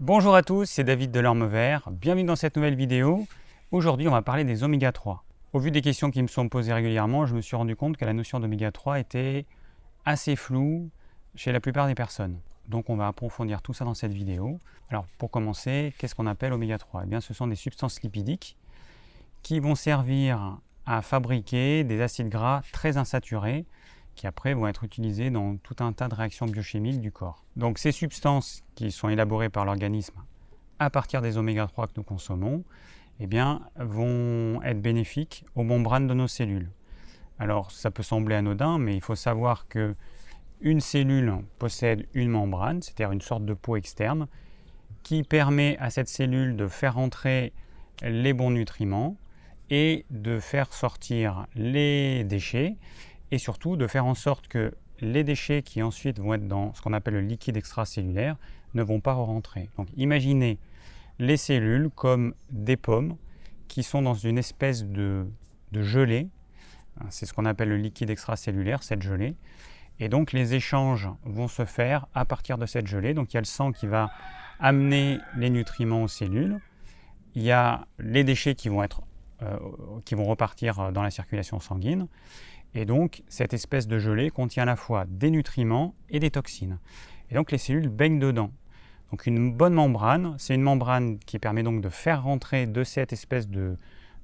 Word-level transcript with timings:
Bonjour 0.00 0.36
à 0.36 0.44
tous, 0.44 0.66
c'est 0.66 0.84
David 0.84 1.10
de 1.10 1.18
l'Orme 1.18 1.44
Vert. 1.48 1.90
Bienvenue 1.90 2.22
dans 2.22 2.36
cette 2.36 2.54
nouvelle 2.54 2.76
vidéo. 2.76 3.26
Aujourd'hui, 3.72 4.06
on 4.06 4.12
va 4.12 4.22
parler 4.22 4.44
des 4.44 4.62
oméga 4.62 4.92
3. 4.92 5.24
Au 5.52 5.58
vu 5.58 5.72
des 5.72 5.80
questions 5.80 6.12
qui 6.12 6.22
me 6.22 6.28
sont 6.28 6.48
posées 6.48 6.72
régulièrement, 6.72 7.26
je 7.26 7.34
me 7.34 7.40
suis 7.40 7.56
rendu 7.56 7.74
compte 7.74 7.96
que 7.96 8.04
la 8.04 8.12
notion 8.12 8.38
d'oméga 8.38 8.70
3 8.70 9.00
était 9.00 9.44
assez 10.04 10.36
floue 10.36 10.88
chez 11.34 11.50
la 11.50 11.58
plupart 11.58 11.88
des 11.88 11.96
personnes. 11.96 12.38
Donc 12.68 12.90
on 12.90 12.96
va 12.96 13.08
approfondir 13.08 13.60
tout 13.60 13.74
ça 13.74 13.84
dans 13.84 13.94
cette 13.94 14.12
vidéo. 14.12 14.60
Alors 14.88 15.04
pour 15.18 15.32
commencer, 15.32 15.92
qu'est-ce 15.98 16.14
qu'on 16.14 16.28
appelle 16.28 16.52
oméga 16.52 16.78
3 16.78 17.02
Eh 17.02 17.08
bien 17.08 17.20
ce 17.20 17.34
sont 17.34 17.48
des 17.48 17.56
substances 17.56 18.00
lipidiques 18.00 18.56
qui 19.42 19.58
vont 19.58 19.74
servir 19.74 20.58
à 20.86 21.02
fabriquer 21.02 21.82
des 21.82 22.00
acides 22.02 22.28
gras 22.28 22.62
très 22.70 22.98
insaturés 22.98 23.66
qui 24.18 24.26
après 24.26 24.52
vont 24.52 24.66
être 24.66 24.82
utilisés 24.82 25.30
dans 25.30 25.56
tout 25.58 25.76
un 25.78 25.92
tas 25.92 26.08
de 26.08 26.14
réactions 26.14 26.46
biochimiques 26.46 27.00
du 27.00 27.12
corps. 27.12 27.44
Donc 27.56 27.78
ces 27.78 27.92
substances 27.92 28.64
qui 28.74 28.90
sont 28.90 29.08
élaborées 29.08 29.48
par 29.48 29.64
l'organisme 29.64 30.20
à 30.80 30.90
partir 30.90 31.22
des 31.22 31.38
oméga 31.38 31.66
3 31.66 31.86
que 31.86 31.92
nous 31.96 32.02
consommons, 32.02 32.64
eh 33.20 33.28
vont 33.76 34.60
être 34.62 34.80
bénéfiques 34.80 35.44
aux 35.54 35.62
membranes 35.62 36.08
de 36.08 36.14
nos 36.14 36.28
cellules. 36.28 36.70
Alors 37.38 37.70
ça 37.70 37.90
peut 37.92 38.02
sembler 38.02 38.34
anodin, 38.34 38.78
mais 38.78 38.94
il 38.94 39.00
faut 39.00 39.14
savoir 39.14 39.68
que 39.68 39.94
une 40.60 40.80
cellule 40.80 41.34
possède 41.60 42.06
une 42.12 42.30
membrane, 42.30 42.82
c'est-à-dire 42.82 43.12
une 43.12 43.20
sorte 43.20 43.44
de 43.44 43.54
peau 43.54 43.76
externe, 43.76 44.26
qui 45.04 45.22
permet 45.22 45.76
à 45.78 45.90
cette 45.90 46.08
cellule 46.08 46.56
de 46.56 46.66
faire 46.66 46.98
entrer 46.98 47.52
les 48.02 48.32
bons 48.32 48.50
nutriments 48.50 49.16
et 49.70 50.04
de 50.10 50.40
faire 50.40 50.72
sortir 50.72 51.46
les 51.54 52.24
déchets 52.24 52.76
et 53.30 53.38
surtout 53.38 53.76
de 53.76 53.86
faire 53.86 54.06
en 54.06 54.14
sorte 54.14 54.48
que 54.48 54.72
les 55.00 55.24
déchets 55.24 55.62
qui 55.62 55.82
ensuite 55.82 56.18
vont 56.18 56.34
être 56.34 56.48
dans 56.48 56.74
ce 56.74 56.82
qu'on 56.82 56.92
appelle 56.92 57.14
le 57.14 57.20
liquide 57.20 57.56
extracellulaire 57.56 58.36
ne 58.74 58.82
vont 58.82 59.00
pas 59.00 59.12
rentrer. 59.12 59.70
Donc 59.76 59.88
imaginez 59.96 60.58
les 61.18 61.36
cellules 61.36 61.90
comme 61.94 62.34
des 62.50 62.76
pommes 62.76 63.16
qui 63.68 63.82
sont 63.82 64.02
dans 64.02 64.14
une 64.14 64.38
espèce 64.38 64.84
de, 64.84 65.26
gelée. 65.72 66.28
C'est 67.10 67.26
ce 67.26 67.32
qu'on 67.32 67.44
appelle 67.44 67.68
le 67.68 67.76
liquide 67.76 68.10
extracellulaire, 68.10 68.82
cette 68.82 69.02
gelée. 69.02 69.36
Et 70.00 70.08
donc 70.08 70.32
les 70.32 70.54
échanges 70.54 71.08
vont 71.24 71.48
se 71.48 71.64
faire 71.64 72.06
à 72.14 72.24
partir 72.24 72.58
de 72.58 72.66
cette 72.66 72.86
gelée. 72.86 73.14
Donc 73.14 73.32
il 73.32 73.36
y 73.36 73.38
a 73.38 73.40
le 73.40 73.46
sang 73.46 73.72
qui 73.72 73.86
va 73.86 74.10
amener 74.58 75.18
les 75.36 75.50
nutriments 75.50 76.02
aux 76.02 76.08
cellules. 76.08 76.60
Il 77.34 77.42
y 77.42 77.52
a 77.52 77.86
les 77.98 78.24
déchets 78.24 78.54
qui 78.54 78.68
vont, 78.68 78.82
être, 78.82 79.02
euh, 79.42 79.58
qui 80.04 80.14
vont 80.14 80.24
repartir 80.24 80.92
dans 80.92 81.02
la 81.02 81.10
circulation 81.10 81.60
sanguine. 81.60 82.08
Et 82.74 82.84
donc, 82.84 83.22
cette 83.28 83.54
espèce 83.54 83.88
de 83.88 83.98
gelée 83.98 84.30
contient 84.30 84.64
à 84.64 84.66
la 84.66 84.76
fois 84.76 85.04
des 85.08 85.30
nutriments 85.30 85.94
et 86.10 86.20
des 86.20 86.30
toxines. 86.30 86.78
Et 87.30 87.34
donc, 87.34 87.50
les 87.50 87.58
cellules 87.58 87.88
baignent 87.88 88.18
dedans. 88.18 88.50
Donc, 89.10 89.26
une 89.26 89.52
bonne 89.52 89.74
membrane, 89.74 90.34
c'est 90.38 90.54
une 90.54 90.62
membrane 90.62 91.18
qui 91.20 91.38
permet 91.38 91.62
donc 91.62 91.80
de 91.80 91.88
faire 91.88 92.22
rentrer 92.22 92.66
de 92.66 92.84
cette 92.84 93.12
espèce 93.12 93.48
de, 93.48 93.76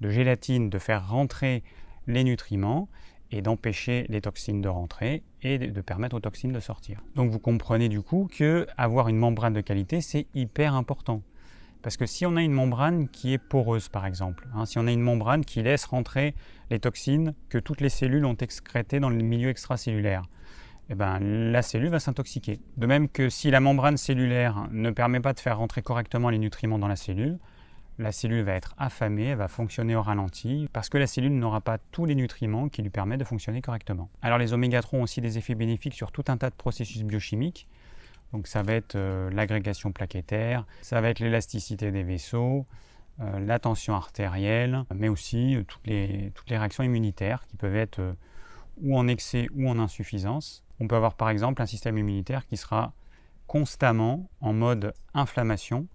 gélatine, 0.02 0.68
de 0.68 0.78
faire 0.78 1.08
rentrer 1.08 1.62
les 2.06 2.22
nutriments 2.22 2.88
et 3.30 3.40
d'empêcher 3.40 4.04
les 4.10 4.20
toxines 4.20 4.60
de 4.60 4.68
rentrer 4.68 5.22
et 5.42 5.58
de, 5.58 5.80
permettre 5.80 6.16
aux 6.16 6.20
toxines 6.20 6.52
de 6.52 6.60
sortir. 6.60 7.00
Donc, 7.14 7.30
vous 7.30 7.38
comprenez 7.38 7.88
du 7.88 8.02
coup 8.02 8.28
que 8.30 8.66
avoir 8.76 9.08
une 9.08 9.16
membrane 9.16 9.54
de 9.54 9.62
qualité, 9.62 10.02
c'est 10.02 10.26
hyper 10.34 10.74
important. 10.74 11.22
Parce 11.84 11.98
que 11.98 12.06
si 12.06 12.24
on 12.24 12.34
a 12.36 12.40
une 12.40 12.54
membrane 12.54 13.10
qui 13.10 13.34
est 13.34 13.38
poreuse, 13.38 13.90
par 13.90 14.06
exemple, 14.06 14.48
hein, 14.54 14.64
si 14.64 14.78
on 14.78 14.86
a 14.86 14.90
une 14.90 15.02
membrane 15.02 15.44
qui 15.44 15.62
laisse 15.62 15.84
rentrer 15.84 16.34
les 16.70 16.80
toxines 16.80 17.34
que 17.50 17.58
toutes 17.58 17.82
les 17.82 17.90
cellules 17.90 18.24
ont 18.24 18.36
excrétées 18.36 19.00
dans 19.00 19.10
le 19.10 19.16
milieu 19.16 19.50
extracellulaire, 19.50 20.22
eh 20.88 20.94
ben, 20.94 21.18
la 21.20 21.60
cellule 21.60 21.90
va 21.90 22.00
s'intoxiquer. 22.00 22.58
De 22.78 22.86
même 22.86 23.10
que 23.10 23.28
si 23.28 23.50
la 23.50 23.60
membrane 23.60 23.98
cellulaire 23.98 24.66
ne 24.70 24.90
permet 24.90 25.20
pas 25.20 25.34
de 25.34 25.40
faire 25.40 25.58
rentrer 25.58 25.82
correctement 25.82 26.30
les 26.30 26.38
nutriments 26.38 26.78
dans 26.78 26.88
la 26.88 26.96
cellule, 26.96 27.38
la 27.98 28.12
cellule 28.12 28.44
va 28.44 28.54
être 28.54 28.74
affamée, 28.78 29.26
elle 29.26 29.36
va 29.36 29.48
fonctionner 29.48 29.94
au 29.94 30.00
ralenti, 30.00 30.70
parce 30.72 30.88
que 30.88 30.96
la 30.96 31.06
cellule 31.06 31.38
n'aura 31.38 31.60
pas 31.60 31.76
tous 31.92 32.06
les 32.06 32.14
nutriments 32.14 32.70
qui 32.70 32.80
lui 32.80 32.88
permettent 32.88 33.20
de 33.20 33.24
fonctionner 33.24 33.60
correctement. 33.60 34.08
Alors 34.22 34.38
les 34.38 34.54
oméga 34.54 34.80
3 34.80 35.00
ont 35.00 35.02
aussi 35.02 35.20
des 35.20 35.36
effets 35.36 35.54
bénéfiques 35.54 35.94
sur 35.94 36.12
tout 36.12 36.24
un 36.28 36.38
tas 36.38 36.48
de 36.48 36.54
processus 36.54 37.02
biochimiques, 37.02 37.68
donc 38.34 38.48
ça 38.48 38.62
va 38.62 38.72
être 38.72 38.96
euh, 38.96 39.30
l'agrégation 39.30 39.92
plaquettaire, 39.92 40.66
ça 40.82 41.00
va 41.00 41.08
être 41.08 41.20
l'élasticité 41.20 41.92
des 41.92 42.02
vaisseaux, 42.02 42.66
euh, 43.20 43.38
la 43.38 43.60
tension 43.60 43.94
artérielle, 43.94 44.82
mais 44.92 45.08
aussi 45.08 45.54
euh, 45.54 45.62
toutes, 45.62 45.86
les, 45.86 46.32
toutes 46.34 46.50
les 46.50 46.58
réactions 46.58 46.82
immunitaires 46.82 47.46
qui 47.46 47.56
peuvent 47.56 47.76
être 47.76 48.16
ou 48.82 48.98
en 48.98 49.06
excès 49.06 49.46
ou 49.54 49.70
en 49.70 49.78
insuffisance. 49.78 50.64
On 50.80 50.88
peut 50.88 50.96
avoir 50.96 51.14
par 51.14 51.30
exemple 51.30 51.62
un 51.62 51.66
système 51.66 51.96
immunitaire 51.96 52.44
qui 52.44 52.56
sera 52.56 52.92
constamment 53.46 54.28
en 54.40 54.52
mode 54.52 54.94
inflammation 55.14 55.86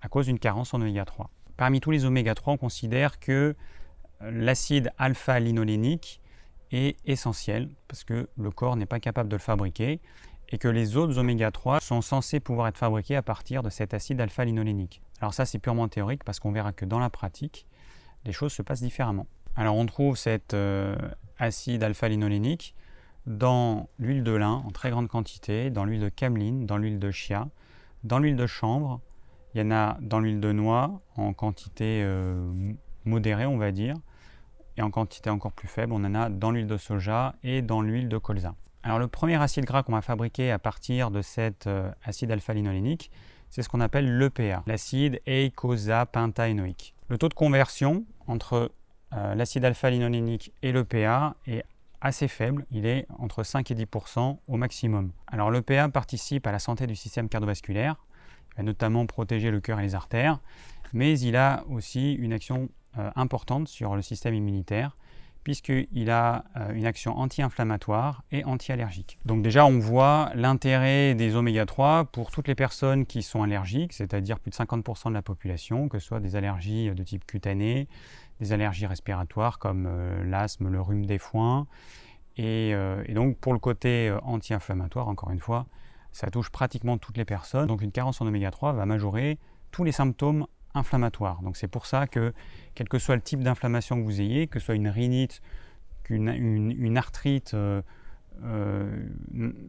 à 0.00 0.08
cause 0.08 0.26
d'une 0.26 0.38
carence 0.38 0.72
en 0.72 0.80
oméga 0.80 1.04
3. 1.04 1.28
Parmi 1.56 1.80
tous 1.80 1.90
les 1.90 2.04
oméga 2.04 2.36
3, 2.36 2.52
on 2.52 2.56
considère 2.56 3.18
que 3.18 3.56
l'acide 4.20 4.92
alpha-linolénique 4.96 6.20
est 6.70 6.96
essentiel 7.04 7.68
parce 7.88 8.04
que 8.04 8.28
le 8.38 8.50
corps 8.52 8.76
n'est 8.76 8.86
pas 8.86 9.00
capable 9.00 9.28
de 9.28 9.34
le 9.34 9.40
fabriquer 9.40 10.00
et 10.50 10.58
que 10.58 10.68
les 10.68 10.96
autres 10.96 11.18
oméga 11.18 11.50
3 11.50 11.80
sont 11.80 12.02
censés 12.02 12.40
pouvoir 12.40 12.68
être 12.68 12.78
fabriqués 12.78 13.16
à 13.16 13.22
partir 13.22 13.62
de 13.62 13.70
cet 13.70 13.94
acide 13.94 14.20
alpha-linolénique. 14.20 15.02
Alors 15.20 15.34
ça 15.34 15.46
c'est 15.46 15.58
purement 15.58 15.88
théorique 15.88 16.24
parce 16.24 16.40
qu'on 16.40 16.52
verra 16.52 16.72
que 16.72 16.84
dans 16.84 16.98
la 16.98 17.10
pratique, 17.10 17.66
les 18.24 18.32
choses 18.32 18.52
se 18.52 18.62
passent 18.62 18.82
différemment. 18.82 19.26
Alors 19.56 19.76
on 19.76 19.86
trouve 19.86 20.16
cet 20.16 20.54
euh, 20.54 20.96
acide 21.38 21.82
alpha-linolénique 21.82 22.74
dans 23.26 23.88
l'huile 23.98 24.24
de 24.24 24.32
lin 24.32 24.62
en 24.66 24.70
très 24.70 24.90
grande 24.90 25.08
quantité, 25.08 25.70
dans 25.70 25.84
l'huile 25.84 26.00
de 26.00 26.08
cameline, 26.08 26.66
dans 26.66 26.78
l'huile 26.78 26.98
de 26.98 27.10
chia, 27.10 27.48
dans 28.02 28.18
l'huile 28.18 28.36
de 28.36 28.46
chanvre, 28.46 29.00
il 29.54 29.60
y 29.60 29.64
en 29.64 29.70
a 29.70 29.98
dans 30.00 30.20
l'huile 30.20 30.40
de 30.40 30.52
noix 30.52 31.00
en 31.16 31.32
quantité 31.32 32.02
euh, 32.02 32.72
modérée 33.04 33.46
on 33.46 33.58
va 33.58 33.72
dire, 33.72 33.94
et 34.76 34.82
en 34.82 34.90
quantité 34.90 35.30
encore 35.30 35.52
plus 35.52 35.68
faible 35.68 35.92
on 35.92 36.04
en 36.04 36.14
a 36.14 36.28
dans 36.28 36.50
l'huile 36.50 36.66
de 36.66 36.76
soja 36.76 37.34
et 37.42 37.62
dans 37.62 37.82
l'huile 37.82 38.08
de 38.08 38.18
colza. 38.18 38.54
Alors 38.82 38.98
le 38.98 39.08
premier 39.08 39.40
acide 39.40 39.64
gras 39.64 39.82
qu'on 39.82 39.92
va 39.92 40.00
fabriquer 40.00 40.50
à 40.50 40.58
partir 40.58 41.10
de 41.10 41.20
cet 41.20 41.66
euh, 41.66 41.90
acide 42.02 42.30
alpha-linolénique, 42.30 43.10
c'est 43.50 43.62
ce 43.62 43.68
qu'on 43.68 43.80
appelle 43.80 44.16
l'EPA, 44.16 44.62
l'acide 44.66 45.20
eicosapentaénoïque. 45.26 46.94
Le 47.08 47.18
taux 47.18 47.28
de 47.28 47.34
conversion 47.34 48.06
entre 48.26 48.72
euh, 49.12 49.34
l'acide 49.34 49.64
alpha-linolénique 49.64 50.52
et 50.62 50.72
l'EPA 50.72 51.34
est 51.46 51.64
assez 52.00 52.28
faible, 52.28 52.64
il 52.70 52.86
est 52.86 53.06
entre 53.18 53.42
5 53.42 53.70
et 53.70 53.74
10% 53.74 54.38
au 54.46 54.56
maximum. 54.56 55.12
Alors 55.26 55.50
l'EPA 55.50 55.90
participe 55.90 56.46
à 56.46 56.52
la 56.52 56.58
santé 56.58 56.86
du 56.86 56.96
système 56.96 57.28
cardiovasculaire, 57.28 57.96
il 58.52 58.56
va 58.58 58.62
notamment 58.62 59.04
protéger 59.04 59.50
le 59.50 59.60
cœur 59.60 59.78
et 59.78 59.82
les 59.82 59.94
artères, 59.94 60.38
mais 60.94 61.18
il 61.20 61.36
a 61.36 61.64
aussi 61.68 62.14
une 62.14 62.32
action 62.32 62.70
euh, 62.98 63.10
importante 63.14 63.68
sur 63.68 63.94
le 63.94 64.00
système 64.00 64.34
immunitaire 64.34 64.96
puisqu'il 65.44 66.10
a 66.10 66.44
euh, 66.56 66.72
une 66.72 66.86
action 66.86 67.16
anti-inflammatoire 67.18 68.22
et 68.30 68.44
anti-allergique. 68.44 69.18
Donc 69.24 69.42
déjà, 69.42 69.64
on 69.66 69.78
voit 69.78 70.30
l'intérêt 70.34 71.14
des 71.14 71.36
oméga 71.36 71.66
3 71.66 72.04
pour 72.06 72.30
toutes 72.30 72.48
les 72.48 72.54
personnes 72.54 73.06
qui 73.06 73.22
sont 73.22 73.42
allergiques, 73.42 73.92
c'est-à-dire 73.92 74.38
plus 74.38 74.50
de 74.50 74.56
50% 74.56 75.08
de 75.08 75.14
la 75.14 75.22
population, 75.22 75.88
que 75.88 75.98
ce 75.98 76.06
soit 76.06 76.20
des 76.20 76.36
allergies 76.36 76.90
de 76.90 77.02
type 77.02 77.26
cutané, 77.26 77.88
des 78.40 78.52
allergies 78.52 78.86
respiratoires 78.86 79.58
comme 79.58 79.86
euh, 79.88 80.24
l'asthme, 80.24 80.68
le 80.68 80.80
rhume 80.80 81.06
des 81.06 81.18
foins. 81.18 81.66
Et, 82.36 82.72
euh, 82.74 83.02
donc 83.12 83.38
pour 83.38 83.52
le 83.52 83.58
côté 83.58 84.14
anti-inflammatoire, 84.22 85.08
encore 85.08 85.30
une 85.30 85.40
fois, 85.40 85.66
ça 86.12 86.30
touche 86.30 86.50
pratiquement 86.50 86.98
toutes 86.98 87.16
les 87.16 87.24
personnes. 87.24 87.66
Donc 87.66 87.82
une 87.82 87.92
carence 87.92 88.20
en 88.20 88.26
oméga 88.26 88.50
3 88.50 88.72
va 88.72 88.86
majorer 88.86 89.38
tous 89.70 89.84
les 89.84 89.92
symptômes 89.92 90.46
inflammatoire. 90.74 91.42
Donc 91.42 91.56
c'est 91.56 91.68
pour 91.68 91.86
ça 91.86 92.06
que, 92.06 92.32
quel 92.74 92.88
que 92.88 92.98
soit 92.98 93.16
le 93.16 93.22
type 93.22 93.42
d'inflammation 93.42 93.96
que 93.96 94.02
vous 94.02 94.20
ayez, 94.20 94.46
que 94.46 94.58
ce 94.58 94.66
soit 94.66 94.74
une 94.74 94.88
rhinite, 94.88 95.42
une, 96.08 96.96
arthrite, 96.96 97.54
euh, 97.54 97.82
euh, 98.44 99.04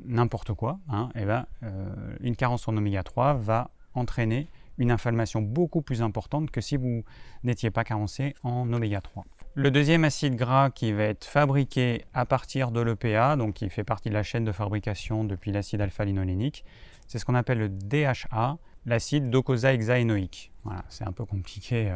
n'importe 0.06 0.53
quoi, 0.53 0.79
hein, 0.89 1.09
eh 1.16 1.25
ben, 1.25 1.45
euh, 1.63 2.16
une 2.22 2.35
carence 2.35 2.67
en 2.67 2.78
oméga 2.78 3.03
3 3.03 3.34
va 3.34 3.69
entraîner 3.94 4.47
une 4.78 4.91
inflammation 4.91 5.42
beaucoup 5.42 5.81
plus 5.81 6.01
importante 6.01 6.50
que 6.50 6.62
si 6.62 6.77
vous 6.77 7.03
n'étiez 7.44 7.69
pas 7.69 7.83
carencé 7.83 8.33
en 8.44 8.71
oméga 8.71 9.01
3. 9.01 9.25
Le 9.54 9.69
deuxième 9.69 10.06
acide 10.06 10.36
gras 10.36 10.69
qui 10.69 10.94
va 10.94 11.04
être 11.04 11.25
fabriqué 11.25 12.06
à 12.13 12.25
partir 12.25 12.71
de 12.71 12.80
l'EPA, 12.80 13.36
donc 13.36 13.56
qui 13.56 13.69
fait 13.69 13.83
partie 13.83 14.07
de 14.09 14.13
la 14.13 14.24
chaîne 14.24 14.45
de 14.45 14.54
fabrication 14.54 15.25
depuis 15.25 15.51
l'acide 15.51 15.81
alpha-linolénique, 15.81 16.63
c'est 17.07 17.19
ce 17.19 17.25
qu'on 17.25 17.36
appelle 17.36 17.59
le 17.59 17.68
DHA, 17.68 18.57
l'acide 18.86 19.30
docosahexaénoïque. 19.30 20.54
Voilà, 20.63 20.86
c'est 20.88 21.06
un 21.06 21.12
peu 21.12 21.25
compliqué, 21.25 21.94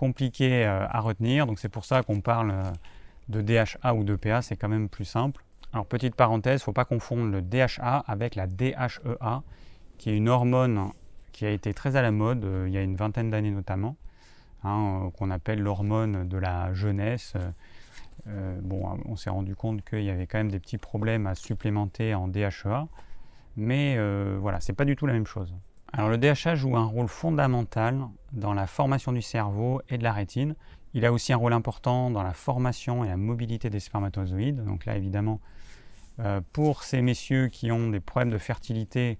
compliqué 0.00 0.64
euh, 0.64 0.86
à 0.88 1.00
retenir, 1.00 1.46
donc 1.46 1.58
c'est 1.58 1.68
pour 1.68 1.84
ça 1.84 2.02
qu'on 2.02 2.22
parle 2.22 2.52
euh, 2.52 2.62
de 3.28 3.42
DHA 3.42 3.92
ou 3.94 4.02
d'EPA, 4.02 4.40
c'est 4.40 4.56
quand 4.56 4.70
même 4.70 4.88
plus 4.88 5.04
simple. 5.04 5.44
Alors 5.74 5.84
petite 5.84 6.14
parenthèse, 6.14 6.62
faut 6.62 6.72
pas 6.72 6.86
confondre 6.86 7.30
le 7.30 7.42
DHA 7.42 7.98
avec 8.06 8.34
la 8.34 8.46
DHEA, 8.46 9.42
qui 9.98 10.08
est 10.08 10.16
une 10.16 10.30
hormone 10.30 10.90
qui 11.32 11.44
a 11.44 11.50
été 11.50 11.74
très 11.74 11.96
à 11.96 12.02
la 12.02 12.12
mode 12.12 12.46
il 12.66 12.72
y 12.72 12.78
a 12.78 12.82
une 12.82 12.96
vingtaine 12.96 13.30
d'années 13.30 13.50
notamment, 13.50 13.96
hein, 14.64 15.10
qu'on 15.18 15.30
appelle 15.30 15.60
l'hormone 15.60 16.26
de 16.26 16.38
la 16.38 16.72
jeunesse. 16.72 17.34
bon, 18.26 18.98
on 19.04 19.16
s'est 19.16 19.30
rendu 19.30 19.54
compte 19.54 19.84
qu'il 19.84 20.02
y 20.02 20.10
avait 20.10 20.26
quand 20.26 20.38
même 20.38 20.50
des 20.50 20.60
petits 20.60 20.78
problèmes 20.78 21.26
à 21.26 21.34
supplémenter 21.34 22.14
en 22.14 22.26
DHEA, 22.26 22.88
mais 23.56 23.98
voilà, 24.38 24.60
c'est 24.60 24.72
pas 24.72 24.86
du 24.86 24.96
tout 24.96 25.06
la 25.06 25.12
même 25.12 25.26
chose. 25.26 25.54
Le 25.98 26.16
DHA 26.16 26.54
joue 26.54 26.76
un 26.76 26.84
rôle 26.84 27.08
fondamental 27.08 28.00
dans 28.32 28.54
la 28.54 28.66
formation 28.66 29.12
du 29.12 29.22
cerveau 29.22 29.82
et 29.88 29.98
de 29.98 30.02
la 30.02 30.12
rétine. 30.12 30.54
Il 30.94 31.04
a 31.04 31.12
aussi 31.12 31.32
un 31.32 31.36
rôle 31.36 31.52
important 31.52 32.10
dans 32.10 32.22
la 32.22 32.32
formation 32.32 33.04
et 33.04 33.08
la 33.08 33.16
mobilité 33.16 33.70
des 33.70 33.80
spermatozoïdes. 33.80 34.64
Donc 34.64 34.86
là 34.86 34.96
évidemment, 34.96 35.40
euh, 36.20 36.40
pour 36.52 36.82
ces 36.82 37.02
messieurs 37.02 37.48
qui 37.48 37.72
ont 37.72 37.90
des 37.90 38.00
problèmes 38.00 38.30
de 38.30 38.38
fertilité, 38.38 39.18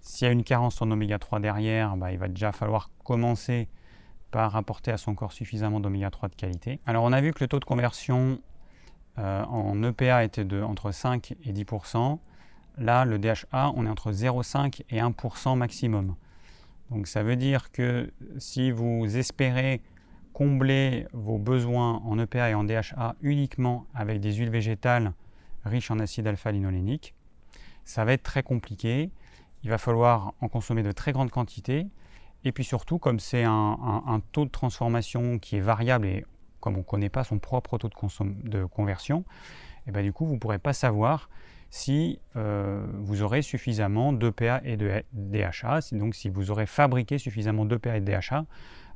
s'il 0.00 0.26
y 0.26 0.28
a 0.28 0.32
une 0.32 0.44
carence 0.44 0.82
en 0.82 0.90
oméga 0.90 1.18
3 1.18 1.40
derrière, 1.40 1.96
bah, 1.96 2.12
il 2.12 2.18
va 2.18 2.28
déjà 2.28 2.52
falloir 2.52 2.90
commencer 3.04 3.68
par 4.30 4.56
apporter 4.56 4.90
à 4.90 4.96
son 4.96 5.14
corps 5.14 5.32
suffisamment 5.32 5.80
d'oméga 5.80 6.10
3 6.10 6.28
de 6.28 6.34
qualité. 6.34 6.80
Alors 6.86 7.04
on 7.04 7.12
a 7.12 7.20
vu 7.20 7.32
que 7.32 7.44
le 7.44 7.48
taux 7.48 7.60
de 7.60 7.64
conversion 7.64 8.40
euh, 9.18 9.44
en 9.44 9.82
EPA 9.82 10.24
était 10.24 10.44
de 10.44 10.62
entre 10.62 10.90
5 10.90 11.34
et 11.44 11.52
10 11.52 11.64
Là, 12.78 13.04
le 13.04 13.18
DHA, 13.18 13.72
on 13.74 13.86
est 13.86 13.88
entre 13.88 14.12
0,5 14.12 14.82
et 14.90 14.98
1% 14.98 15.56
maximum. 15.56 16.16
Donc 16.90 17.06
ça 17.06 17.22
veut 17.22 17.36
dire 17.36 17.70
que 17.72 18.12
si 18.38 18.70
vous 18.70 19.16
espérez 19.16 19.80
combler 20.32 21.06
vos 21.12 21.38
besoins 21.38 22.02
en 22.04 22.18
EPA 22.18 22.50
et 22.50 22.54
en 22.54 22.64
DHA 22.64 23.16
uniquement 23.22 23.86
avec 23.94 24.20
des 24.20 24.32
huiles 24.34 24.50
végétales 24.50 25.12
riches 25.64 25.90
en 25.90 25.98
acide 25.98 26.26
alpha-linolénique, 26.26 27.14
ça 27.84 28.04
va 28.04 28.12
être 28.12 28.22
très 28.22 28.42
compliqué. 28.42 29.10
Il 29.62 29.70
va 29.70 29.78
falloir 29.78 30.34
en 30.40 30.48
consommer 30.48 30.82
de 30.82 30.92
très 30.92 31.12
grandes 31.12 31.30
quantités. 31.30 31.86
Et 32.44 32.52
puis 32.52 32.64
surtout, 32.64 32.98
comme 32.98 33.20
c'est 33.20 33.44
un, 33.44 34.20
taux 34.32 34.44
de 34.44 34.50
transformation 34.50 35.38
qui 35.38 35.56
est 35.56 35.60
variable 35.60 36.06
et 36.06 36.24
comme 36.60 36.74
on 36.74 36.78
ne 36.78 36.84
connaît 36.84 37.08
pas 37.08 37.24
son 37.24 37.38
propre 37.38 37.78
taux 37.78 37.88
de, 37.88 38.64
conversion, 38.64 39.24
eh 39.86 39.92
bien 39.92 40.02
du 40.02 40.12
coup, 40.12 40.26
vous 40.26 40.34
ne 40.34 40.38
pourrez 40.38 40.58
pas 40.58 40.72
savoir 40.72 41.28
si 41.74 42.18
euh, 42.36 42.84
vous 42.98 43.22
aurez 43.22 43.40
suffisamment 43.40 44.12
d'EPA 44.12 44.60
et 44.62 44.76
de 44.76 45.02
DHA, 45.14 45.80
donc 45.92 46.14
si 46.14 46.28
vous 46.28 46.50
aurez 46.50 46.66
fabriqué 46.66 47.16
suffisamment 47.16 47.64
d'EPA 47.64 47.96
et 47.96 48.00
de 48.02 48.12
DHA 48.12 48.44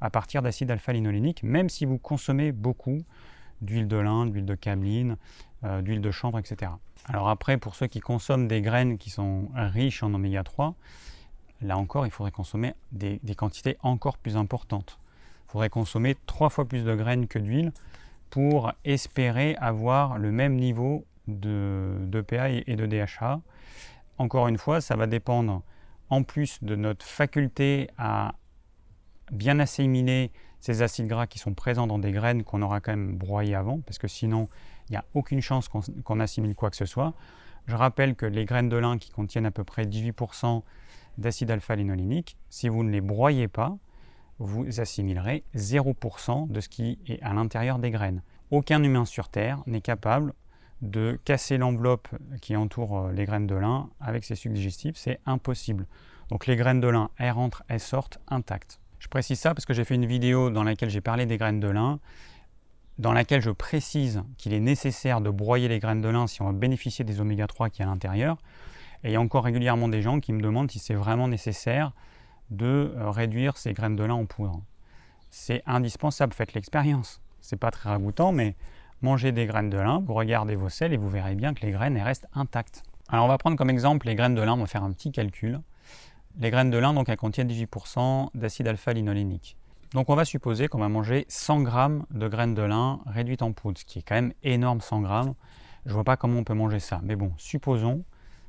à 0.02 0.10
partir 0.10 0.42
d'acide 0.42 0.70
alpha-linolénique, 0.70 1.42
même 1.42 1.70
si 1.70 1.86
vous 1.86 1.96
consommez 1.96 2.52
beaucoup 2.52 2.98
d'huile 3.62 3.88
de 3.88 3.96
lin, 3.96 4.26
d'huile 4.26 4.44
de 4.44 4.54
cameline, 4.54 5.16
euh, 5.64 5.80
d'huile 5.80 6.02
de 6.02 6.10
chanvre, 6.10 6.38
etc. 6.38 6.70
Alors 7.06 7.30
après, 7.30 7.56
pour 7.56 7.74
ceux 7.74 7.86
qui 7.86 8.00
consomment 8.00 8.46
des 8.46 8.60
graines 8.60 8.98
qui 8.98 9.08
sont 9.08 9.48
riches 9.54 10.02
en 10.02 10.12
oméga 10.12 10.44
3, 10.44 10.74
là 11.62 11.78
encore, 11.78 12.04
il 12.04 12.12
faudrait 12.12 12.30
consommer 12.30 12.74
des, 12.92 13.18
quantités 13.38 13.78
encore 13.80 14.18
plus 14.18 14.36
importantes. 14.36 14.98
Il 15.48 15.52
faudrait 15.52 15.70
consommer 15.70 16.14
trois 16.26 16.50
fois 16.50 16.66
plus 16.66 16.84
de 16.84 16.94
graines 16.94 17.26
que 17.26 17.38
d'huile 17.38 17.72
pour 18.28 18.70
espérer 18.84 19.56
avoir 19.60 20.18
le 20.18 20.30
même 20.30 20.56
niveau 20.56 21.06
de, 21.28 22.24
PA 22.26 22.48
et 22.50 22.76
de 22.76 22.86
DHA. 22.86 23.40
Encore 24.18 24.48
une 24.48 24.58
fois, 24.58 24.80
ça 24.80 24.96
va 24.96 25.06
dépendre 25.06 25.62
en 26.08 26.22
plus 26.22 26.62
de 26.62 26.76
notre 26.76 27.04
faculté 27.04 27.90
à 27.98 28.34
bien 29.32 29.58
assimiler 29.58 30.30
ces 30.60 30.82
acides 30.82 31.06
gras 31.06 31.26
qui 31.26 31.38
sont 31.38 31.54
présents 31.54 31.86
dans 31.86 31.98
des 31.98 32.12
graines 32.12 32.44
qu'on 32.44 32.62
aura 32.62 32.80
quand 32.80 32.92
même 32.92 33.16
broyées 33.16 33.54
avant, 33.54 33.80
parce 33.80 33.98
que 33.98 34.08
sinon, 34.08 34.48
il 34.88 34.92
n'y 34.92 34.96
a 34.96 35.04
aucune 35.14 35.40
chance 35.40 35.68
qu'on 35.68 36.20
assimile 36.20 36.54
quoi 36.54 36.70
que 36.70 36.76
ce 36.76 36.86
soit. 36.86 37.14
Je 37.66 37.74
rappelle 37.74 38.14
que 38.14 38.26
les 38.26 38.44
graines 38.44 38.68
de 38.68 38.76
lin 38.76 38.98
qui 38.98 39.10
contiennent 39.10 39.46
à 39.46 39.50
peu 39.50 39.64
près 39.64 39.84
18% 39.84 40.62
d'acide 41.18 41.50
alpha-linolénique, 41.50 42.36
si 42.48 42.68
vous 42.68 42.84
ne 42.84 42.90
les 42.90 43.00
broyez 43.00 43.48
pas, 43.48 43.76
vous 44.38 44.80
assimilerez 44.80 45.44
0% 45.54 46.48
de 46.48 46.60
ce 46.60 46.68
qui 46.68 46.98
est 47.06 47.20
à 47.22 47.32
l'intérieur 47.32 47.78
des 47.78 47.90
graines. 47.90 48.22
Aucun 48.50 48.82
humain 48.82 49.04
sur 49.04 49.28
Terre 49.28 49.62
n'est 49.66 49.80
capable 49.80 50.34
de 50.82 51.18
casser 51.24 51.58
l'enveloppe 51.58 52.08
qui 52.40 52.56
entoure 52.56 52.98
euh, 52.98 53.12
les 53.12 53.24
graines 53.24 53.46
de 53.46 53.54
lin 53.54 53.88
avec 54.00 54.24
ces 54.24 54.34
sucs 54.34 54.52
digestifs, 54.52 54.96
c'est 54.96 55.20
impossible. 55.26 55.86
Donc 56.28 56.46
les 56.46 56.56
graines 56.56 56.80
de 56.80 56.88
lin, 56.88 57.10
elles 57.18 57.30
rentrent, 57.30 57.62
elles 57.68 57.80
sortent 57.80 58.20
intactes. 58.28 58.80
Je 58.98 59.08
précise 59.08 59.38
ça 59.38 59.54
parce 59.54 59.64
que 59.64 59.74
j'ai 59.74 59.84
fait 59.84 59.94
une 59.94 60.06
vidéo 60.06 60.50
dans 60.50 60.64
laquelle 60.64 60.90
j'ai 60.90 61.00
parlé 61.00 61.26
des 61.26 61.36
graines 61.36 61.60
de 61.60 61.68
lin, 61.68 62.00
dans 62.98 63.12
laquelle 63.12 63.42
je 63.42 63.50
précise 63.50 64.22
qu'il 64.38 64.52
est 64.52 64.60
nécessaire 64.60 65.20
de 65.20 65.30
broyer 65.30 65.68
les 65.68 65.78
graines 65.78 66.00
de 66.00 66.08
lin 66.08 66.26
si 66.26 66.42
on 66.42 66.50
veut 66.50 66.58
bénéficier 66.58 67.04
des 67.04 67.20
oméga 67.20 67.46
3 67.46 67.70
qui 67.70 67.82
est 67.82 67.84
à 67.84 67.88
l'intérieur. 67.88 68.38
Et 69.04 69.10
il 69.10 69.12
y 69.12 69.16
a 69.16 69.20
encore 69.20 69.44
régulièrement 69.44 69.88
des 69.88 70.02
gens 70.02 70.20
qui 70.20 70.32
me 70.32 70.40
demandent 70.40 70.70
si 70.70 70.78
c'est 70.78 70.94
vraiment 70.94 71.28
nécessaire 71.28 71.92
de 72.50 72.94
euh, 72.96 73.10
réduire 73.10 73.56
ces 73.56 73.72
graines 73.72 73.96
de 73.96 74.04
lin 74.04 74.14
en 74.14 74.26
poudre. 74.26 74.62
C'est 75.30 75.62
indispensable, 75.66 76.32
faites 76.32 76.54
l'expérience. 76.54 77.20
C'est 77.40 77.58
pas 77.58 77.70
très 77.70 77.90
ragoûtant, 77.90 78.32
mais 78.32 78.56
mangez 79.02 79.32
des 79.32 79.46
graines 79.46 79.70
de 79.70 79.78
lin, 79.78 80.02
vous 80.04 80.14
regardez 80.14 80.56
vos 80.56 80.68
selles 80.68 80.92
et 80.92 80.96
vous 80.96 81.08
verrez 81.08 81.34
bien 81.34 81.54
que 81.54 81.64
les 81.64 81.70
graines 81.70 81.98
restent 81.98 82.28
intactes. 82.34 82.82
Alors 83.08 83.24
on 83.24 83.28
va 83.28 83.38
prendre 83.38 83.56
comme 83.56 83.70
exemple 83.70 84.06
les 84.06 84.14
graines 84.14 84.34
de 84.34 84.42
lin, 84.42 84.54
on 84.54 84.58
va 84.58 84.66
faire 84.66 84.84
un 84.84 84.92
petit 84.92 85.12
calcul. 85.12 85.60
Les 86.38 86.50
graines 86.50 86.70
de 86.70 86.76
lin, 86.76 86.92
donc, 86.92 87.08
elles 87.08 87.16
contiennent 87.16 87.48
18% 87.48 88.28
d'acide 88.34 88.68
alpha-linolénique. 88.68 89.56
Donc 89.94 90.10
on 90.10 90.14
va 90.14 90.24
supposer 90.24 90.68
qu'on 90.68 90.80
va 90.80 90.88
manger 90.88 91.24
100 91.28 91.64
g 91.64 91.70
de 92.10 92.28
graines 92.28 92.54
de 92.54 92.62
lin 92.62 93.00
réduites 93.06 93.42
en 93.42 93.52
poudre, 93.52 93.78
ce 93.78 93.84
qui 93.84 94.00
est 94.00 94.02
quand 94.02 94.16
même 94.16 94.32
énorme 94.42 94.80
100 94.80 95.04
g. 95.04 95.30
Je 95.86 95.92
vois 95.94 96.04
pas 96.04 96.16
comment 96.16 96.40
on 96.40 96.44
peut 96.44 96.54
manger 96.54 96.80
ça. 96.80 97.00
Mais 97.04 97.16
bon, 97.16 97.32
supposons 97.38 98.04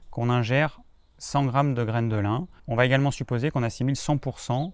qu'on 0.10 0.30
ingère 0.30 0.82
100 1.20 1.52
g 1.52 1.74
de 1.74 1.84
graines 1.84 2.10
de 2.10 2.18
lin. 2.18 2.48
On 2.68 2.76
va 2.76 2.86
également 2.86 3.12
supposer 3.12 3.52
qu'on 3.52 3.64
assimile 3.64 3.96
100% 3.96 4.74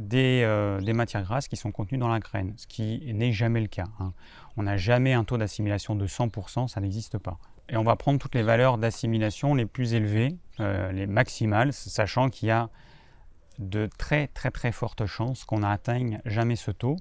euh, 0.00 0.80
des, 0.80 0.92
matières 0.92 1.22
grasses 1.22 1.48
qui 1.48 1.56
sont 1.56 1.72
contenues 1.72 1.98
dans 1.98 2.08
la 2.08 2.20
graine, 2.20 2.52
ce 2.56 2.66
qui 2.68 3.12
n'est 3.12 3.32
jamais 3.32 3.60
le 3.60 3.66
cas. 3.66 3.86
Hein. 3.98 4.12
On 4.56 4.62
n'a 4.62 4.76
jamais 4.76 5.12
un 5.12 5.24
taux 5.24 5.38
d'assimilation 5.38 5.96
de 5.96 6.06
100%, 6.06 6.68
ça 6.68 6.80
n'existe 6.80 7.18
pas. 7.18 7.38
Et 7.68 7.76
on 7.76 7.82
va 7.82 7.96
prendre 7.96 8.18
toutes 8.18 8.34
les 8.34 8.44
valeurs 8.44 8.78
d'assimilation 8.78 9.54
les 9.54 9.66
plus 9.66 9.94
élevées, 9.94 10.36
euh, 10.60 10.92
les 10.92 11.06
maximales, 11.06 11.72
sachant 11.72 12.28
qu'il 12.28 12.48
y 12.48 12.52
a 12.52 12.70
de 13.58 13.88
très 13.98 14.28
très 14.28 14.52
très 14.52 14.70
fortes 14.70 15.04
chances 15.04 15.44
qu'on 15.44 15.60
n'atteigne 15.60 16.20
jamais 16.24 16.54
ce 16.54 16.70
taux. 16.70 16.96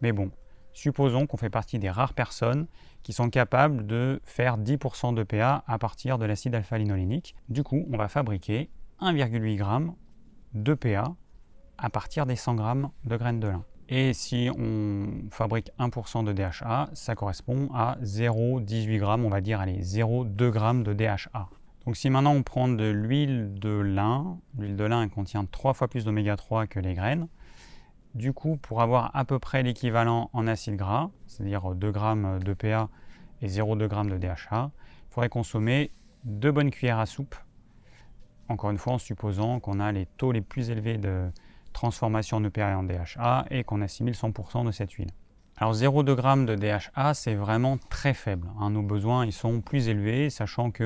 Mais 0.00 0.10
bon, 0.10 0.32
supposons 0.72 1.26
qu'on 1.26 1.36
fait 1.36 1.50
partie 1.50 1.78
des 1.78 1.90
rares 1.90 2.14
personnes 2.14 2.66
qui 3.04 3.12
sont 3.12 3.30
capables 3.30 3.86
de 3.86 4.20
faire 4.24 4.58
10% 4.58 5.14
de 5.14 5.22
PA 5.22 5.62
à 5.68 5.78
partir 5.78 6.18
de 6.18 6.24
l'acide 6.24 6.56
alpha-linolénique. 6.56 7.36
Du 7.48 7.62
coup, 7.62 7.86
on 7.92 7.96
va 7.96 8.08
fabriquer 8.08 8.68
1,8 9.00 9.58
g 9.58 9.92
de 10.54 10.74
PA 10.74 11.04
à 11.82 11.90
partir 11.90 12.24
des 12.24 12.36
100 12.36 12.56
g 12.56 12.88
de 13.04 13.16
graines 13.16 13.40
de 13.40 13.48
lin. 13.48 13.64
Et 13.88 14.14
si 14.14 14.48
on 14.56 15.28
fabrique 15.30 15.70
1% 15.78 16.24
de 16.24 16.32
DHA, 16.32 16.88
ça 16.94 17.14
correspond 17.14 17.68
à 17.74 17.98
0,18 18.02 18.86
g, 18.86 19.04
on 19.04 19.28
va 19.28 19.40
dire, 19.40 19.60
allez, 19.60 19.82
0,2 19.82 20.52
g 20.52 20.84
de 20.84 20.92
DHA. 20.94 21.48
Donc 21.84 21.96
si 21.96 22.08
maintenant 22.08 22.32
on 22.32 22.44
prend 22.44 22.68
de 22.68 22.88
l'huile 22.88 23.54
de 23.54 23.68
lin, 23.68 24.38
l'huile 24.56 24.76
de 24.76 24.84
lin 24.84 25.08
contient 25.08 25.44
3 25.44 25.74
fois 25.74 25.88
plus 25.88 26.04
d'oméga 26.04 26.36
3 26.36 26.68
que 26.68 26.78
les 26.78 26.94
graines. 26.94 27.26
Du 28.14 28.32
coup, 28.32 28.56
pour 28.56 28.80
avoir 28.80 29.10
à 29.16 29.24
peu 29.24 29.40
près 29.40 29.64
l'équivalent 29.64 30.30
en 30.32 30.46
acide 30.46 30.76
gras, 30.76 31.10
c'est-à-dire 31.26 31.74
2 31.74 31.92
g 31.92 32.00
de 32.44 32.54
PA 32.54 32.88
et 33.42 33.48
0,2 33.48 33.90
g 33.90 34.10
de 34.10 34.18
DHA, 34.18 34.70
il 34.70 35.12
faudrait 35.12 35.28
consommer 35.28 35.90
2 36.24 36.52
bonnes 36.52 36.70
cuillères 36.70 37.00
à 37.00 37.06
soupe. 37.06 37.34
Encore 38.48 38.70
une 38.70 38.78
fois, 38.78 38.94
en 38.94 38.98
supposant 38.98 39.58
qu'on 39.58 39.80
a 39.80 39.90
les 39.90 40.06
taux 40.06 40.30
les 40.30 40.42
plus 40.42 40.70
élevés 40.70 40.98
de, 40.98 41.30
transformation 41.72 42.42
EPA 42.44 42.70
et 42.70 42.74
en 42.74 42.82
DHA 42.82 43.46
et 43.50 43.64
qu'on 43.64 43.80
assimile 43.82 44.14
100% 44.14 44.64
de 44.66 44.70
cette 44.70 44.92
huile. 44.92 45.10
Alors 45.56 45.74
0,2 45.74 46.16
g 46.16 46.46
de 46.46 46.54
DHA, 46.56 47.14
c'est 47.14 47.34
vraiment 47.34 47.78
très 47.78 48.14
faible. 48.14 48.48
Hein. 48.58 48.70
Nos 48.70 48.82
besoins 48.82 49.26
ils 49.26 49.32
sont 49.32 49.60
plus 49.60 49.88
élevés, 49.88 50.30
sachant 50.30 50.70
que 50.70 50.84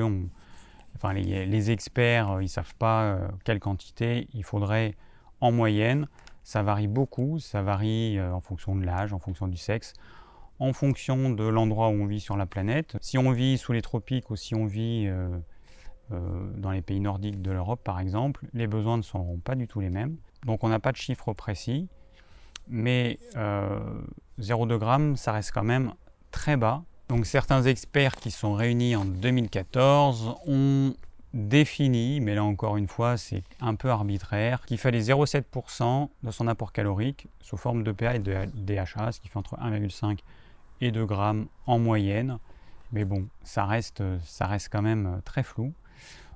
enfin, 0.95 1.13
les, 1.13 1.71
experts 1.71 2.31
euh, 2.31 2.41
ils 2.41 2.45
ne 2.45 2.49
savent 2.49 2.75
pas 2.75 3.03
euh, 3.03 3.27
quelle 3.43 3.59
quantité 3.59 4.27
il 4.33 4.43
faudrait 4.43 4.95
en 5.41 5.51
moyenne. 5.51 6.07
Ça 6.43 6.63
varie 6.63 6.87
beaucoup, 6.87 7.39
ça 7.39 7.61
varie 7.61 8.19
euh, 8.19 8.31
en 8.33 8.41
fonction 8.41 8.75
de 8.75 8.85
l'âge, 8.85 9.13
en 9.13 9.19
fonction 9.19 9.47
du 9.47 9.57
sexe, 9.57 9.93
en 10.59 10.73
fonction 10.73 11.29
de 11.29 11.43
l'endroit 11.43 11.89
où 11.89 11.93
on 11.93 12.05
vit 12.05 12.19
sur 12.19 12.37
la 12.37 12.45
planète. 12.45 12.97
Si 13.01 13.17
on 13.17 13.31
vit 13.31 13.57
sous 13.57 13.73
les 13.73 13.81
tropiques 13.81 14.29
ou 14.29 14.35
si 14.35 14.53
on 14.53 14.65
vit 14.65 15.09
dans 16.09 16.71
les 16.71 16.81
pays 16.81 16.99
nordiques 16.99 17.41
de 17.41 17.51
l'Europe 17.51 17.81
par 17.83 17.99
exemple, 17.99 18.45
les 18.53 18.65
besoins 18.65 18.97
ne 18.97 19.01
seront 19.01 19.39
pas 19.39 19.55
du 19.55 19.67
tout 19.67 19.81
les 19.81 19.89
mêmes. 19.89 20.17
Donc 20.47 20.63
on 20.63 20.69
n'a 20.69 20.79
pas 20.79 20.93
de 20.93 20.97
chiffre 20.97 21.33
précis, 21.33 21.89
mais 22.69 23.19
0,2 23.33 23.37
euh, 23.37 25.09
g, 25.11 25.17
ça 25.17 25.33
reste 25.33 25.51
quand 25.51 25.63
même 25.63 25.93
très 26.31 26.55
bas. 26.55 26.83
Donc 27.09 27.25
certains 27.25 27.63
experts 27.63 28.15
qui 28.15 28.31
sont 28.31 28.53
réunis 28.53 28.95
en 28.95 29.03
2014 29.03 30.35
ont 30.47 30.95
défini, 31.33 32.21
mais 32.21 32.33
là 32.33 32.45
encore 32.45 32.77
une 32.77 32.87
fois 32.87 33.17
c'est 33.17 33.43
un 33.59 33.75
peu 33.75 33.89
arbitraire, 33.89 34.65
qu'il 34.65 34.77
fallait 34.77 35.01
0,7% 35.01 36.07
de 36.23 36.31
son 36.31 36.47
apport 36.47 36.71
calorique 36.71 37.27
sous 37.41 37.57
forme 37.57 37.83
de 37.83 37.91
PA 37.91 38.15
et 38.15 38.19
de 38.19 38.45
DHA, 38.55 39.11
ce 39.11 39.19
qui 39.19 39.27
fait 39.27 39.37
entre 39.37 39.57
1,5 39.57 40.19
et 40.79 40.91
2 40.91 41.05
grammes 41.05 41.47
en 41.65 41.77
moyenne. 41.77 42.39
Mais 42.93 43.03
bon, 43.03 43.27
ça 43.43 43.65
reste, 43.65 44.01
ça 44.23 44.47
reste 44.47 44.69
quand 44.71 44.81
même 44.81 45.19
très 45.25 45.43
flou. 45.43 45.73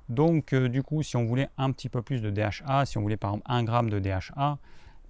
Donc, 0.08 0.52
euh, 0.52 0.68
du 0.68 0.82
coup, 0.82 1.02
si 1.02 1.16
on 1.16 1.24
voulait 1.24 1.48
un 1.56 1.70
petit 1.72 1.88
peu 1.88 2.02
plus 2.02 2.22
de 2.22 2.30
DHA, 2.30 2.86
si 2.86 2.98
on 2.98 3.02
voulait 3.02 3.16
par 3.16 3.30
exemple 3.30 3.46
1 3.50 3.84
g 3.84 3.90
de 3.90 3.98
DHA, 3.98 4.58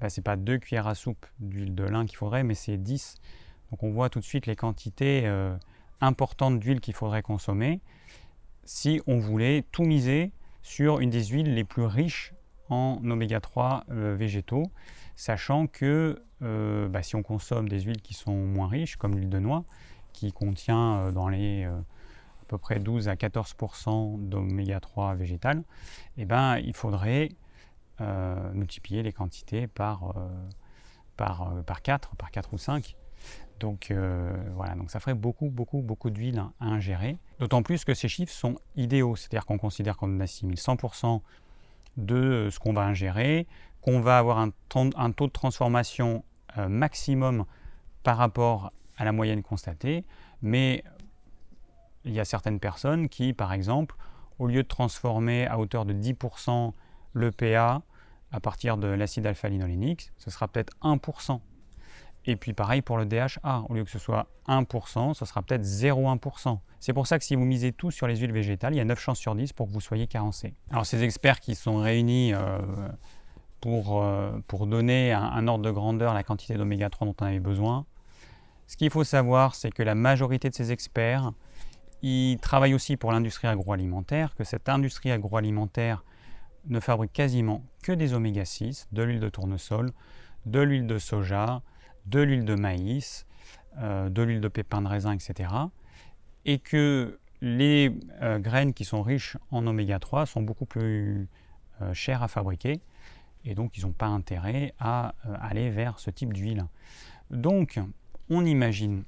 ben, 0.00 0.08
ce 0.08 0.20
n'est 0.20 0.22
pas 0.22 0.36
2 0.36 0.58
cuillères 0.58 0.86
à 0.86 0.94
soupe 0.94 1.26
d'huile 1.38 1.74
de 1.74 1.84
lin 1.84 2.06
qu'il 2.06 2.16
faudrait, 2.16 2.44
mais 2.44 2.54
c'est 2.54 2.76
10. 2.76 3.16
Donc, 3.70 3.82
on 3.82 3.90
voit 3.90 4.10
tout 4.10 4.20
de 4.20 4.24
suite 4.24 4.46
les 4.46 4.56
quantités 4.56 5.22
euh, 5.24 5.56
importantes 6.00 6.58
d'huile 6.58 6.80
qu'il 6.80 6.94
faudrait 6.94 7.22
consommer 7.22 7.80
si 8.64 9.00
on 9.06 9.18
voulait 9.18 9.64
tout 9.72 9.82
miser 9.82 10.30
sur 10.62 11.00
une 11.00 11.10
des 11.10 11.24
huiles 11.24 11.52
les 11.52 11.64
plus 11.64 11.84
riches 11.84 12.32
en 12.68 13.00
oméga 13.02 13.40
3 13.40 13.84
euh, 13.90 14.14
végétaux, 14.16 14.70
sachant 15.16 15.66
que 15.66 16.22
bah, 16.40 17.02
si 17.02 17.14
on 17.14 17.22
consomme 17.22 17.68
des 17.68 17.80
huiles 17.80 18.02
qui 18.02 18.14
sont 18.14 18.34
moins 18.34 18.66
riches, 18.66 18.96
comme 18.96 19.14
l'huile 19.14 19.30
de 19.30 19.38
noix, 19.38 19.64
qui 20.12 20.32
contient 20.32 21.12
dans 21.12 21.28
les 21.28 21.68
peu 22.52 22.58
près 22.58 22.78
12 22.78 23.08
à 23.08 23.14
14% 23.14 24.28
d'oméga 24.28 24.78
3 24.80 25.14
végétal, 25.14 25.62
eh 26.16 26.24
ben, 26.24 26.58
il 26.58 26.74
faudrait 26.74 27.30
multiplier 28.52 29.04
les 29.04 29.12
quantités 29.12 29.68
par, 29.68 30.12
par, 31.16 31.54
par 31.64 31.82
4, 31.82 32.16
par 32.16 32.32
4 32.32 32.52
ou 32.52 32.58
5 32.58 32.96
donc 33.60 33.92
voilà, 34.56 34.74
donc 34.74 34.90
ça 34.90 34.98
ferait 34.98 35.14
beaucoup, 35.14 35.48
beaucoup, 35.48 35.82
beaucoup 35.82 36.10
d'huile 36.10 36.42
à 36.58 36.66
ingérer. 36.66 37.16
D'autant 37.38 37.62
plus 37.62 37.84
que 37.84 37.94
ces 37.94 38.08
chiffres 38.08 38.32
sont 38.32 38.56
idéaux, 38.74 39.14
c'est-à-dire 39.14 39.46
qu'on 39.46 39.58
considère 39.58 39.96
qu'on 39.96 40.18
assimile 40.18 40.56
100% 40.56 41.20
de 41.96 42.48
ce 42.50 42.58
qu'on 42.58 42.72
va 42.72 42.82
ingérer, 42.82 43.46
qu'on 43.80 44.00
va 44.00 44.18
avoir 44.18 44.38
un, 44.38 44.50
taux 45.12 45.26
de 45.26 45.32
transformation 45.32 46.24
euh, 46.56 46.68
maximum 46.68 47.44
par 48.02 48.16
rapport 48.16 48.72
à 48.96 49.04
la 49.04 49.12
moyenne 49.12 49.42
constatée, 49.42 50.04
mais 50.40 50.84
il 52.04 52.12
y 52.12 52.20
a 52.20 52.24
certaines 52.24 52.60
personnes 52.60 53.08
qui, 53.08 53.32
par 53.32 53.52
exemple, 53.52 53.96
au 54.38 54.46
lieu 54.46 54.62
de 54.62 54.68
transformer 54.68 55.46
à 55.46 55.58
hauteur 55.58 55.84
de 55.84 55.92
10% 55.92 56.72
le 57.12 57.30
PA 57.30 57.82
à 58.32 58.40
partir 58.40 58.76
de 58.76 58.88
l'acide 58.88 59.26
alpha-linolénique, 59.26 60.10
ce 60.16 60.30
sera 60.30 60.48
peut-être 60.48 60.72
1%. 60.82 61.40
Et 62.24 62.36
puis 62.36 62.52
pareil 62.52 62.82
pour 62.82 62.98
le 62.98 63.04
DHA, 63.04 63.64
au 63.68 63.74
lieu 63.74 63.84
que 63.84 63.90
ce 63.90 63.98
soit 63.98 64.28
1%, 64.46 65.14
ce 65.14 65.24
sera 65.24 65.42
peut-être 65.42 65.64
0,1%. 65.64 66.58
C'est 66.78 66.92
pour 66.92 67.06
ça 67.06 67.18
que 67.18 67.24
si 67.24 67.34
vous 67.34 67.44
misez 67.44 67.72
tout 67.72 67.90
sur 67.90 68.06
les 68.06 68.16
huiles 68.16 68.32
végétales, 68.32 68.74
il 68.74 68.78
y 68.78 68.80
a 68.80 68.84
9 68.84 68.98
chances 68.98 69.18
sur 69.18 69.34
10 69.34 69.52
pour 69.52 69.66
que 69.66 69.72
vous 69.72 69.80
soyez 69.80 70.06
carencé. 70.06 70.54
Alors 70.70 70.86
ces 70.86 71.02
experts 71.02 71.40
qui 71.40 71.54
sont 71.54 71.78
réunis 71.78 72.32
euh, 72.32 72.58
pour, 73.60 74.02
euh, 74.02 74.30
pour 74.46 74.66
donner 74.66 75.12
un, 75.12 75.22
un, 75.22 75.48
ordre 75.48 75.64
de 75.64 75.70
grandeur 75.70 76.14
la 76.14 76.22
quantité 76.22 76.54
d'oméga 76.54 76.90
3 76.90 77.06
dont 77.08 77.16
on 77.20 77.26
avait 77.26 77.40
besoin, 77.40 77.86
ce 78.72 78.78
qu'il 78.78 78.90
faut 78.90 79.04
savoir, 79.04 79.54
c'est 79.54 79.70
que 79.70 79.82
la 79.82 79.94
majorité 79.94 80.48
de 80.48 80.54
ces 80.54 80.72
experts, 80.72 81.32
ils 82.02 82.38
travaillent 82.38 82.74
aussi 82.74 82.96
pour 82.96 83.12
l'industrie 83.12 83.48
agroalimentaire, 83.48 84.34
que 84.34 84.44
cette 84.44 84.68
industrie 84.68 85.10
agroalimentaire 85.10 86.04
ne 86.66 86.80
fabrique 86.80 87.12
quasiment 87.12 87.64
que 87.82 87.92
des 87.92 88.14
oméga 88.14 88.44
6, 88.44 88.88
de 88.92 89.02
l'huile 89.02 89.20
de 89.20 89.28
tournesol, 89.28 89.92
de 90.46 90.60
l'huile 90.60 90.86
de 90.86 90.98
soja, 90.98 91.62
de 92.06 92.20
l'huile 92.20 92.44
de 92.44 92.54
maïs, 92.54 93.26
euh, 93.78 94.08
de 94.08 94.22
l'huile 94.22 94.40
de 94.40 94.48
pépins 94.48 94.82
de 94.82 94.88
raisin, 94.88 95.12
etc. 95.12 95.50
Et 96.44 96.58
que 96.58 97.18
les 97.40 97.96
euh, 98.20 98.38
graines 98.38 98.74
qui 98.74 98.84
sont 98.84 99.02
riches 99.02 99.36
en 99.50 99.66
oméga 99.66 99.98
3 99.98 100.26
sont 100.26 100.42
beaucoup 100.42 100.66
plus 100.66 101.28
euh, 101.80 101.94
chères 101.94 102.22
à 102.22 102.28
fabriquer 102.28 102.80
et 103.44 103.54
donc 103.54 103.76
ils 103.76 103.84
n'ont 103.84 103.92
pas 103.92 104.06
intérêt 104.06 104.72
à 104.78 105.14
aller 105.40 105.70
vers 105.70 105.98
ce 105.98 106.10
type 106.10 106.32
d'huile. 106.32 106.64
Donc 107.30 107.80
on 108.30 108.44
imagine 108.44 109.04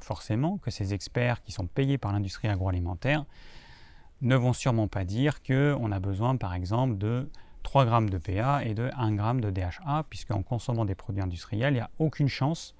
forcément 0.00 0.58
que 0.58 0.70
ces 0.70 0.94
experts 0.94 1.42
qui 1.42 1.52
sont 1.52 1.66
payés 1.66 1.98
par 1.98 2.12
l'industrie 2.12 2.48
agroalimentaire 2.48 3.24
ne 4.20 4.36
vont 4.36 4.52
sûrement 4.52 4.88
pas 4.88 5.04
dire 5.04 5.42
qu'on 5.42 5.92
a 5.92 6.00
besoin 6.00 6.36
par 6.36 6.54
exemple 6.54 6.98
de 6.98 7.30
3 7.62 7.84
grammes 7.84 8.10
de 8.10 8.18
PA 8.18 8.64
et 8.64 8.74
de 8.74 8.90
1 8.96 9.16
g 9.16 9.40
de 9.40 9.50
DHA, 9.50 10.04
puisqu'en 10.08 10.42
consommant 10.42 10.84
des 10.84 10.94
produits 10.94 11.22
industriels, 11.22 11.74
il 11.74 11.76
n'y 11.76 11.80
a 11.80 11.90
aucune 11.98 12.28
chance 12.28 12.74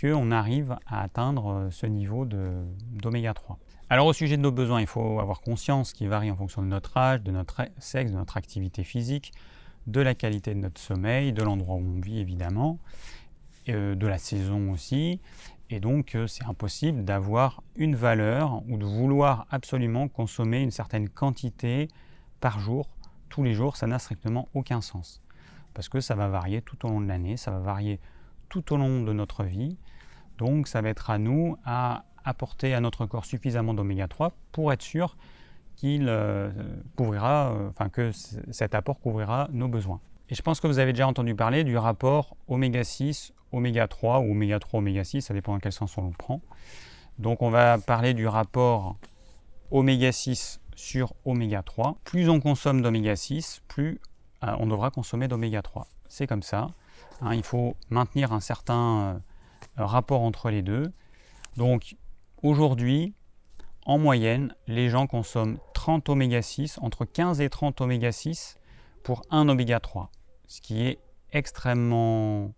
qu'on 0.00 0.30
arrive 0.30 0.76
à 0.86 1.02
atteindre 1.02 1.52
euh, 1.52 1.70
ce 1.70 1.86
niveau 1.86 2.24
d'oméga 2.24 3.34
3. 3.34 3.58
Alors 3.90 4.06
au 4.06 4.12
sujet 4.12 4.36
de 4.36 4.42
nos 4.42 4.52
besoins, 4.52 4.80
il 4.80 4.86
faut 4.86 5.18
avoir 5.18 5.40
conscience 5.40 5.92
qu'ils 5.92 6.08
varient 6.08 6.30
en 6.30 6.36
fonction 6.36 6.62
de 6.62 6.66
notre 6.66 6.96
âge, 6.96 7.22
de 7.22 7.30
notre 7.32 7.62
sexe, 7.78 8.12
de 8.12 8.16
notre 8.16 8.36
activité 8.36 8.84
physique, 8.84 9.32
de 9.86 10.00
la 10.00 10.14
qualité 10.14 10.54
de 10.54 10.60
notre 10.60 10.80
sommeil, 10.80 11.32
de 11.32 11.42
l'endroit 11.42 11.76
où 11.76 11.96
on 11.96 12.00
vit 12.00 12.20
évidemment, 12.20 12.78
euh, 13.68 13.94
de 13.94 14.06
la 14.06 14.18
saison 14.18 14.72
aussi. 14.72 15.20
Et 15.70 15.80
donc 15.80 16.14
euh, 16.14 16.26
c'est 16.26 16.44
impossible 16.44 17.04
d'avoir 17.04 17.62
une 17.76 17.94
valeur 17.94 18.62
ou 18.68 18.78
de 18.78 18.86
vouloir 18.86 19.46
absolument 19.50 20.08
consommer 20.08 20.62
une 20.62 20.70
certaine 20.70 21.08
quantité 21.08 21.88
par 22.40 22.58
jour 22.58 22.88
tous 23.28 23.42
les 23.42 23.52
jours, 23.52 23.76
ça 23.76 23.86
n'a 23.86 23.98
strictement 23.98 24.48
aucun 24.54 24.80
sens. 24.80 25.22
Parce 25.74 25.88
que 25.88 26.00
ça 26.00 26.14
va 26.14 26.28
varier 26.28 26.62
tout 26.62 26.86
au 26.86 26.88
long 26.88 27.00
de 27.00 27.06
l'année, 27.06 27.36
ça 27.36 27.50
va 27.50 27.58
varier 27.58 28.00
tout 28.48 28.72
au 28.72 28.76
long 28.76 29.02
de 29.02 29.12
notre 29.12 29.44
vie. 29.44 29.76
Donc 30.38 30.68
ça 30.68 30.80
va 30.80 30.88
être 30.88 31.10
à 31.10 31.18
nous 31.18 31.56
à 31.64 32.04
apporter 32.24 32.74
à 32.74 32.80
notre 32.80 33.06
corps 33.06 33.24
suffisamment 33.24 33.74
d'oméga 33.74 34.08
3 34.08 34.32
pour 34.52 34.72
être 34.72 34.82
sûr 34.82 35.16
qu'il 35.76 36.06
euh, 36.08 36.50
couvrira, 36.96 37.52
euh, 37.52 37.68
enfin 37.68 37.88
que 37.88 38.10
cet 38.50 38.74
apport 38.74 38.98
couvrira 39.00 39.48
nos 39.52 39.68
besoins. 39.68 40.00
Et 40.30 40.34
je 40.34 40.42
pense 40.42 40.60
que 40.60 40.66
vous 40.66 40.78
avez 40.78 40.92
déjà 40.92 41.06
entendu 41.06 41.34
parler 41.34 41.64
du 41.64 41.76
rapport 41.76 42.36
oméga 42.48 42.84
6, 42.84 43.32
oméga 43.52 43.88
3 43.88 44.20
ou 44.20 44.32
oméga 44.32 44.58
3, 44.58 44.78
oméga 44.78 45.04
6, 45.04 45.22
ça 45.22 45.34
dépend 45.34 45.52
dans 45.52 45.60
quel 45.60 45.72
sens 45.72 45.96
on 45.98 46.06
le 46.06 46.12
prend. 46.12 46.40
Donc 47.18 47.42
on 47.42 47.50
va 47.50 47.78
parler 47.78 48.14
du 48.14 48.26
rapport 48.26 48.96
oméga 49.70 50.12
6 50.12 50.60
sur 50.76 51.14
oméga 51.24 51.62
3. 51.62 51.98
Plus 52.04 52.28
on 52.28 52.40
consomme 52.40 52.82
d'oméga 52.82 53.16
6, 53.16 53.62
plus 53.68 54.00
euh, 54.44 54.54
on 54.60 54.66
devra 54.66 54.90
consommer 54.90 55.28
d'oméga 55.28 55.62
3. 55.62 55.88
C'est 56.08 56.26
comme 56.26 56.42
ça. 56.42 56.68
Hein, 57.20 57.34
il 57.34 57.42
faut 57.42 57.74
maintenir 57.90 58.32
un 58.32 58.40
certain 58.40 59.20
euh, 59.78 59.84
rapport 59.84 60.22
entre 60.22 60.50
les 60.50 60.62
deux. 60.62 60.92
Donc 61.56 61.96
aujourd'hui, 62.42 63.14
en 63.84 63.98
moyenne, 63.98 64.54
les 64.66 64.88
gens 64.88 65.06
consomment 65.06 65.58
30 65.74 66.08
oméga 66.10 66.42
6, 66.42 66.78
entre 66.82 67.04
15 67.04 67.40
et 67.40 67.50
30 67.50 67.80
oméga 67.80 68.12
6 68.12 68.58
pour 69.02 69.22
un 69.30 69.48
oméga 69.48 69.80
3, 69.80 70.10
ce 70.46 70.60
qui 70.60 70.82
est 70.82 70.98
extrêmement 71.32 72.52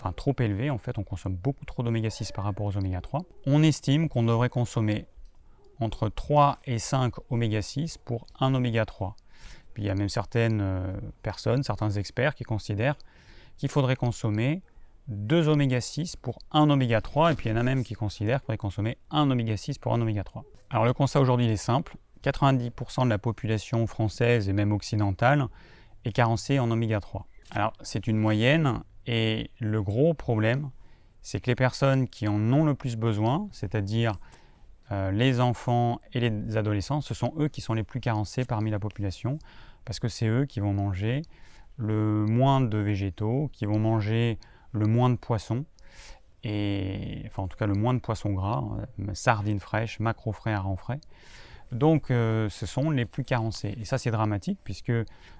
enfin 0.00 0.12
trop 0.12 0.34
élevé 0.38 0.70
en 0.70 0.78
fait, 0.78 0.98
on 0.98 1.04
consomme 1.04 1.34
beaucoup 1.34 1.64
trop 1.64 1.82
d'oméga 1.82 2.10
6 2.10 2.32
par 2.32 2.44
rapport 2.44 2.66
aux 2.66 2.76
oméga 2.76 3.00
3. 3.00 3.22
On 3.46 3.62
estime 3.62 4.08
qu'on 4.08 4.22
devrait 4.22 4.48
consommer 4.48 5.06
entre 5.80 6.08
3 6.08 6.58
et 6.64 6.78
5 6.78 7.14
oméga 7.30 7.62
6 7.62 7.98
pour 7.98 8.26
1 8.40 8.54
oméga 8.54 8.84
3. 8.84 9.16
Puis 9.74 9.84
il 9.84 9.86
y 9.86 9.90
a 9.90 9.94
même 9.94 10.08
certaines 10.08 10.60
euh, 10.60 10.92
personnes, 11.22 11.62
certains 11.62 11.90
experts 11.90 12.34
qui 12.34 12.44
considèrent 12.44 12.96
qu'il 13.56 13.68
faudrait 13.68 13.96
consommer 13.96 14.62
2 15.08 15.48
oméga 15.48 15.80
6 15.80 16.16
pour 16.16 16.38
1 16.52 16.68
oméga 16.70 17.00
3, 17.00 17.32
et 17.32 17.34
puis 17.34 17.48
il 17.48 17.52
y 17.52 17.54
en 17.54 17.58
a 17.58 17.62
même 17.62 17.82
qui 17.82 17.94
considèrent 17.94 18.40
qu'il 18.40 18.46
faudrait 18.46 18.58
consommer 18.58 18.98
1 19.10 19.30
oméga 19.30 19.56
6 19.56 19.78
pour 19.78 19.94
1 19.94 20.00
oméga 20.00 20.22
3. 20.22 20.44
Alors 20.70 20.84
le 20.84 20.92
constat 20.92 21.20
aujourd'hui 21.20 21.46
est 21.46 21.56
simple, 21.56 21.96
90% 22.22 23.04
de 23.04 23.08
la 23.08 23.18
population 23.18 23.86
française 23.86 24.48
et 24.48 24.52
même 24.52 24.72
occidentale 24.72 25.46
est 26.04 26.12
carencée 26.12 26.58
en 26.58 26.70
oméga 26.70 27.00
3. 27.00 27.26
Alors 27.50 27.72
c'est 27.80 28.06
une 28.06 28.18
moyenne, 28.18 28.82
et 29.08 29.50
le 29.58 29.82
gros 29.82 30.12
problème, 30.12 30.68
c'est 31.22 31.40
que 31.40 31.50
les 31.50 31.54
personnes 31.54 32.08
qui 32.08 32.28
en 32.28 32.52
ont 32.52 32.64
le 32.64 32.74
plus 32.74 32.96
besoin, 32.96 33.48
c'est-à-dire 33.52 34.12
euh, 34.92 35.10
les 35.10 35.40
enfants 35.40 35.98
et 36.12 36.20
les 36.20 36.58
adolescents, 36.58 37.00
ce 37.00 37.14
sont 37.14 37.32
eux 37.38 37.48
qui 37.48 37.62
sont 37.62 37.72
les 37.72 37.84
plus 37.84 38.00
carencés 38.00 38.44
parmi 38.44 38.70
la 38.70 38.78
population, 38.78 39.38
parce 39.86 39.98
que 39.98 40.08
c'est 40.08 40.26
eux 40.26 40.44
qui 40.44 40.60
vont 40.60 40.74
manger 40.74 41.22
le 41.78 42.26
moins 42.26 42.60
de 42.60 42.76
végétaux, 42.76 43.48
qui 43.54 43.64
vont 43.64 43.78
manger 43.78 44.38
le 44.72 44.86
moins 44.86 45.08
de 45.08 45.16
poissons, 45.16 45.64
et 46.44 47.22
enfin 47.28 47.44
en 47.44 47.48
tout 47.48 47.56
cas 47.56 47.66
le 47.66 47.74
moins 47.74 47.94
de 47.94 48.00
poissons 48.00 48.34
gras, 48.34 48.62
euh, 49.00 49.14
sardines 49.14 49.58
fraîches, 49.58 50.00
macro 50.00 50.32
frais, 50.32 50.52
harengs 50.52 50.76
frais. 50.76 51.00
Donc 51.72 52.10
euh, 52.10 52.48
ce 52.50 52.66
sont 52.66 52.90
les 52.90 53.06
plus 53.06 53.24
carencés. 53.24 53.74
Et 53.80 53.86
ça 53.86 53.96
c'est 53.96 54.10
dramatique 54.10 54.58
puisque 54.64 54.92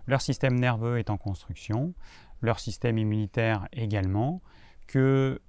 leur 0.07 0.23
système 0.23 0.59
nerveux 0.59 0.99
est 0.99 1.11
en 1.11 1.19
construction, 1.19 1.93
leur 2.41 2.61
système 2.61 2.99
immunitaire 2.99 3.69
également, 3.73 4.43
que 4.87 5.41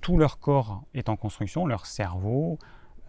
tout 0.00 0.18
leur 0.18 0.38
corps 0.38 0.84
est 0.94 1.08
en 1.08 1.16
construction, 1.16 1.66
leur 1.66 1.86
cerveau, 1.86 2.58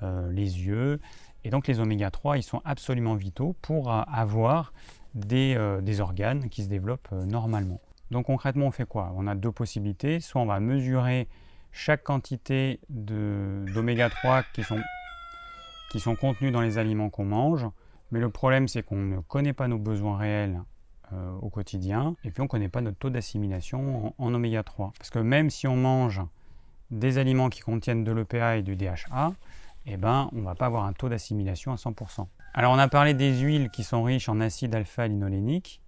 euh, 0.02 0.32
les 0.32 0.66
yeux. 0.66 1.02
Et 1.44 1.50
donc 1.50 1.68
les 1.68 1.82
oméga 1.82 2.10
3, 2.10 2.38
ils 2.38 2.44
sont 2.44 2.62
absolument 2.64 3.16
vitaux 3.16 3.56
pour 3.62 3.92
euh, 3.92 4.02
avoir 4.08 4.72
des, 5.14 5.56
euh, 5.58 5.82
des, 5.82 6.00
organes 6.00 6.48
qui 6.48 6.64
se 6.64 6.70
développent 6.70 7.12
normalement. 7.12 7.82
Donc 8.10 8.28
concrètement, 8.28 8.68
on 8.68 8.72
fait 8.72 8.86
quoi? 8.86 9.12
On 9.18 9.28
a 9.28 9.36
deux 9.36 9.52
possibilités. 9.52 10.22
Soit 10.22 10.42
on 10.42 10.46
va 10.46 10.62
mesurer 10.62 11.28
chaque 11.74 12.04
quantité 12.04 12.80
d'oméga 12.90 14.10
3 14.10 14.44
qui 14.54 14.64
sont, 14.64 14.80
qui 15.92 16.00
sont 16.00 16.16
contenus 16.16 16.54
dans 16.54 16.62
les 16.62 16.78
aliments 16.78 17.10
qu'on 17.10 17.26
mange. 17.26 17.68
Mais 18.12 18.20
le 18.20 18.30
problème, 18.30 18.70
c'est 18.70 18.84
qu'on 18.84 18.96
ne 18.96 19.20
connaît 19.20 19.54
pas 19.54 19.68
nos 19.68 19.78
besoins 19.78 20.18
réels 20.18 20.62
au 21.42 21.50
quotidien. 21.50 22.16
Et 22.24 22.32
puis 22.32 22.42
on 22.42 22.46
ne 22.46 22.50
connaît 22.50 22.70
pas 22.70 22.82
notre 22.82 22.98
taux 22.98 23.10
d'assimilation 23.10 24.13
en, 24.18 24.25
en, 24.25 24.34
oméga 24.34 24.63
3. 24.63 24.94
Parce 24.98 25.10
que 25.10 25.20
même 25.20 25.50
si 25.50 25.68
on 25.68 25.75
mange 25.75 26.22
des 26.92 27.18
aliments 27.18 27.50
qui 27.50 27.62
contiennent 27.62 28.04
de 28.04 28.12
l'EPA 28.12 28.58
et 28.58 28.62
du 28.62 28.75
DHA, 28.75 29.34
eh 29.86 29.98
ben, 29.98 30.30
on 30.34 30.38
ne 30.38 30.44
va 30.44 30.56
pas 30.56 30.68
avoir 30.68 30.86
un 30.86 30.94
taux 30.94 31.10
d'assimilation 31.10 31.72
à 31.72 31.75
100%. 31.75 32.28
Alors 32.54 32.74
on 32.74 32.80
a 32.80 32.88
parlé 32.88 33.13
des 33.13 33.39
huiles 33.39 33.70
qui 33.70 33.84
sont 33.84 34.04
riches 34.04 34.30
en 34.30 34.39
acide 34.42 34.74
alpha-linolénique, 34.74 35.82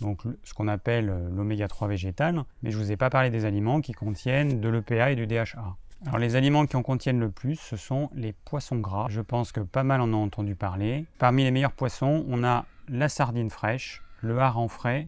donc 0.00 0.22
ce 0.44 0.54
qu'on 0.54 0.68
appelle 0.68 1.10
euh, 1.10 1.28
l'oméga 1.30 1.68
3 1.68 1.88
végétal, 1.88 2.44
mais 2.62 2.70
je 2.70 2.78
ne 2.78 2.82
vous 2.82 2.92
ai 2.92 2.96
pas 2.96 3.10
parlé 3.10 3.30
des 3.30 3.44
aliments 3.44 3.80
qui 3.80 3.92
contiennent 3.92 4.60
de 4.60 4.68
l'EPA 4.68 5.12
et 5.12 5.16
du 5.16 5.26
DHA. 5.26 5.76
Alors 6.06 6.18
les 6.18 6.36
aliments 6.36 6.64
qui 6.66 6.76
en 6.76 6.82
contiennent 6.82 7.18
le 7.18 7.30
plus, 7.30 7.56
ce 7.56 7.76
sont 7.76 8.08
les 8.14 8.32
poissons 8.32 8.78
gras. 8.78 9.06
Je 9.10 9.20
pense 9.20 9.50
que 9.50 9.60
pas 9.60 9.82
mal 9.82 10.00
en 10.00 10.12
ont 10.14 10.22
entendu 10.22 10.54
parler. 10.54 11.06
Parmi 11.18 11.42
les 11.42 11.50
meilleurs 11.50 11.72
poissons, 11.72 12.24
on 12.28 12.44
a 12.44 12.64
la 12.88 13.08
sardine 13.08 13.50
fraîche, 13.50 14.02
le 14.20 14.38
hareng 14.38 14.68
frais 14.68 15.06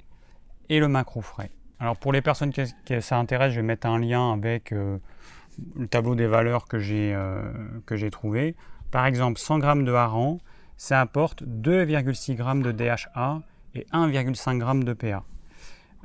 et 0.69 0.81
le 0.81 0.89
macro 0.89 1.21
frais. 1.21 1.51
Alors 1.79 1.97
pour 1.97 2.13
les 2.13 2.23
personnes 2.23 2.53
qui, 2.53 2.63
ça 3.01 3.19
intéresse, 3.19 3.53
je 3.53 3.61
vais 3.61 3.67
mettre 3.67 3.87
un 3.87 3.99
lien 3.99 4.33
avec 4.33 4.73
euh, 4.73 4.99
le 5.77 5.89
tableau 5.89 6.15
des 6.15 6.27
valeurs 6.27 6.67
que 6.67 6.79
j'ai 6.79 7.15
euh, 7.15 8.11
trouvé. 8.11 8.55
Par 8.91 9.07
exemple, 9.07 9.39
100 9.39 9.61
g 9.61 9.85
de 9.85 9.93
hareng, 9.93 10.39
ça 10.77 11.01
apporte 11.01 11.43
2,6 11.43 12.37
g 12.37 12.63
de 12.63 12.73
DHA 12.73 13.43
et 13.75 13.87
1,5 13.93 14.79
g 14.79 14.85
de 14.85 14.93
PA. 14.93 15.25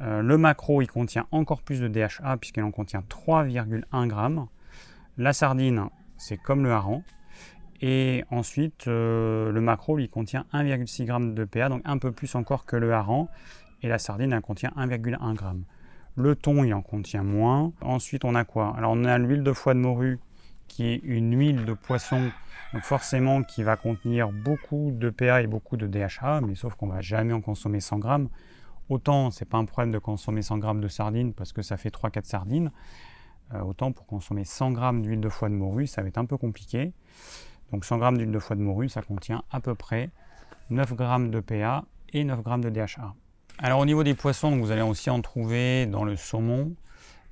Euh, 0.02 0.22
le 0.22 0.38
macro, 0.38 0.82
il 0.82 0.88
contient 0.88 1.26
encore 1.32 1.62
plus 1.62 1.80
de 1.80 1.88
DHA 1.88 2.38
puisqu'il 2.38 2.64
en 2.64 2.72
contient 2.72 3.04
3,1 3.10 4.10
g. 4.10 4.42
La 5.18 5.34
sardine, 5.34 5.90
c'est 6.18 6.38
comme 6.38 6.64
le 6.64 6.72
hareng. 6.72 7.04
Et 7.82 8.24
ensuite, 8.32 8.88
euh, 8.88 9.52
le 9.52 9.62
macro, 9.62 10.00
il 10.00 10.10
contient 10.10 10.46
1,6 10.54 11.06
g 11.06 11.34
de 11.34 11.44
PA, 11.44 11.70
donc 11.70 11.82
un 11.86 11.98
peu 11.98 12.12
plus 12.12 12.36
encore 12.36 12.66
que 12.66 12.76
le 12.76 12.94
hareng. 12.94 13.28
Et 13.82 13.88
la 13.88 14.00
sardine, 14.00 14.34
elle 14.34 14.42
contient 14.42 14.72
1,1 14.78 15.38
g. 15.38 15.46
Le 16.16 16.36
thon, 16.36 16.64
il 16.64 16.74
en 16.74 16.82
contient 16.82 17.24
moins. 17.24 17.74
Ensuite, 17.82 18.24
on 18.24 18.36
a 18.36 18.46
quoi? 18.46 18.74
Alors, 18.78 18.94
on 18.94 19.04
a 19.04 19.18
l'huile 19.18 19.44
de 19.44 19.52
foie 19.52 19.74
de 19.74 19.80
morue, 19.80 20.20
qui 20.68 20.88
est 20.88 21.02
une 21.04 21.38
huile 21.38 21.66
de 21.66 21.74
poisson, 21.74 22.32
donc 22.74 22.84
forcément 22.84 23.44
qui 23.44 23.64
va 23.64 23.76
contenir 23.76 24.32
beaucoup 24.32 24.92
de 24.94 25.10
PA 25.10 25.42
et 25.42 25.48
beaucoup 25.48 25.78
de 25.78 25.88
DHA, 25.88 26.42
mais 26.42 26.56
sauf 26.56 26.76
qu'on 26.76 26.88
va 26.88 27.02
jamais 27.02 27.34
en 27.34 27.42
consommer 27.42 27.82
100 27.82 28.02
g. 28.02 28.28
Autant, 28.88 29.32
c'est 29.32 29.46
pas 29.46 29.58
un 29.58 29.66
problème 29.66 29.92
de 29.92 30.00
consommer 30.00 30.42
100 30.42 30.62
g 30.62 30.80
de 30.80 30.88
sardines 30.88 31.34
parce 31.34 31.54
que 31.54 31.62
ça 31.62 31.76
fait 31.76 31.90
3-4 31.90 32.26
sardines. 32.26 32.72
Euh, 33.54 33.62
autant 33.62 33.92
pour 33.92 34.08
consommer 34.08 34.44
100 34.44 34.76
g 34.76 35.02
d'huile 35.02 35.22
de 35.22 35.30
foie 35.30 35.50
de 35.50 35.54
morue, 35.54 35.88
ça 35.88 36.02
va 36.02 36.08
être 36.08 36.18
un 36.18 36.26
peu 36.26 36.38
compliqué. 36.38 36.94
Donc 37.72 37.86
100 37.86 38.00
g 38.00 38.18
d'huile 38.18 38.32
de 38.32 38.40
foie 38.40 38.56
de 38.56 38.62
morue, 38.62 38.90
ça 38.90 39.02
contient 39.02 39.44
à 39.52 39.60
peu 39.60 39.76
près 39.76 40.10
9 40.70 40.90
g 40.90 41.30
de 41.30 41.40
PA 41.40 41.84
et 42.14 42.24
9 42.24 42.40
g 42.46 42.58
de 42.62 42.70
DHA. 42.70 43.14
Alors 43.58 43.80
au 43.80 43.86
niveau 43.86 44.04
des 44.04 44.14
poissons, 44.14 44.58
vous 44.58 44.72
allez 44.72 44.82
aussi 44.82 45.10
en 45.10 45.22
trouver 45.22 45.86
dans 45.86 46.04
le 46.04 46.16
saumon. 46.16 46.74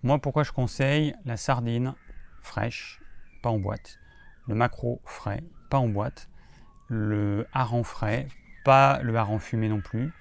Moi, 0.04 0.20
pourquoi 0.20 0.44
je 0.44 0.52
conseille 0.52 1.14
la 1.26 1.38
sardine 1.38 1.94
fraîche, 2.42 3.02
pas 3.42 3.50
en 3.50 3.60
boîte, 3.60 4.00
le 4.48 4.56
macro 4.56 5.02
frais, 5.06 5.44
pas 5.70 5.78
en 5.78 5.88
boîte, 5.88 6.30
le 6.90 7.48
hareng 7.54 7.84
frais, 7.84 8.28
pas 8.66 9.02
le 9.02 9.16
hareng 9.16 9.40
fumé 9.40 9.70
non 9.70 9.80
plus, 9.82 10.12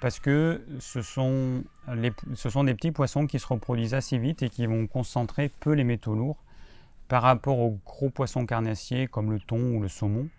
parce 0.00 0.20
que 0.20 0.66
ce 0.80 1.00
sont 1.00 1.64
des 1.86 2.74
petits 2.74 2.92
poissons 2.92 3.26
qui 3.26 3.38
se 3.38 3.46
reproduisent 3.46 3.94
assez 3.94 4.18
vite 4.18 4.42
et 4.42 4.50
qui 4.50 4.66
vont 4.66 4.86
concentrer 4.86 5.48
peu 5.48 5.72
les 5.72 5.84
métaux 5.84 6.14
lourds 6.14 6.42
par 7.12 7.24
rapport 7.24 7.58
aux 7.58 7.78
gros 7.84 8.08
poissons 8.08 8.46
carnassiers 8.46 9.06
comme 9.06 9.32
le 9.32 9.38
thon 9.38 9.60
ou 9.74 9.82
le 9.82 9.88
saumon. 9.88 10.30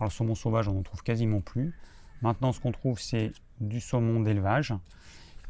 Alors 0.00 0.08
le 0.08 0.10
saumon 0.10 0.34
sauvage, 0.34 0.66
on 0.66 0.72
n'en 0.72 0.82
trouve 0.82 1.04
quasiment 1.04 1.40
plus. 1.40 1.72
Maintenant, 2.20 2.50
ce 2.50 2.58
qu'on 2.58 2.72
trouve, 2.72 2.98
c'est 2.98 3.30
du 3.60 3.78
saumon 3.78 4.18
d'élevage 4.18 4.74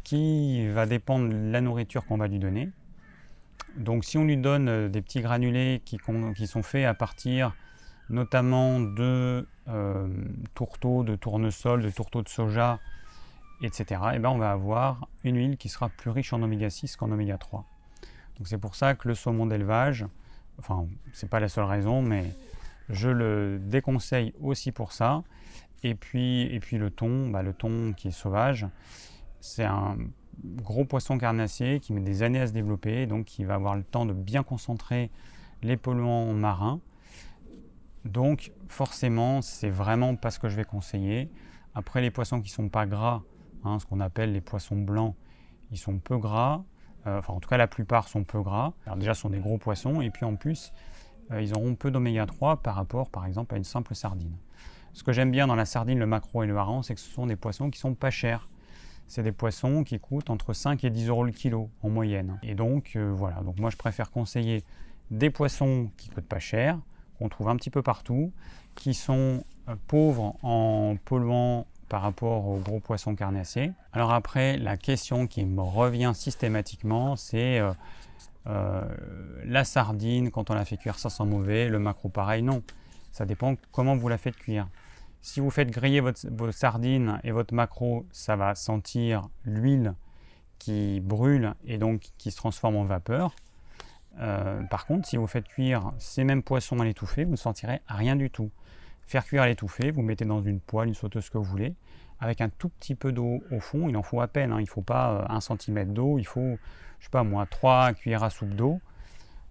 qui 0.04 0.68
va 0.68 0.85
dépendre 0.85 1.30
de 1.30 1.50
la 1.50 1.62
nourriture 1.62 2.04
qu'on 2.04 2.18
va 2.18 2.28
lui 2.28 2.38
donner. 2.38 2.68
Donc 3.78 4.04
si 4.04 4.18
on 4.18 4.26
lui 4.26 4.37
donne 4.37 4.68
euh, 4.68 4.88
des 4.90 5.00
petits 5.00 5.23
granulés 5.23 5.80
qui, 5.87 5.99
sont 6.47 6.62
faits 6.62 6.85
à 6.85 6.92
partir 6.92 7.56
notamment 8.11 8.78
de 8.78 9.49
euh, 9.68 10.09
tourteaux, 10.52 11.04
de 11.04 11.16
tournesol, 11.16 11.80
de 11.80 11.88
tourteaux 11.88 12.21
de 12.21 12.28
soja, 12.28 12.80
etc., 13.62 13.85
et 13.88 14.16
eh 14.16 14.18
ben 14.18 14.28
on 14.28 14.37
va 14.37 14.52
avoir 14.52 15.09
une 15.25 15.38
huile 15.38 15.56
qui 15.56 15.71
sera 15.71 15.88
plus 15.88 16.11
riche 16.11 16.35
en 16.35 16.42
oméga 16.42 16.68
6 16.68 16.97
qu'en 16.97 17.11
oméga 17.11 17.38
3. 17.38 17.64
Donc 18.37 18.47
c'est 18.47 18.59
pour 18.59 18.75
ça 18.75 18.95
que 18.95 19.09
le 19.09 19.14
saumon 19.14 19.47
d'élevage, 19.47 20.04
Enfin, 20.58 20.86
c'est 21.12 21.28
pas 21.28 21.40
la 21.40 21.48
seule 21.48 21.64
raison, 21.64 22.02
mais 22.02 22.25
je 22.88 23.08
le 23.08 23.58
déconseille 23.58 24.32
aussi 24.40 24.72
pour 24.72 24.92
ça. 24.92 25.22
Et 25.82 25.94
puis, 25.94 26.42
et 26.42 26.60
puis 26.60 26.78
le 26.78 26.90
thon, 26.90 27.28
bah, 27.28 27.42
le 27.42 27.52
thon 27.52 27.92
qui 27.96 28.08
est 28.08 28.12
sauvage, 28.12 28.66
c'est 29.40 29.64
un 29.64 29.96
gros 30.44 30.84
poisson 30.84 31.18
carnassier 31.18 31.80
qui 31.80 31.92
met 31.92 32.00
des 32.00 32.22
années 32.22 32.40
à 32.40 32.46
se 32.46 32.52
développer, 32.52 33.06
donc 33.06 33.26
qui 33.26 33.44
va 33.44 33.54
avoir 33.54 33.75
le 33.76 33.84
temps 33.84 34.06
de 34.06 34.12
bien 34.12 34.42
concentrer 34.42 35.10
les 35.62 35.76
polluants 35.76 36.32
marins. 36.32 36.80
Donc 38.04 38.52
forcément, 38.69 39.42
c'est 39.42 39.71
vraiment 39.71 40.16
pas 40.16 40.30
ce 40.30 40.38
que 40.38 40.49
je 40.49 40.56
vais 40.56 40.64
conseiller. 40.64 41.30
Après, 41.75 42.00
les 42.00 42.10
poissons 42.10 42.40
qui 42.40 42.50
sont 42.50 42.69
pas 42.69 42.86
gras, 42.86 43.23
hein, 43.64 43.78
ce 43.78 43.86
qu'on 43.86 44.00
appelle 44.00 44.32
les 44.32 44.40
poissons 44.40 44.76
blancs, 44.76 45.14
ils 45.71 45.78
sont 45.78 45.99
peu 45.99 46.16
gras. 46.16 46.64
Euh, 47.06 47.19
enfin, 47.19 47.34
en 47.34 47.40
tout 47.40 47.49
cas, 47.49 47.56
la 47.56 47.66
plupart 47.66 48.08
sont 48.08 48.25
peu 48.25 48.40
gras. 48.40 48.73
Alors 48.86 48.97
déjà, 48.97 49.14
ce 49.14 49.23
sont 49.23 49.30
des 49.30 49.38
gros 49.38 49.58
poissons, 49.58 50.00
et 50.00 50.10
puis 50.10 50.25
en 50.25 50.36
plus, 50.36 50.73
euh, 51.30 51.40
ils 51.40 51.54
auront 51.54 51.75
peu 51.75 51.90
d'oméga 51.90 52.26
3 52.26 52.58
par 52.58 52.75
rapport, 52.75 53.10
par 53.10 53.26
exemple, 53.26 53.54
à 53.54 53.58
une 53.58 53.64
simple 53.64 53.95
sardine. 53.95 54.36
Ce 54.92 55.02
que 55.02 55.12
j'aime 55.12 55.30
bien 55.30 55.47
dans 55.47 55.54
la 55.54 55.66
sardine, 55.66 55.99
le 55.99 56.06
macro 56.06 56.42
et 56.42 56.47
le 56.47 56.56
hareng, 56.56 56.82
c'est 56.82 56.95
que 56.95 57.00
ce 57.00 57.10
sont 57.10 57.26
des 57.26 57.36
poissons 57.36 57.71
qui 57.71 57.78
sont 57.78 57.95
pas 57.95 58.10
chers. 58.10 58.49
C'est 59.06 59.23
des 59.23 59.32
poissons 59.32 59.84
qui 59.84 60.00
coûtent 60.00 60.30
entre 60.30 60.52
5 60.52 60.82
et 60.84 60.90
10 60.90 61.08
euros 61.08 61.25
le 61.25 61.32
kilo 61.32 61.71
en 61.82 61.90
moyenne. 61.90 62.38
Et 62.42 62.54
donc, 62.54 62.92
euh, 62.97 63.12
voilà. 63.14 63.42
Donc, 63.42 63.58
moi, 63.60 63.71
je 63.71 63.76
préfère 63.76 64.10
conseiller 64.10 64.64
des 65.10 65.30
poissons 65.30 65.90
qui 65.97 66.08
coûtent 66.08 66.26
pas 66.26 66.40
cher, 66.40 66.78
qu'on 67.19 67.28
trouve 67.28 67.49
un 67.49 67.56
petit 67.56 67.71
peu 67.71 67.82
partout, 67.82 68.32
qui 68.75 68.95
sont 68.95 69.45
pauvres 69.86 70.36
en 70.42 70.97
polluants 71.04 71.66
par 71.88 72.02
rapport 72.02 72.46
aux 72.46 72.58
gros 72.58 72.80
poissons 72.80 73.14
carnassiers. 73.14 73.72
Alors 73.92 74.12
après, 74.12 74.56
la 74.56 74.76
question 74.76 75.26
qui 75.26 75.44
me 75.44 75.62
revient 75.62 76.12
systématiquement, 76.14 77.16
c'est 77.16 77.58
euh, 77.58 77.72
euh, 78.46 78.82
la 79.44 79.64
sardine, 79.64 80.30
quand 80.30 80.50
on 80.50 80.54
la 80.54 80.64
fait 80.64 80.76
cuire, 80.76 80.99
ça 80.99 81.10
sent 81.10 81.25
mauvais, 81.25 81.68
le 81.68 81.78
macro 81.78 82.08
pareil, 82.08 82.42
non. 82.42 82.62
Ça 83.12 83.25
dépend 83.25 83.54
comment 83.72 83.96
vous 83.96 84.08
la 84.08 84.18
faites 84.18 84.36
cuire. 84.36 84.68
Si 85.22 85.40
vous 85.40 85.50
faites 85.50 85.70
griller 85.70 86.00
votre, 86.00 86.26
vos 86.30 86.52
sardines 86.52 87.20
et 87.25 87.32
votre 87.32 87.54
macro, 87.54 88.06
ça 88.12 88.36
va 88.36 88.54
sentir 88.54 89.28
l'huile 89.44 89.94
qui 90.58 91.00
brûle 91.00 91.54
et 91.66 91.78
donc 91.78 92.02
qui 92.18 92.30
se 92.30 92.36
transforme 92.36 92.76
en 92.76 92.84
vapeur. 92.84 93.34
Euh, 94.20 94.62
par 94.64 94.86
contre, 94.86 95.08
si 95.08 95.16
vous 95.16 95.26
faites 95.26 95.46
cuire 95.49 95.92
ces 95.99 96.25
mêmes 96.25 96.42
poissons 96.42 96.80
à 96.80 96.84
l'étouffée, 96.84 97.25
vous 97.25 97.32
ne 97.32 97.36
sentirez 97.36 97.80
rien 97.88 98.16
du 98.16 98.30
tout. 98.30 98.50
Faire 99.06 99.25
cuire 99.25 99.47
l'étouffée, 99.47 99.90
vous 99.90 100.02
mettez 100.02 100.25
dans 100.25 100.42
une 100.42 100.60
poêle, 100.60 100.88
une 100.88 100.95
sauteuse 100.95 101.30
que 101.30 101.38
vous 101.38 101.45
voulez, 101.45 101.75
avec 102.19 102.40
un 102.40 102.49
tout 102.49 102.69
petit 102.69 102.95
peu 102.95 103.12
d'eau 103.12 103.40
au 103.50 103.60
fond, 103.60 103.88
il 103.88 103.97
en 103.97 104.02
faut 104.02 104.21
à 104.21 104.26
peine, 104.26 104.52
hein. 104.52 104.58
il 104.58 104.64
ne 104.64 104.69
faut 104.69 104.82
pas 104.82 105.12
euh, 105.12 105.25
un 105.28 105.40
centimètre 105.40 105.92
d'eau, 105.92 106.19
il 106.19 106.26
faut, 106.26 106.58
je 106.99 107.04
sais 107.04 107.10
pas 107.10 107.23
moi, 107.23 107.47
3 107.47 107.92
cuillères 107.95 108.25
à 108.25 108.30
soupe 108.30 108.54
d'eau. 108.54 108.80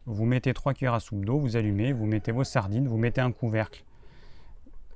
Vous 0.05 0.25
mettez 0.25 0.53
3 0.53 0.73
cuillères 0.73 0.93
à 0.93 0.99
soupe 0.99 1.23
d'eau, 1.23 1.39
vous 1.39 1.55
allumez, 1.55 1.93
vous 1.93 2.05
mettez 2.05 2.31
vos 2.31 2.43
sardines, 2.43 2.87
vous 2.87 2.97
mettez 2.97 3.21
un 3.21 3.31
couvercle. 3.31 3.85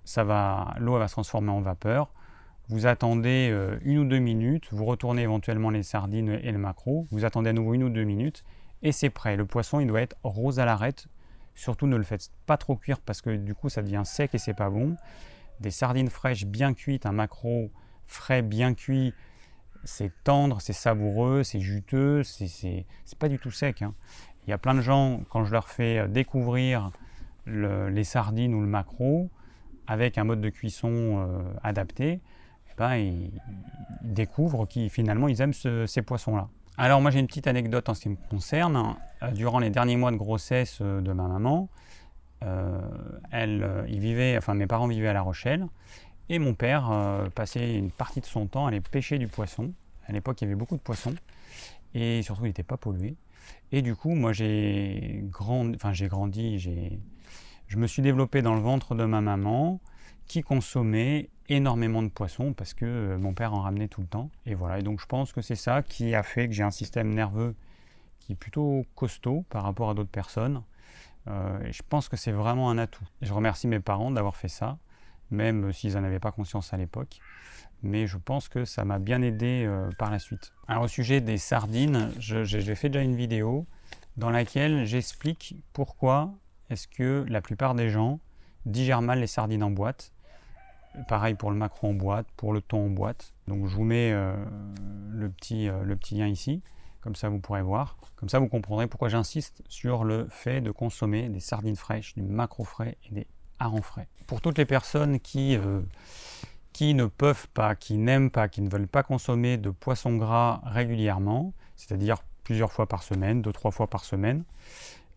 Ça 0.04 0.24
va, 0.24 0.76
l'eau 0.80 0.98
va 0.98 1.08
se 1.08 1.13
transformer 1.13 1.52
en 1.52 1.62
vapeur. 1.62 2.12
Vous 2.67 2.86
attendez 2.86 3.50
euh, 3.52 3.80
une 3.84 4.00
ou 4.00 4.06
deux 4.06 4.19
minutes, 4.19 4.67
vous 4.72 4.86
retournez 4.86 5.24
éventuellement 5.24 5.69
les 5.69 5.84
sardines 5.84 6.39
et 6.43 6.52
le 6.52 6.60
macro, 6.60 7.08
vous 7.12 7.26
attendez 7.26 7.50
à 7.50 7.54
nouveau 7.54 7.74
une 7.74 7.84
ou 7.84 7.89
deux 7.89 8.04
minutes 8.04 8.43
et 8.82 8.91
c'est 8.91 9.10
prêt. 9.10 9.36
Le 9.36 9.45
poisson, 9.45 9.80
il 9.80 9.88
doit 9.88 10.02
être 10.02 10.15
rose 10.24 10.60
à 10.60 10.65
l'arête, 10.65 11.08
Surtout 11.60 11.88
ne 11.88 11.98
le 11.98 12.04
faites 12.04 12.32
pas 12.45 12.56
trop 12.56 12.78
cuire 12.78 13.02
parce 13.02 13.22
que 13.22 13.36
du 13.36 13.54
coup 13.54 13.67
ça 13.67 13.82
devient 13.82 14.04
sec 14.06 14.34
et 14.34 14.38
c'est 14.38 14.54
pas 14.54 14.69
bon. 14.69 14.95
Des 15.60 15.72
sardines 15.72 16.10
fraîches 16.10 16.45
bien 16.45 16.74
cuites, 16.74 17.06
un 17.06 17.12
macro 17.12 17.69
frais 18.08 18.41
bien 18.41 18.74
cuit, 18.74 19.13
c'est 19.84 20.13
tendre, 20.24 20.62
c'est 20.62 20.72
savoureux, 20.72 21.43
c'est 21.43 21.60
juteux, 21.60 22.24
c'est 22.24 22.86
pas 23.19 23.28
du 23.28 23.39
tout 23.39 23.52
sec. 23.52 23.82
Hein. 23.82 23.93
Il 24.48 24.52
y 24.52 24.54
a 24.54 24.58
plein 24.58 24.74
de 24.74 24.80
gens, 24.80 25.19
quand 25.30 25.43
je 25.43 25.52
leur 25.52 25.67
fais 25.67 26.08
découvrir 26.08 26.91
les 27.45 28.06
sardines 28.06 28.54
ou 28.54 28.62
le 28.62 28.67
macro 28.67 29.30
avec 29.86 30.17
un 30.17 30.24
mode 30.24 30.39
de 30.39 30.50
cuisson 30.50 30.89
euh, 30.93 31.41
adapté, 31.62 32.22
eh 32.69 32.74
ben, 32.78 32.95
ils, 32.95 33.32
découvrent 34.02 34.65
qu'ils 34.65 34.89
finalement 34.89 35.28
ils 35.28 35.41
aiment 35.41 35.52
ces 35.52 36.02
poissons-là. 36.04 36.48
Alors 36.82 37.02
moi 37.02 37.12
j'ai 37.12 37.20
une 37.20 37.28
petite 37.28 37.48
anecdote 37.48 37.89
en 37.89 37.94
ce 37.94 38.00
qui 38.00 38.08
me 38.10 38.15
concerne. 38.30 38.96
Euh, 39.22 39.32
durant 39.32 39.60
les 39.60 39.70
derniers 39.70 39.98
mois 39.98 40.12
de 40.12 40.15
grossesse 40.15 40.78
euh, 40.80 41.02
de 41.02 41.12
ma 41.12 41.28
maman, 41.28 41.68
euh, 42.46 42.80
elle, 43.32 43.86
il 43.89 44.00
vivait, 44.00 44.38
enfin 44.38 44.54
mes 44.54 44.65
parents 44.65 44.88
vivaient 44.88 45.10
à 45.10 45.13
La 45.13 45.22
Rochelle 45.22 45.68
et 46.30 46.39
mon 46.39 46.54
père 46.54 46.89
passait 47.36 47.76
une 47.76 47.92
partie 47.92 48.22
de 48.22 48.26
son 48.26 48.48
temps 48.48 48.65
à 48.65 48.70
aller 48.70 48.80
pêcher 48.80 49.18
du 49.18 49.28
poisson. 49.28 49.74
À 50.08 50.13
l'époque 50.13 50.39
il 50.39 50.46
y 50.46 50.48
avait 50.48 50.56
beaucoup 50.56 50.78
de 50.78 50.82
poissons 50.82 51.15
et 51.94 52.22
surtout 52.22 52.46
il 52.46 52.48
n'était 52.48 52.63
pas 52.63 52.78
pollué. 52.78 53.18
Et 53.74 53.82
du 53.82 53.94
coup 53.94 54.15
moi 54.15 54.32
j'ai 54.32 55.20
grandi, 55.24 55.76
enfin 55.76 55.92
j'ai 55.92 56.08
grandi, 56.08 56.60
je 57.68 57.78
me 57.78 57.88
suis 57.88 58.02
développé 58.02 58.42
dans 58.42 58.56
le 58.56 58.62
ventre 58.62 58.96
de 58.96 59.04
ma 59.04 59.20
maman 59.20 59.82
qui 60.28 60.44
consommait 60.44 61.30
énormément 61.50 62.04
de 62.04 62.10
poissons 62.10 62.54
parce 62.54 62.74
que 62.74 62.86
euh, 62.86 63.18
mon 63.18 63.34
père 63.34 63.54
en 63.54 63.62
ramenait 63.62 63.88
tout 63.88 64.02
le 64.02 64.08
temps. 64.08 64.30
Et 64.46 64.56
voilà, 64.56 64.80
et 64.80 64.84
donc 64.84 65.02
je 65.02 65.06
pense 65.06 65.34
que 65.34 65.42
c'est 65.42 65.56
ça 65.56 65.82
qui 65.82 66.16
a 66.16 66.24
fait 66.24 66.48
que 66.48 66.54
j'ai 66.54 66.64
un 66.64 66.72
système 66.72 67.14
nerveux 67.14 67.56
qui 68.20 68.34
est 68.34 68.36
plutôt 68.36 68.86
costaud 68.96 69.46
par 69.50 69.64
rapport 69.64 69.90
à 69.90 69.94
d'autres 69.94 70.10
personnes. 70.10 70.62
Euh, 71.28 71.62
et 71.64 71.74
je 71.74 71.84
pense 71.88 72.10
que 72.10 72.18
c'est 72.18 72.32
vraiment 72.32 72.70
un 72.70 72.78
atout. 72.78 73.04
je 73.22 73.34
remercie 73.34 73.68
mes 73.68 73.80
parents 73.80 74.12
d'avoir 74.12 74.36
fait 74.36 74.48
ça, 74.48 74.78
même 75.32 75.74
s'ils 75.74 75.94
n'en 75.94 76.04
avaient 76.04 76.20
pas 76.20 76.32
conscience 76.32 76.74
à 76.74 76.78
l'époque. 76.78 77.20
Mais 77.82 78.08
je 78.08 78.18
pense 78.18 78.50
que 78.50 78.66
ça 78.66 78.84
m'a 78.84 79.00
bien 79.00 79.22
aidé 79.22 79.64
euh, 79.66 79.90
par 79.98 80.12
la 80.12 80.20
suite. 80.20 80.54
Alors 80.68 80.84
au 80.84 80.88
sujet 80.88 81.22
des 81.22 81.38
sardines, 81.38 82.12
j'ai 82.20 82.76
fait 82.76 82.90
déjà 82.90 83.04
une 83.04 83.16
vidéo 83.16 83.66
dans 84.18 84.30
laquelle 84.30 84.86
j'explique 84.86 85.56
pourquoi 85.72 86.34
est-ce 86.70 86.88
que 86.88 87.26
la 87.30 87.42
plupart 87.42 87.74
des 87.74 87.90
gens 87.90 88.20
digèrent 88.66 89.02
mal 89.02 89.20
les 89.20 89.28
sardines 89.28 89.64
en 89.64 89.72
boîte 89.72 90.12
Pareil 91.08 91.36
pour 91.36 91.52
le 91.52 91.58
macro 91.58 91.88
en 91.88 91.94
boîte, 91.94 92.28
pour 92.36 92.54
le 92.54 92.62
thon 92.62 92.86
en 92.86 92.90
boîte. 92.90 93.34
Donc 93.48 93.68
je 93.68 93.76
vous 93.76 93.84
mets 93.84 94.12
euh, 94.12 94.34
le, 95.10 95.30
petit, 95.30 95.70
euh, 95.70 95.84
le 95.84 95.96
petit 95.96 96.16
lien 96.16 96.28
ici, 96.28 96.62
comme 97.02 97.16
ça 97.16 97.30
vous 97.30 97.40
pourrez 97.40 97.62
voir. 97.62 97.98
Comme 98.16 98.30
ça 98.30 98.40
vous 98.40 98.48
comprendrez 98.48 98.88
pourquoi 98.88 99.10
j'insiste 99.10 99.64
sur 99.68 100.04
le 100.04 100.28
fait 100.30 100.62
de 100.62 100.72
consommer 100.72 101.30
des 101.30 101.40
sardines 101.40 101.76
fraîches, 101.76 102.16
du 102.16 102.22
macro 102.22 102.64
frais 102.64 102.98
et 103.10 103.14
des 103.14 103.28
harengs 103.60 103.82
frais. 103.82 104.08
Pour 104.28 104.42
toutes 104.42 104.58
les 104.58 104.66
personnes 104.66 105.20
qui, 105.20 105.56
euh, 105.56 105.82
qui 106.74 106.94
ne 106.94 107.06
peuvent 107.06 107.48
pas, 107.50 107.76
qui 107.76 107.98
n'aiment 107.98 108.32
pas, 108.32 108.48
qui 108.48 108.62
ne 108.62 108.70
veulent 108.70 108.88
pas 108.88 109.04
consommer 109.04 109.58
de 109.58 109.70
poisson 109.70 110.16
gras 110.18 110.62
régulièrement, 110.66 111.54
c'est-à-dire 111.76 112.18
plusieurs 112.44 112.72
fois 112.72 112.88
par 112.88 113.04
semaine, 113.04 113.42
deux, 113.42 113.54
trois 113.54 113.72
fois 113.72 113.88
par 113.88 114.04
semaine, 114.04 114.44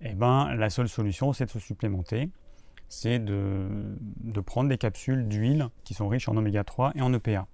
eh 0.01 0.15
ben, 0.15 0.55
la 0.55 0.71
seule 0.71 0.89
solution 0.89 1.33
c'est 1.33 1.47
de 1.47 1.51
se 1.51 1.59
supplémenter 1.59 2.31
c'est 2.93 3.19
de, 3.19 3.97
prendre 4.45 4.69
des 4.69 4.77
capsules 4.77 5.27
d'huile 5.27 5.71
qui 5.83 5.95
sont 5.95 6.09
riches 6.09 6.29
en 6.29 6.37
oméga 6.37 6.63
3 6.63 6.93
et 6.95 7.01
en 7.01 7.11
EPA. 7.15 7.47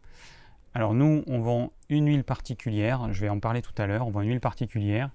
Alors 0.75 0.95
nous, 0.95 1.23
on 1.29 1.39
vend 1.39 1.73
une 1.89 2.09
huile 2.09 2.25
particulière, 2.25 3.13
je 3.13 3.21
vais 3.21 3.29
en 3.29 3.39
parler 3.39 3.63
tout 3.63 3.73
à 3.79 3.87
l'heure, 3.87 4.05
on 4.09 4.11
vend 4.11 4.23
une 4.23 4.31
huile 4.31 4.41
particulière 4.41 5.11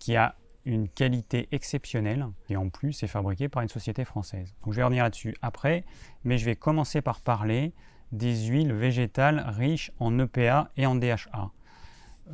qui 0.00 0.16
a 0.16 0.34
une 0.64 0.88
qualité 0.88 1.48
exceptionnelle 1.52 2.26
et 2.48 2.56
en 2.56 2.68
plus 2.68 3.00
est 3.04 3.06
fabriquée 3.06 3.48
par 3.48 3.62
une 3.62 3.68
société 3.68 4.04
française. 4.04 4.52
Donc 4.64 4.72
je 4.72 4.78
vais 4.78 4.82
revenir 4.82 5.04
là-dessus 5.04 5.36
après, 5.40 5.84
mais 6.24 6.36
je 6.36 6.44
vais 6.46 6.56
commencer 6.56 7.00
par 7.00 7.20
parler 7.20 7.72
des 8.10 8.46
huiles 8.46 8.72
végétales 8.72 9.44
riches 9.46 9.92
en 10.00 10.18
EPA 10.18 10.72
et 10.76 10.84
en 10.84 10.96
DHA. 10.96 11.52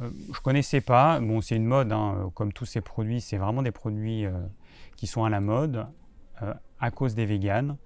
Euh, 0.01 0.11
je 0.33 0.39
ne 0.39 0.43
connaissais 0.43 0.81
pas, 0.81 1.21
bon 1.21 1.43
c'est 1.43 1.57
une 1.57 1.67
mode, 1.67 1.93
hein, 1.93 2.31
comme 2.35 2.55
tous 2.55 2.65
ces 2.65 2.81
produits, 2.81 3.21
c'est 3.21 3.37
vraiment 3.37 3.63
des 3.63 3.73
produits 3.73 4.25
euh, 4.25 4.33
qui 4.97 5.07
sont 5.07 5.25
à 5.25 5.29
la 5.29 5.41
mode. 5.41 5.87
Euh, 6.43 6.55
à 6.81 6.91
cause 6.91 7.15
des 7.15 7.27
véganes 7.27 7.77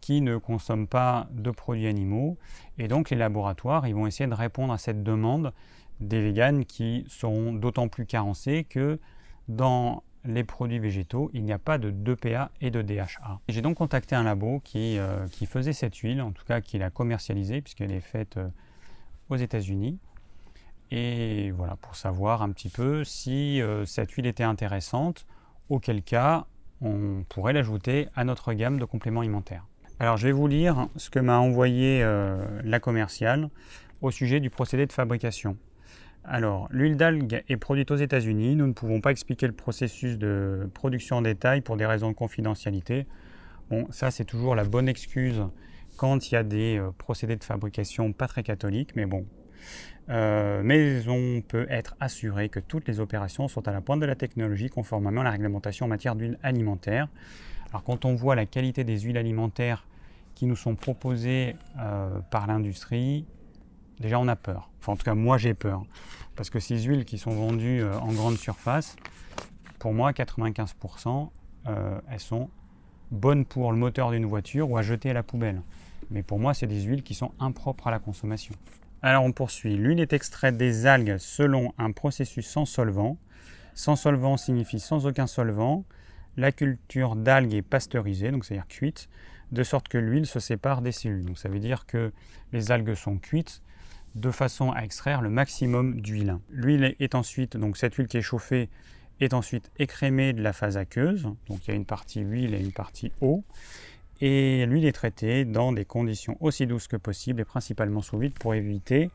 qui 0.00 0.20
ne 0.20 0.36
consomment 0.36 0.86
pas 0.86 1.28
de 1.32 1.50
produits 1.50 1.86
animaux. 1.86 2.36
Et 2.78 2.88
donc 2.88 3.10
les 3.10 3.16
laboratoires, 3.16 3.86
ils 3.86 3.94
vont 3.94 4.06
essayer 4.06 4.28
de 4.28 4.34
répondre 4.34 4.72
à 4.72 4.78
cette 4.78 5.02
demande 5.02 5.52
des 6.00 6.20
véganes 6.20 6.64
qui 6.64 7.04
seront 7.08 7.52
d'autant 7.52 7.88
plus 7.88 8.04
carencés 8.04 8.64
que 8.64 8.98
dans 9.48 10.02
les 10.24 10.44
produits 10.44 10.78
végétaux, 10.78 11.30
il 11.34 11.44
n'y 11.44 11.52
a 11.52 11.58
pas 11.58 11.78
de 11.78 11.90
2PA 11.90 12.48
et 12.60 12.70
de 12.70 12.82
DHA. 12.82 13.40
J'ai 13.48 13.62
donc 13.62 13.76
contacté 13.76 14.14
un 14.14 14.22
labo 14.22 14.60
qui, 14.64 14.98
euh, 14.98 15.26
qui, 15.28 15.46
faisait 15.46 15.74
cette 15.74 15.96
huile, 15.96 16.22
en 16.22 16.32
tout 16.32 16.44
cas 16.44 16.60
qui 16.60 16.78
l'a 16.78 16.90
commercialisée 16.90 17.60
puisqu'elle 17.60 17.92
est 17.92 18.00
faite 18.00 18.38
euh, 18.38 18.48
aux 19.28 19.36
États-Unis. 19.36 19.98
Et 20.90 21.50
voilà, 21.50 21.76
pour 21.76 21.96
savoir 21.96 22.42
un 22.42 22.50
petit 22.50 22.68
peu 22.68 23.04
si 23.04 23.60
euh, 23.60 23.84
cette 23.84 24.12
huile 24.12 24.26
était 24.26 24.44
intéressante, 24.44 25.26
auquel 25.68 26.02
cas 26.02 26.46
on 26.80 27.24
pourrait 27.28 27.52
l'ajouter 27.52 28.08
à 28.14 28.24
notre 28.24 28.52
gamme 28.52 28.78
de 28.78 28.84
compléments 28.84 29.20
alimentaires. 29.20 29.66
Alors 30.00 30.16
je 30.16 30.26
vais 30.26 30.32
vous 30.32 30.48
lire 30.48 30.88
ce 30.96 31.10
que 31.10 31.18
m'a 31.18 31.38
envoyé 31.38 32.02
euh, 32.02 32.44
la 32.64 32.80
commerciale 32.80 33.48
au 34.02 34.10
sujet 34.10 34.40
du 34.40 34.50
procédé 34.50 34.86
de 34.86 34.92
fabrication. 34.92 35.56
Alors, 36.26 36.68
l'huile 36.70 36.96
d'algue 36.96 37.42
est 37.50 37.56
produite 37.58 37.90
aux 37.90 37.96
États-Unis. 37.96 38.56
Nous 38.56 38.66
ne 38.66 38.72
pouvons 38.72 39.02
pas 39.02 39.10
expliquer 39.10 39.46
le 39.46 39.52
processus 39.52 40.16
de 40.16 40.70
production 40.72 41.16
en 41.16 41.22
détail 41.22 41.60
pour 41.60 41.76
des 41.76 41.84
raisons 41.84 42.08
de 42.08 42.14
confidentialité. 42.14 43.06
Bon, 43.70 43.86
ça 43.90 44.10
c'est 44.10 44.24
toujours 44.24 44.54
la 44.54 44.64
bonne 44.64 44.88
excuse 44.88 45.42
quand 45.96 46.30
il 46.30 46.34
y 46.34 46.36
a 46.36 46.42
des 46.42 46.78
euh, 46.78 46.90
procédés 46.96 47.36
de 47.36 47.44
fabrication 47.44 48.12
pas 48.12 48.26
très 48.26 48.42
catholiques, 48.42 48.96
mais 48.96 49.06
bon, 49.06 49.26
euh, 50.10 50.60
mais 50.62 51.06
on 51.08 51.40
peut 51.40 51.66
être 51.70 51.96
assuré 51.98 52.48
que 52.48 52.60
toutes 52.60 52.86
les 52.88 53.00
opérations 53.00 53.48
sont 53.48 53.66
à 53.68 53.72
la 53.72 53.80
pointe 53.80 54.00
de 54.00 54.06
la 54.06 54.14
technologie 54.14 54.68
conformément 54.68 55.22
à 55.22 55.24
la 55.24 55.30
réglementation 55.30 55.86
en 55.86 55.88
matière 55.88 56.14
d'huile 56.14 56.38
alimentaire. 56.42 57.08
Alors 57.70 57.84
quand 57.84 58.04
on 58.04 58.14
voit 58.14 58.34
la 58.34 58.46
qualité 58.46 58.84
des 58.84 59.00
huiles 59.00 59.16
alimentaires 59.16 59.86
qui 60.34 60.46
nous 60.46 60.56
sont 60.56 60.74
proposées 60.74 61.56
euh, 61.78 62.20
par 62.30 62.46
l'industrie, 62.46 63.24
déjà 63.98 64.18
on 64.18 64.28
a 64.28 64.36
peur. 64.36 64.70
Enfin 64.80 64.92
en 64.92 64.96
tout 64.96 65.04
cas 65.04 65.14
moi 65.14 65.38
j'ai 65.38 65.54
peur. 65.54 65.84
Parce 66.36 66.50
que 66.50 66.58
ces 66.58 66.82
huiles 66.82 67.04
qui 67.04 67.16
sont 67.16 67.30
vendues 67.30 67.80
euh, 67.80 67.98
en 67.98 68.12
grande 68.12 68.36
surface, 68.36 68.96
pour 69.78 69.94
moi 69.94 70.12
95% 70.12 71.30
elles 72.10 72.20
sont 72.20 72.50
bonnes 73.10 73.46
pour 73.46 73.72
le 73.72 73.78
moteur 73.78 74.10
d'une 74.10 74.26
voiture 74.26 74.70
ou 74.70 74.76
à 74.76 74.82
jeter 74.82 75.08
à 75.08 75.14
la 75.14 75.22
poubelle. 75.22 75.62
Mais 76.10 76.22
pour 76.22 76.38
moi 76.38 76.52
c'est 76.52 76.66
des 76.66 76.82
huiles 76.82 77.02
qui 77.02 77.14
sont 77.14 77.32
impropres 77.40 77.86
à 77.86 77.90
la 77.90 77.98
consommation. 77.98 78.54
Alors 79.06 79.24
on 79.24 79.32
poursuit. 79.32 79.76
L'huile 79.76 80.00
est 80.00 80.14
extraite 80.14 80.56
des 80.56 80.86
algues 80.86 81.18
selon 81.18 81.74
un 81.76 81.92
processus 81.92 82.46
sans 82.46 82.64
solvant. 82.64 83.18
Sans 83.74 83.96
solvant 83.96 84.38
signifie 84.38 84.80
sans 84.80 85.06
aucun 85.06 85.26
solvant. 85.26 85.84
La 86.38 86.52
culture 86.52 87.14
d'algues 87.14 87.52
est 87.52 87.60
pasteurisée, 87.60 88.30
donc 88.30 88.46
c'est-à-dire 88.46 88.66
cuite, 88.66 89.10
de 89.52 89.62
sorte 89.62 89.88
que 89.88 89.98
l'huile 89.98 90.24
se 90.24 90.40
sépare 90.40 90.80
des 90.80 90.90
cellules. 90.90 91.26
Donc 91.26 91.36
ça 91.36 91.50
veut 91.50 91.58
dire 91.58 91.84
que 91.84 92.12
les 92.54 92.72
algues 92.72 92.94
sont 92.94 93.18
cuites 93.18 93.60
de 94.14 94.30
façon 94.30 94.72
à 94.72 94.84
extraire 94.84 95.20
le 95.20 95.28
maximum 95.28 96.00
d'huile. 96.00 96.38
L'huile 96.48 96.96
est 96.98 97.14
ensuite, 97.14 97.58
donc 97.58 97.76
cette 97.76 97.96
huile 97.96 98.08
qui 98.08 98.16
est 98.16 98.22
chauffée, 98.22 98.70
est 99.20 99.34
ensuite 99.34 99.70
écrémée 99.78 100.32
de 100.32 100.42
la 100.42 100.54
phase 100.54 100.78
aqueuse. 100.78 101.24
Donc 101.48 101.66
il 101.66 101.68
y 101.68 101.70
a 101.72 101.76
une 101.76 101.84
partie 101.84 102.20
huile 102.20 102.54
et 102.54 102.58
une 102.58 102.72
partie 102.72 103.12
eau 103.20 103.44
et 104.26 104.64
l'huile 104.64 104.86
est 104.86 104.92
traitée 104.92 105.44
dans 105.44 105.70
des 105.70 105.84
conditions 105.84 106.38
aussi 106.40 106.66
douces 106.66 106.88
que 106.88 106.96
possible 106.96 107.42
et 107.42 107.44
principalement 107.44 108.00
sous 108.00 108.16
vide 108.16 108.32
pour 108.32 108.54
éviter 108.54 109.10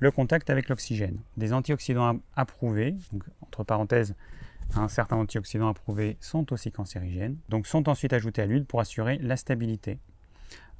le 0.00 0.10
contact 0.10 0.50
avec 0.50 0.68
l'oxygène. 0.68 1.16
Des 1.38 1.54
antioxydants 1.54 2.20
approuvés, 2.36 2.94
entre 3.40 3.64
parenthèses, 3.64 4.14
un 4.76 4.88
certain 4.88 5.16
antioxydants 5.16 5.70
approuvés 5.70 6.18
sont 6.20 6.52
aussi 6.52 6.70
cancérigènes, 6.72 7.38
donc 7.48 7.66
sont 7.66 7.88
ensuite 7.88 8.12
ajoutés 8.12 8.42
à 8.42 8.46
l'huile 8.46 8.66
pour 8.66 8.80
assurer 8.80 9.16
la 9.22 9.38
stabilité. 9.38 9.98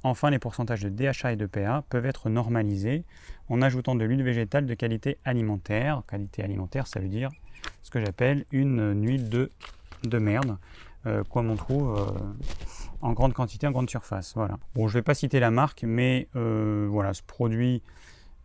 Enfin, 0.03 0.29
les 0.29 0.37
pourcentages 0.37 0.83
de 0.83 0.89
DHA 0.89 1.33
et 1.33 1.35
de 1.35 1.47
PA 1.47 1.83
peuvent 1.89 2.05
être 2.05 2.29
normalisés 2.29 3.03
en 3.49 3.63
ajoutant 3.63 3.95
de 3.95 4.05
l'huile 4.05 4.21
végétale 4.21 4.67
de 4.67 4.73
qualité 4.75 5.17
alimentaire. 5.25 6.03
Qualité 6.07 6.43
alimentaire, 6.43 6.85
ça 6.85 6.99
veut 6.99 7.09
dire 7.09 7.31
ce 7.81 7.89
que 7.89 7.99
j'appelle 7.99 8.45
une 8.51 9.03
huile 9.07 9.27
de, 9.27 9.51
de 10.03 10.17
merde, 10.19 10.57
euh, 11.07 11.23
comme 11.23 11.49
on 11.49 11.55
trouve 11.55 11.97
euh, 11.97 12.05
en 13.01 13.13
grande 13.13 13.33
quantité, 13.33 13.65
en 13.67 13.71
grande 13.71 13.89
surface. 13.89 14.33
Voilà. 14.35 14.57
Bon, 14.75 14.87
je 14.87 14.95
ne 14.95 14.99
vais 14.99 15.03
pas 15.03 15.15
citer 15.15 15.39
la 15.39 15.49
marque, 15.49 15.83
mais 15.83 16.27
euh, 16.35 16.87
voilà, 16.89 17.13
ce 17.13 17.23
produit 17.23 17.81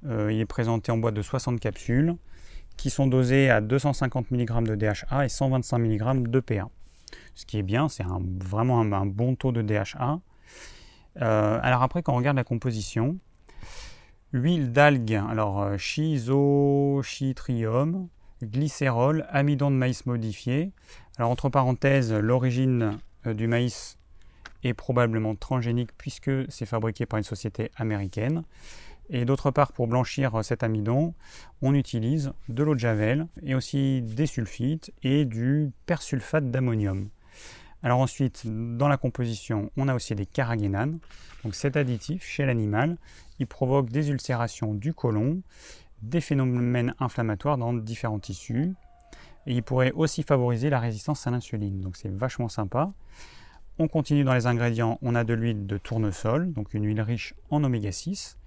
euh, 0.06 0.32
il 0.32 0.40
est 0.40 0.46
présenté 0.46 0.92
en 0.92 0.98
boîte 0.98 1.14
de 1.14 1.22
60 1.22 1.58
capsules 1.60 2.16
qui 2.76 2.90
sont 2.90 3.06
dosées 3.06 3.48
à 3.50 3.60
250 3.60 4.30
mg 4.30 4.64
de 4.64 4.74
DHA 4.74 5.24
et 5.24 5.28
125 5.28 5.78
mg 5.78 6.28
de 6.28 6.40
PA. 6.40 6.68
Ce 7.34 7.46
qui 7.46 7.58
est 7.58 7.62
bien, 7.62 7.88
c'est 7.88 8.04
vraiment 8.40 8.80
un, 8.80 9.06
bon 9.06 9.34
taux 9.34 9.52
de 9.52 9.62
DHA. 9.62 10.20
Alors 11.18 11.82
après, 11.82 12.02
quand 12.02 12.12
on 12.12 12.16
regarde 12.16 12.36
la 12.36 12.44
composition, 12.44 13.16
huile 14.34 14.72
d'algue, 14.72 15.18
alors 15.30 15.78
schizochytrium, 15.78 18.08
glycérol, 18.42 19.26
amidon 19.30 19.70
de 19.70 19.76
maïs 19.76 20.04
modifié. 20.06 20.72
Alors 21.18 21.30
entre 21.30 21.48
parenthèses, 21.48 22.12
l'origine 22.12 22.98
du 23.24 23.46
maïs 23.46 23.98
est 24.64 24.74
probablement 24.74 25.34
transgénique 25.34 25.90
puisque 25.96 26.30
c'est 26.50 26.66
fabriqué 26.66 27.06
par 27.06 27.18
une 27.18 27.24
société 27.24 27.70
américaine. 27.76 28.42
Et 29.08 29.24
d'autre 29.24 29.50
part, 29.50 29.72
pour 29.72 29.86
blanchir 29.86 30.44
cet 30.44 30.62
amidon, 30.62 31.14
on 31.62 31.74
utilise 31.74 32.32
de 32.48 32.62
l'eau 32.62 32.74
de 32.74 32.80
javel 32.80 33.28
et 33.42 33.54
aussi 33.54 34.02
des 34.02 34.26
sulfites 34.26 34.92
et 35.02 35.24
du 35.24 35.70
persulfate 35.86 36.50
d'ammonium. 36.50 37.08
Alors 37.82 38.00
ensuite, 38.00 38.42
dans 38.46 38.88
la 38.88 38.96
composition, 38.96 39.70
on 39.76 39.86
a 39.86 39.94
aussi 39.94 40.14
des 40.16 40.26
carragénanes. 40.26 40.98
Donc 41.44 41.54
cet 41.54 41.76
additif, 41.76 42.24
chez 42.24 42.44
l'animal, 42.44 42.96
il 43.38 43.46
provoque 43.46 43.90
des 43.90 44.10
ulcérations 44.10 44.74
du 44.74 44.92
côlon, 44.92 45.40
des 46.02 46.20
phénomènes 46.20 46.94
inflammatoires 46.98 47.58
dans 47.58 47.72
différents 47.72 48.18
tissus, 48.18 48.74
et 49.46 49.54
il 49.54 49.62
pourrait 49.62 49.92
aussi 49.92 50.22
favoriser 50.22 50.70
la 50.70 50.80
résistance 50.80 51.26
à 51.26 51.30
l'insuline. 51.30 51.80
Donc 51.80 51.96
c'est 51.96 52.12
vachement 52.12 52.48
sympa. 52.48 52.92
On 53.78 53.88
continue 53.88 54.24
dans 54.24 54.34
les 54.34 54.46
ingrédients, 54.46 54.98
on 55.02 55.14
a 55.14 55.24
de 55.24 55.34
l'huile 55.34 55.66
de 55.66 55.78
tournesol, 55.78 56.52
donc 56.52 56.72
une 56.74 56.86
huile 56.86 57.00
riche 57.02 57.34
en 57.50 57.62
oméga 57.62 57.92
6. 57.92 58.38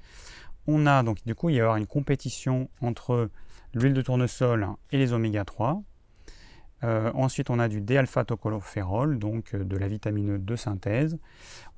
On 0.67 0.85
a 0.87 1.03
donc 1.03 1.17
du 1.25 1.35
coup 1.35 1.49
il 1.49 1.53
va 1.53 1.57
y 1.57 1.61
avoir 1.61 1.77
une 1.77 1.87
compétition 1.87 2.69
entre 2.81 3.29
l'huile 3.73 3.93
de 3.93 4.01
tournesol 4.01 4.67
et 4.91 4.97
les 4.97 5.13
oméga 5.13 5.45
3. 5.45 5.81
Euh, 6.83 7.11
ensuite, 7.13 7.49
on 7.49 7.59
a 7.59 7.67
du 7.67 7.81
D-alpha-tocopherol, 7.81 9.19
donc 9.19 9.53
euh, 9.53 9.63
de 9.63 9.77
la 9.77 9.87
vitamine 9.87 10.35
E 10.35 10.39
de 10.39 10.55
synthèse. 10.55 11.17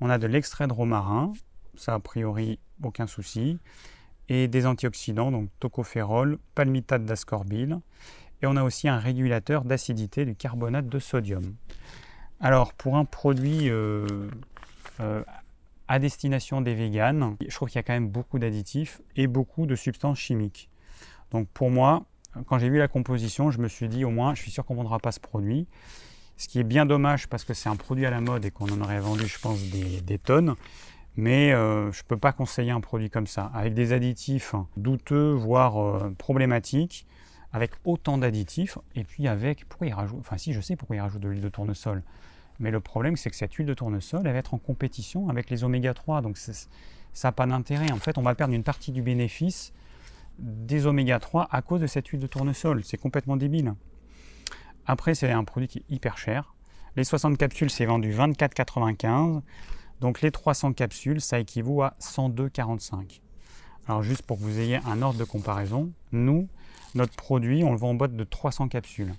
On 0.00 0.10
a 0.10 0.18
de 0.18 0.26
l'extrait 0.26 0.68
de 0.68 0.72
romarin, 0.72 1.32
ça 1.74 1.94
a 1.94 1.98
priori 1.98 2.60
aucun 2.82 3.06
souci. 3.06 3.58
Et 4.28 4.46
des 4.48 4.66
antioxydants, 4.66 5.32
donc 5.32 5.50
tocopherol, 5.58 6.38
palmitate 6.54 7.04
d'ascorbile. 7.04 7.80
Et 8.42 8.46
on 8.46 8.56
a 8.56 8.64
aussi 8.64 8.88
un 8.88 8.98
régulateur 8.98 9.64
d'acidité 9.64 10.24
du 10.24 10.34
carbonate 10.34 10.88
de 10.88 10.98
sodium. 10.98 11.54
Alors, 12.40 12.72
pour 12.72 12.96
un 12.96 13.04
produit 13.04 13.70
euh, 13.70 14.28
euh, 14.98 15.22
à 15.86 16.00
destination 16.00 16.60
des 16.60 16.74
véganes, 16.74 17.36
je 17.46 17.54
trouve 17.54 17.68
qu'il 17.68 17.76
y 17.76 17.78
a 17.78 17.84
quand 17.84 17.92
même 17.92 18.08
beaucoup 18.08 18.40
d'additifs 18.40 19.00
et 19.14 19.28
beaucoup 19.28 19.66
de 19.66 19.76
substances 19.76 20.18
chimiques. 20.18 20.68
Donc, 21.30 21.46
pour 21.54 21.70
moi, 21.70 22.04
quand 22.46 22.58
j'ai 22.58 22.68
vu 22.68 22.78
la 22.78 22.88
composition, 22.88 23.52
je 23.52 23.60
me 23.60 23.68
suis 23.68 23.88
dit 23.88 24.04
au 24.04 24.10
moins, 24.10 24.34
je 24.34 24.42
suis 24.42 24.50
sûr 24.50 24.64
qu'on 24.64 24.74
ne 24.74 24.78
vendra 24.78 24.98
pas 24.98 25.12
ce 25.12 25.20
produit. 25.20 25.68
Ce 26.36 26.48
qui 26.48 26.58
est 26.58 26.64
bien 26.64 26.84
dommage 26.84 27.28
parce 27.28 27.44
que 27.44 27.54
c'est 27.54 27.68
un 27.68 27.76
produit 27.76 28.06
à 28.06 28.10
la 28.10 28.20
mode 28.20 28.44
et 28.44 28.50
qu'on 28.50 28.68
en 28.70 28.80
aurait 28.80 28.98
vendu, 28.98 29.28
je 29.28 29.38
pense, 29.38 29.60
des, 29.60 30.18
tonnes. 30.18 30.56
mais 31.14 31.52
euh, 31.52 31.92
je 31.92 32.00
ne 32.00 32.06
peux 32.08 32.16
pas 32.16 32.32
conseiller 32.32 32.72
un 32.72 32.80
produit 32.80 33.08
comme 33.08 33.28
ça, 33.28 33.52
avec 33.54 33.74
des 33.74 33.92
additifs 33.92 34.56
douteux, 34.76 35.30
voire 35.30 36.10
problématiques, 36.18 37.06
avec 37.52 37.72
autant 37.84 38.18
d'additifs, 38.18 38.78
et 38.94 39.04
puis 39.04 39.28
avec, 39.28 39.68
pourquoi 39.68 39.86
il 39.86 39.92
rajoute, 39.92 40.18
enfin 40.20 40.38
si 40.38 40.52
je 40.52 40.60
sais 40.60 40.76
pourquoi 40.76 40.96
il 40.96 41.00
rajoute 41.00 41.20
de 41.20 41.28
l'huile 41.28 41.42
de 41.42 41.48
tournesol, 41.48 42.02
mais 42.58 42.70
le 42.70 42.80
problème 42.80 43.16
c'est 43.16 43.30
que 43.30 43.36
cette 43.36 43.52
huile 43.54 43.66
de 43.66 43.74
tournesol, 43.74 44.26
elle 44.26 44.32
va 44.32 44.38
être 44.38 44.54
en 44.54 44.58
compétition 44.58 45.28
avec 45.28 45.50
les 45.50 45.64
oméga 45.64 45.94
3, 45.94 46.22
donc 46.22 46.38
ça 46.38 46.52
n'a 47.24 47.32
pas 47.32 47.46
d'intérêt. 47.46 47.90
En 47.92 47.96
fait, 47.96 48.16
on 48.18 48.22
va 48.22 48.34
perdre 48.34 48.54
une 48.54 48.62
partie 48.62 48.92
du 48.92 49.02
bénéfice 49.02 49.72
des 50.38 50.86
oméga 50.86 51.18
3 51.18 51.48
à 51.50 51.62
cause 51.62 51.80
de 51.80 51.86
cette 51.86 52.08
huile 52.08 52.20
de 52.20 52.26
tournesol, 52.26 52.82
c'est 52.84 52.96
complètement 52.96 53.36
débile. 53.36 53.74
Après, 54.86 55.14
c'est 55.14 55.30
un 55.30 55.44
produit 55.44 55.68
qui 55.68 55.78
est 55.78 55.84
hyper 55.90 56.18
cher. 56.18 56.54
Les 56.96 57.04
60 57.04 57.38
capsules, 57.38 57.70
c'est 57.70 57.86
vendu 57.86 58.12
24,95. 58.12 59.42
Donc 60.00 60.20
les 60.20 60.30
300 60.32 60.72
capsules, 60.72 61.20
ça 61.20 61.38
équivaut 61.38 61.82
à 61.82 61.94
102,45. 62.00 63.20
Alors 63.86 64.02
juste 64.02 64.22
pour 64.22 64.38
que 64.38 64.42
vous 64.42 64.58
ayez 64.58 64.80
un 64.86 65.00
ordre 65.00 65.18
de 65.18 65.24
comparaison, 65.24 65.92
nous, 66.10 66.48
notre 66.94 67.14
produit, 67.14 67.64
on 67.64 67.72
le 67.72 67.78
vend 67.78 67.90
en 67.90 67.94
boîte 67.94 68.16
de 68.16 68.24
300 68.24 68.68
capsules. 68.68 69.12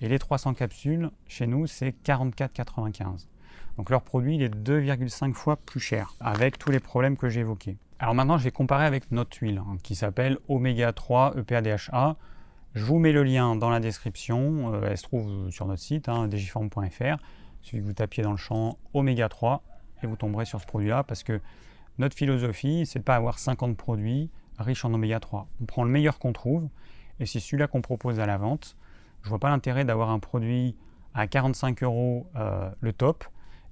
Et 0.00 0.08
les 0.08 0.18
300 0.18 0.54
capsules, 0.54 1.10
chez 1.26 1.46
nous, 1.46 1.66
c'est 1.66 1.94
44,95. 2.04 3.26
Donc 3.76 3.90
leur 3.90 4.02
produit, 4.02 4.36
il 4.36 4.42
est 4.42 4.54
2,5 4.54 5.32
fois 5.32 5.56
plus 5.56 5.80
cher, 5.80 6.14
avec 6.20 6.58
tous 6.58 6.70
les 6.70 6.80
problèmes 6.80 7.16
que 7.16 7.28
j'ai 7.28 7.40
évoqués. 7.40 7.76
Alors 7.98 8.14
maintenant, 8.14 8.38
je 8.38 8.44
vais 8.44 8.50
comparer 8.50 8.84
avec 8.84 9.10
notre 9.10 9.36
huile, 9.40 9.58
hein, 9.58 9.76
qui 9.82 9.94
s'appelle 9.94 10.38
Oméga 10.48 10.92
3 10.92 11.34
EPA-DHA. 11.38 12.16
Je 12.74 12.84
vous 12.84 12.98
mets 12.98 13.12
le 13.12 13.22
lien 13.22 13.56
dans 13.56 13.70
la 13.70 13.80
description, 13.80 14.74
euh, 14.74 14.88
elle 14.88 14.98
se 14.98 15.04
trouve 15.04 15.50
sur 15.50 15.66
notre 15.66 15.82
site, 15.82 16.08
hein, 16.08 16.26
digiform.fr. 16.26 17.16
Que 17.70 17.78
vous 17.78 17.92
tapiez 17.94 18.22
dans 18.22 18.32
le 18.32 18.36
champ 18.36 18.78
Oméga 18.92 19.28
3 19.28 19.62
vous 20.06 20.16
tomberez 20.16 20.44
sur 20.44 20.60
ce 20.60 20.66
produit-là 20.66 21.02
parce 21.02 21.22
que 21.22 21.40
notre 21.98 22.16
philosophie, 22.16 22.86
c'est 22.86 23.00
de 23.00 23.04
pas 23.04 23.16
avoir 23.16 23.38
50 23.38 23.76
produits 23.76 24.30
riches 24.58 24.84
en 24.84 24.92
oméga 24.94 25.20
3. 25.20 25.48
On 25.60 25.64
prend 25.64 25.84
le 25.84 25.90
meilleur 25.90 26.18
qu'on 26.18 26.32
trouve 26.32 26.68
et 27.20 27.26
c'est 27.26 27.40
celui-là 27.40 27.66
qu'on 27.66 27.82
propose 27.82 28.20
à 28.20 28.26
la 28.26 28.36
vente. 28.36 28.76
Je 29.22 29.28
vois 29.28 29.38
pas 29.38 29.50
l'intérêt 29.50 29.84
d'avoir 29.84 30.10
un 30.10 30.18
produit 30.18 30.76
à 31.14 31.26
45 31.26 31.82
euros 31.82 32.26
euh, 32.36 32.70
le 32.80 32.92
top 32.92 33.24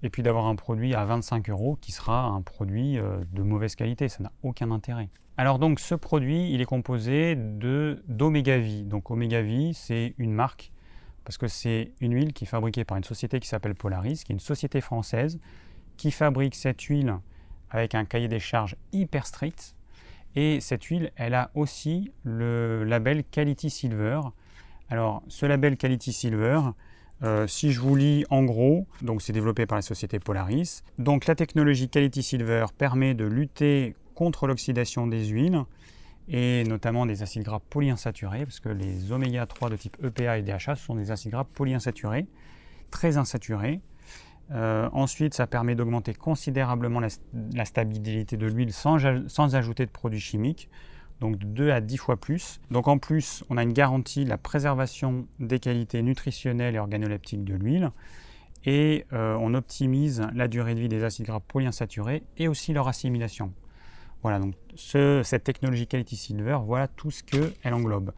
et 0.03 0.11
puis 0.11 0.23
d'avoir 0.23 0.47
un 0.47 0.57
produit 0.57 0.95
à 0.95 1.05
25 1.05 1.51
euros 1.51 1.77
qui 1.81 1.93
sera 1.93 2.25
un 2.25 2.43
produit 2.43 2.99
euh, 2.99 3.19
de 3.33 3.43
mauvaise 3.43 3.75
qualité. 3.75 4.09
Ça 4.09 4.23
n'a 4.23 4.33
aucun 4.43 4.71
intérêt. 4.71 5.09
Alors 5.37 5.59
donc 5.59 5.81
ce 5.81 5.95
produit, 5.95 6.53
il 6.53 6.61
est 6.61 6.67
composé 6.67 7.37
de 7.37 8.03
d'Omega. 8.09 8.59
Donc 8.85 9.11
Omega 9.11 9.43
c'est 9.73 10.15
une 10.19 10.33
marque 10.33 10.73
parce 11.25 11.39
que 11.39 11.49
c'est 11.49 11.93
une 12.01 12.15
huile 12.15 12.33
qui 12.33 12.45
est 12.45 12.49
fabriquée 12.49 12.85
par 12.85 12.97
une 12.97 13.05
société 13.05 13.41
qui 13.41 13.49
s'appelle 13.49 13.75
Polaris, 13.75 14.25
qui 14.25 14.33
est 14.33 14.35
une 14.35 14.41
société 14.41 14.81
française 14.81 15.39
qui 15.97 16.11
fabrique 16.11 16.55
cette 16.55 16.83
huile 16.83 17.19
avec 17.71 17.95
un 17.95 18.05
cahier 18.05 18.29
des 18.29 18.41
charges 18.41 18.77
hyper 18.93 19.27
strict. 19.27 19.75
Et 20.35 20.61
cette 20.61 20.85
huile, 20.85 21.13
elle 21.17 21.35
a 21.35 21.51
aussi 21.55 22.13
le 22.25 22.85
label 22.85 23.25
Quality 23.25 23.71
Silver. 23.71 24.21
Alors, 24.89 25.23
ce 25.29 25.47
label 25.47 25.77
Quality 25.77 26.13
Silver, 26.13 26.61
euh, 27.23 27.47
si 27.47 27.73
je 27.73 27.81
vous 27.81 27.95
lis 27.95 28.25
en 28.31 28.43
gros, 28.45 28.87
donc 29.03 29.23
c'est 29.23 29.33
développé 29.33 29.67
par 29.67 29.77
la 29.77 29.83
société 29.83 30.19
Polaris. 30.19 30.83
Donc, 30.99 31.27
la 31.27 31.35
technologie 31.35 31.89
Quality 31.89 32.23
Silver 32.23 32.67
permet 32.77 33.15
de 33.15 33.25
lutter 33.25 33.95
contre 34.15 34.47
l'oxydation 34.47 35.07
des 35.07 35.27
huiles 35.27 35.65
et 36.29 36.65
notamment 36.65 37.05
des 37.07 37.23
acides 37.23 37.43
gras 37.43 37.61
polyinsaturés, 37.61 38.45
parce 38.45 38.61
que 38.61 38.69
les 38.69 39.13
oméga 39.13 39.47
3 39.47 39.71
de 39.71 39.77
type 39.77 39.97
EPA 40.03 40.39
et 40.39 40.43
DHA 40.43 40.77
sont 40.77 40.95
des 40.95 41.11
acides 41.11 41.33
gras 41.33 41.45
polyinsaturés, 41.45 42.27
très 42.91 43.17
insaturés. 43.17 43.81
Euh, 44.55 44.89
ensuite, 44.93 45.35
ça 45.35 45.47
permet 45.47 45.75
d'augmenter 45.75 46.15
considérablement 46.15 47.01
la, 47.01 47.65
stabilité 47.65 48.37
de 48.37 48.47
l'huile 48.47 48.73
sans, 48.73 49.05
ajouter 49.55 49.87
de 49.87 49.91
produits 49.91 50.21
chimiques, 50.21 50.69
donc 51.21 51.39
de 51.39 51.47
2 51.47 51.71
à 51.71 51.81
10 51.81 51.97
fois 51.97 52.17
plus. 52.19 52.61
Donc 52.71 52.89
en 52.89 52.99
plus, 52.99 53.45
on 53.49 53.57
a 53.57 53.63
une 53.63 53.73
garantie 53.73 54.25
de 54.25 54.29
la 54.29 54.39
préservation 54.39 55.27
des 55.39 55.59
qualités 55.59 56.03
nutritionnelles 56.03 56.75
et 56.75 56.79
organoleptiques 56.79 57.45
de 57.45 57.55
l'huile, 57.55 57.91
et 58.65 59.07
euh, 59.13 59.37
on 59.41 59.55
optimise 59.55 60.27
la 60.35 60.49
durée 60.49 60.75
de 60.75 60.81
vie 60.81 60.89
des 60.89 61.03
acides 61.03 61.27
gras 61.27 61.41
polyinsaturés 61.41 62.23
et 62.37 62.47
aussi 62.47 62.73
leur 62.73 62.89
assimilation. 62.89 63.53
Voilà, 64.23 64.39
donc 64.39 64.55
cette 64.77 65.43
technologie 65.43 65.89
Quality 65.89 66.15
Silver, 66.15 66.59
voilà 66.65 66.87
tout 66.87 67.11
ce 67.11 67.25
qu'elle 67.25 67.75
englobe. 67.75 68.13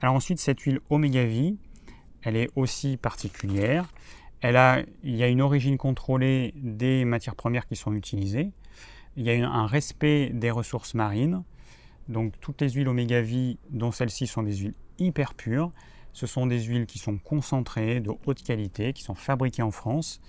Alors 0.00 0.14
ensuite, 0.14 0.38
cette 0.38 0.60
huile 0.60 0.80
Omega 0.88 1.24
V, 1.24 1.56
elle 2.22 2.36
est 2.36 2.48
aussi 2.56 2.96
particulière 2.96 3.92
il 4.50 5.16
y 5.16 5.22
a 5.22 5.28
une 5.28 5.40
origine 5.40 5.78
contrôlée 5.78 6.52
des 6.56 7.04
matières 7.04 7.34
premières 7.34 7.66
qui 7.66 7.76
sont 7.76 7.94
utilisées. 7.94 8.50
Il 9.16 9.24
y 9.24 9.30
a 9.30 9.48
un 9.48 9.66
respect 9.66 10.30
des 10.34 10.50
ressources 10.50 10.94
marines. 10.94 11.42
Donc 12.08 12.38
toutes 12.40 12.60
les 12.60 12.70
huiles 12.70 12.88
oméga 12.88 13.22
V, 13.22 13.56
dont 13.70 13.90
celles-ci 13.90 14.26
sont 14.26 14.42
des 14.42 14.56
huiles 14.56 14.74
hyper 14.98 15.34
pures, 15.34 15.72
ce 16.12 16.26
sont 16.26 16.46
des 16.46 16.62
huiles 16.62 16.86
qui 16.86 16.98
sont 16.98 17.16
concentrées, 17.18 18.00
de 18.00 18.12
haute 18.26 18.42
qualité, 18.42 18.92
qui 18.92 19.02
sont 19.02 19.14
fabriquées 19.14 19.62
en 19.62 19.70
France. 19.70 20.20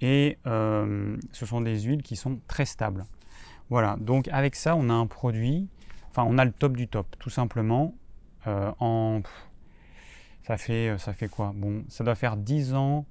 Et 0.00 0.38
euh, 0.46 1.16
ce 1.32 1.44
sont 1.46 1.60
des 1.60 1.80
huiles 1.80 2.02
qui 2.02 2.16
sont 2.16 2.40
très 2.48 2.64
stables. 2.64 3.04
Voilà, 3.68 3.96
donc 4.00 4.28
avec 4.28 4.56
ça, 4.56 4.74
on 4.76 4.88
a 4.88 4.94
un 4.94 5.06
produit, 5.06 5.68
enfin 6.10 6.24
on 6.26 6.38
a 6.38 6.44
le 6.44 6.52
top 6.52 6.76
du 6.76 6.88
top, 6.88 7.06
tout 7.18 7.30
simplement. 7.30 7.94
Euh, 8.46 9.20
ça 10.44 10.56
fait 10.56 11.28
quoi? 11.30 11.52
Bon, 11.54 11.84
ça 11.88 12.02
doit 12.02 12.16
faire 12.16 12.36
10 12.36 12.74
ans 12.74 13.06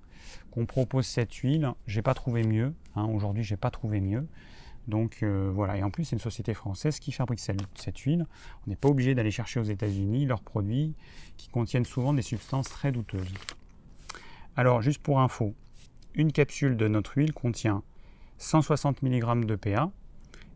qu'on 0.52 0.66
propose 0.66 1.06
cette 1.06 1.34
huile. 1.36 1.72
J'ai 1.88 2.02
pas 2.02 2.14
trouvé 2.14 2.44
mieux. 2.44 2.74
Hein. 2.96 3.06
Aujourd'hui, 3.06 3.44
j'ai 3.44 3.58
pas 3.58 3.72
trouvé 3.72 4.02
mieux. 4.02 4.28
Donc 4.88 5.20
euh, 5.22 5.52
voilà, 5.54 5.78
et 5.78 5.84
en 5.84 5.92
plus 5.92 6.06
c'est 6.06 6.16
une 6.16 6.22
société 6.22 6.54
française 6.54 7.00
qui 7.00 7.12
fabrique 7.12 7.40
cette, 7.40 7.98
huile. 8.00 8.26
On 8.66 8.70
n'est 8.70 8.76
pas 8.76 8.90
obligé 8.90 9.14
d'aller 9.14 9.32
chercher 9.32 9.60
aux 9.60 9.64
États-Unis 9.64 10.26
leurs 10.26 10.42
produits 10.42 10.96
qui 11.38 11.50
contiennent 11.50 11.86
souvent 11.86 12.14
des 12.14 12.22
substances 12.22 12.70
très 12.70 12.92
douteuses. 12.92 13.34
Alors 14.56 14.82
juste 14.82 15.02
pour 15.02 15.20
info, 15.20 15.54
une 16.16 16.32
capsule 16.32 16.78
de 16.78 16.88
notre 16.88 17.18
huile 17.18 17.34
contient 17.34 17.84
160 18.40 19.04
mg 19.04 19.46
de 19.46 19.56
PA 19.56 19.92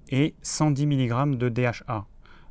et 0.09 0.33
110 0.41 0.87
mg 0.87 1.37
de 1.37 1.49
DHA. 1.49 2.05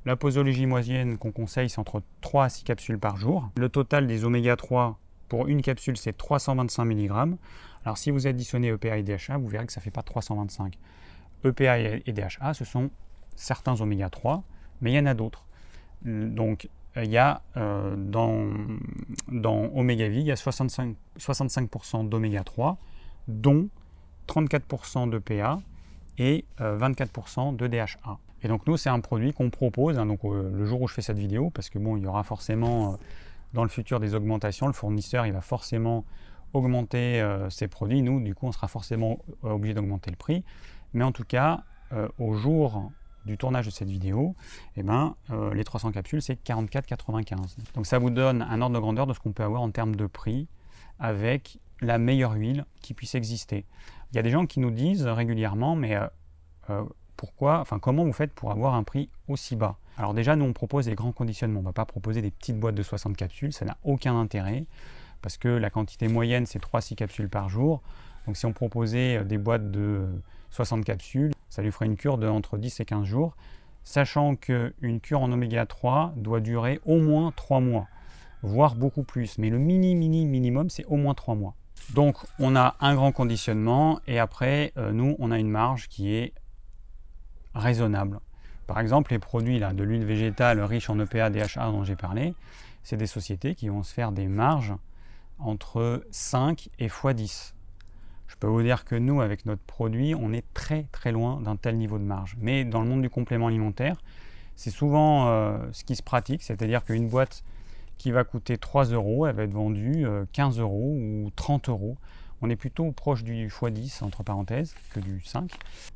La 0.06 0.16
posologie 0.16 0.66
moyenne 0.66 1.18
qu'on 1.18 1.32
conseille, 1.32 1.70
c'est 1.70 1.78
entre 1.78 2.02
3 2.20 2.44
à 2.44 2.48
6 2.50 2.64
capsules 2.64 2.98
par 2.98 3.16
jour. 3.16 3.50
Le 3.56 3.68
total 3.68 4.06
des 4.06 4.24
oméga 4.24 4.54
3 4.54 4.98
pour 5.28 5.46
une 5.46 5.62
capsule, 5.62 5.96
c'est 5.96 6.16
325 6.16 6.84
mg. 6.84 7.36
Alors 7.84 7.98
si 7.98 8.10
vous 8.10 8.26
additionnez 8.26 8.68
EPA 8.68 8.98
et 8.98 9.02
DHA, 9.02 9.38
vous 9.38 9.48
verrez 9.48 9.66
que 9.66 9.72
ça 9.72 9.80
ne 9.80 9.84
fait 9.84 9.90
pas 9.90 10.02
325. 10.02 10.78
EPA 11.44 11.78
et 11.78 12.12
DHA, 12.12 12.54
ce 12.54 12.64
sont 12.64 12.90
certains 13.36 13.80
oméga 13.80 14.08
3, 14.10 14.42
mais 14.80 14.92
il 14.92 14.96
y 14.96 14.98
en 14.98 15.06
a 15.06 15.14
d'autres. 15.14 15.46
Donc 16.04 16.68
il 16.96 17.10
y 17.10 17.18
a 17.18 17.42
euh, 17.56 17.96
dans, 17.96 18.48
dans 19.28 19.70
Oméga 19.74 20.08
V, 20.08 20.16
il 20.16 20.26
y 20.26 20.30
a 20.30 20.34
65%, 20.34 20.94
65 21.16 22.08
d'oméga 22.08 22.44
3, 22.44 22.78
dont 23.26 23.68
34% 24.28 25.10
d'EPA 25.10 25.60
et 26.18 26.44
24% 26.60 27.52
euh, 27.52 27.56
de 27.56 27.66
DHA. 27.66 28.18
Et 28.42 28.48
donc 28.48 28.66
nous, 28.66 28.76
c'est 28.76 28.90
un 28.90 29.00
produit 29.00 29.32
qu'on 29.32 29.50
propose, 29.50 29.98
hein, 29.98 30.06
donc, 30.06 30.20
euh, 30.24 30.50
le 30.54 30.66
jour 30.66 30.82
où 30.82 30.88
je 30.88 30.94
fais 30.94 31.02
cette 31.02 31.18
vidéo, 31.18 31.50
parce 31.50 31.70
que 31.70 31.78
bon, 31.78 31.96
il 31.96 32.04
y 32.04 32.06
aura 32.06 32.22
forcément 32.22 32.98
dans 33.54 33.62
le 33.62 33.70
futur 33.70 34.00
des 34.00 34.14
augmentations. 34.14 34.66
Le 34.66 34.72
fournisseur, 34.72 35.26
va 35.32 35.40
forcément 35.40 36.04
augmenter 36.52 37.20
euh, 37.20 37.48
ses 37.48 37.68
produits. 37.68 38.02
Nous, 38.02 38.20
du 38.20 38.34
coup, 38.34 38.46
on 38.46 38.52
sera 38.52 38.68
forcément 38.68 39.20
euh, 39.44 39.50
obligé 39.50 39.74
d'augmenter 39.74 40.10
le 40.10 40.16
prix. 40.16 40.44
Mais 40.92 41.04
en 41.04 41.12
tout 41.12 41.24
cas, 41.24 41.62
euh, 41.92 42.08
au 42.18 42.34
jour 42.34 42.90
du 43.24 43.38
tournage 43.38 43.64
de 43.64 43.70
cette 43.70 43.88
vidéo, 43.88 44.36
eh 44.76 44.82
ben, 44.82 45.14
les 45.54 45.64
300 45.64 45.92
capsules, 45.92 46.20
c'est 46.20 46.38
44,95. 46.44 47.56
Donc 47.74 47.86
ça 47.86 47.98
vous 47.98 48.10
donne 48.10 48.42
un 48.42 48.60
ordre 48.60 48.74
de 48.74 48.80
grandeur 48.80 49.06
de 49.06 49.14
ce 49.14 49.20
qu'on 49.20 49.32
peut 49.32 49.42
avoir 49.42 49.62
en 49.62 49.70
termes 49.70 49.96
de 49.96 50.06
prix 50.06 50.46
avec 50.98 51.58
la 51.80 51.96
meilleure 51.96 52.32
huile 52.32 52.66
qui 52.82 52.92
puisse 52.92 53.14
exister. 53.14 53.64
Il 54.12 54.16
y 54.16 54.18
a 54.18 54.22
des 54.22 54.28
gens 54.28 54.44
qui 54.44 54.60
nous 54.60 54.70
disent 54.70 55.06
régulièrement, 55.06 55.74
mais 55.74 55.98
pourquoi, 57.16 57.60
enfin 57.60 57.78
comment 57.78 58.04
vous 58.04 58.12
faites 58.12 58.34
pour 58.34 58.50
avoir 58.50 58.74
un 58.74 58.82
prix 58.82 59.08
aussi 59.26 59.56
bas? 59.56 59.78
Alors 59.96 60.14
déjà, 60.14 60.34
nous 60.36 60.44
on 60.44 60.52
propose 60.52 60.86
des 60.86 60.94
grands 60.94 61.12
conditionnements. 61.12 61.60
On 61.60 61.62
ne 61.62 61.68
va 61.68 61.72
pas 61.72 61.84
proposer 61.84 62.20
des 62.22 62.30
petites 62.30 62.58
boîtes 62.58 62.74
de 62.74 62.82
60 62.82 63.16
capsules, 63.16 63.52
ça 63.52 63.64
n'a 63.64 63.76
aucun 63.84 64.18
intérêt 64.18 64.66
parce 65.22 65.38
que 65.38 65.48
la 65.48 65.70
quantité 65.70 66.06
moyenne 66.06 66.44
c'est 66.44 66.62
3-6 66.62 66.96
capsules 66.96 67.30
par 67.30 67.48
jour. 67.48 67.80
Donc 68.26 68.36
si 68.36 68.44
on 68.44 68.52
proposait 68.52 69.18
euh, 69.18 69.24
des 69.24 69.38
boîtes 69.38 69.70
de 69.70 70.06
60 70.50 70.84
capsules, 70.84 71.32
ça 71.48 71.62
lui 71.62 71.72
ferait 71.72 71.86
une 71.86 71.96
cure 71.96 72.18
de 72.18 72.28
entre 72.28 72.58
10 72.58 72.80
et 72.80 72.84
15 72.84 73.04
jours, 73.04 73.34
sachant 73.84 74.36
qu'une 74.36 75.00
cure 75.00 75.22
en 75.22 75.32
oméga 75.32 75.64
3 75.64 76.12
doit 76.16 76.40
durer 76.40 76.78
au 76.84 77.00
moins 77.00 77.32
3 77.36 77.60
mois, 77.60 77.86
voire 78.42 78.74
beaucoup 78.74 79.02
plus. 79.02 79.38
Mais 79.38 79.48
le 79.48 79.58
mini 79.58 79.94
mini 79.94 80.26
minimum 80.26 80.68
c'est 80.68 80.84
au 80.86 80.96
moins 80.96 81.14
3 81.14 81.36
mois. 81.36 81.54
Donc 81.94 82.18
on 82.38 82.54
a 82.54 82.76
un 82.80 82.94
grand 82.94 83.12
conditionnement 83.12 84.00
et 84.06 84.18
après 84.18 84.72
euh, 84.76 84.92
nous 84.92 85.16
on 85.18 85.30
a 85.30 85.38
une 85.38 85.50
marge 85.50 85.88
qui 85.88 86.14
est 86.14 86.34
raisonnable. 87.54 88.20
Par 88.66 88.80
exemple, 88.80 89.12
les 89.12 89.18
produits 89.18 89.60
de 89.60 89.82
l'huile 89.82 90.04
végétale 90.04 90.60
riche 90.60 90.88
en 90.88 90.98
EPA, 90.98 91.30
DHA 91.30 91.70
dont 91.70 91.84
j'ai 91.84 91.96
parlé, 91.96 92.34
c'est 92.82 92.96
des 92.96 93.06
sociétés 93.06 93.54
qui 93.54 93.68
vont 93.68 93.82
se 93.82 93.92
faire 93.92 94.12
des 94.12 94.26
marges 94.26 94.74
entre 95.38 96.04
5 96.10 96.68
et 96.78 96.88
x10. 96.88 97.52
Je 98.26 98.36
peux 98.36 98.46
vous 98.46 98.62
dire 98.62 98.84
que 98.84 98.94
nous, 98.94 99.20
avec 99.20 99.46
notre 99.46 99.62
produit, 99.62 100.14
on 100.14 100.32
est 100.32 100.44
très 100.54 100.86
très 100.92 101.12
loin 101.12 101.40
d'un 101.40 101.56
tel 101.56 101.76
niveau 101.76 101.98
de 101.98 102.04
marge. 102.04 102.36
Mais 102.40 102.64
dans 102.64 102.82
le 102.82 102.88
monde 102.88 103.02
du 103.02 103.10
complément 103.10 103.48
alimentaire, 103.48 103.96
c'est 104.56 104.70
souvent 104.70 105.28
euh, 105.28 105.58
ce 105.72 105.84
qui 105.84 105.96
se 105.96 106.02
pratique, 106.02 106.42
c'est-à-dire 106.42 106.84
qu'une 106.84 107.08
boîte 107.08 107.44
qui 107.98 108.10
va 108.10 108.24
coûter 108.24 108.58
3 108.58 108.86
euros, 108.86 109.26
elle 109.26 109.36
va 109.36 109.44
être 109.44 109.52
vendue 109.52 110.06
15 110.32 110.58
euros 110.58 110.94
ou 110.96 111.30
30 111.36 111.68
euros. 111.68 111.96
On 112.42 112.50
est 112.50 112.56
plutôt 112.56 112.90
proche 112.92 113.24
du 113.24 113.48
x10 113.48 114.04
entre 114.04 114.22
parenthèses 114.22 114.74
que 114.92 115.00
du 115.00 115.20
5. 115.20 115.50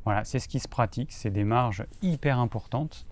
Voilà, 0.04 0.24
c'est 0.24 0.38
ce 0.38 0.48
qui 0.48 0.60
se 0.60 0.68
pratique, 0.68 1.12
c'est 1.12 1.30
des 1.30 1.44
marges 1.44 1.84
hyper 2.02 2.38
importantes. 2.38 3.06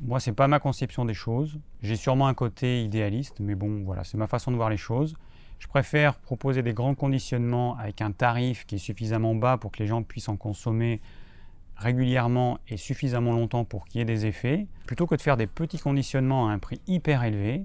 Moi, 0.00 0.18
c'est 0.18 0.32
pas 0.32 0.48
ma 0.48 0.58
conception 0.58 1.04
des 1.04 1.14
choses. 1.14 1.60
J'ai 1.82 1.96
sûrement 1.96 2.26
un 2.26 2.34
côté 2.34 2.82
idéaliste, 2.82 3.38
mais 3.38 3.54
bon, 3.54 3.84
voilà, 3.84 4.02
c'est 4.02 4.18
ma 4.18 4.26
façon 4.26 4.50
de 4.50 4.56
voir 4.56 4.70
les 4.70 4.76
choses. 4.76 5.14
Je 5.60 5.68
préfère 5.68 6.16
proposer 6.16 6.62
des 6.62 6.74
grands 6.74 6.96
conditionnements 6.96 7.76
avec 7.76 8.00
un 8.00 8.10
tarif 8.10 8.66
qui 8.66 8.74
est 8.74 8.78
suffisamment 8.78 9.36
bas 9.36 9.58
pour 9.58 9.70
que 9.70 9.78
les 9.78 9.86
gens 9.86 10.02
puissent 10.02 10.28
en 10.28 10.36
consommer 10.36 11.00
régulièrement 11.76 12.58
et 12.68 12.76
suffisamment 12.76 13.32
longtemps 13.32 13.64
pour 13.64 13.84
qu'il 13.84 14.00
y 14.00 14.02
ait 14.02 14.04
des 14.04 14.26
effets, 14.26 14.66
plutôt 14.86 15.06
que 15.06 15.14
de 15.14 15.20
faire 15.20 15.36
des 15.36 15.46
petits 15.46 15.78
conditionnements 15.78 16.48
à 16.48 16.52
un 16.52 16.58
prix 16.58 16.80
hyper 16.88 17.22
élevé, 17.22 17.64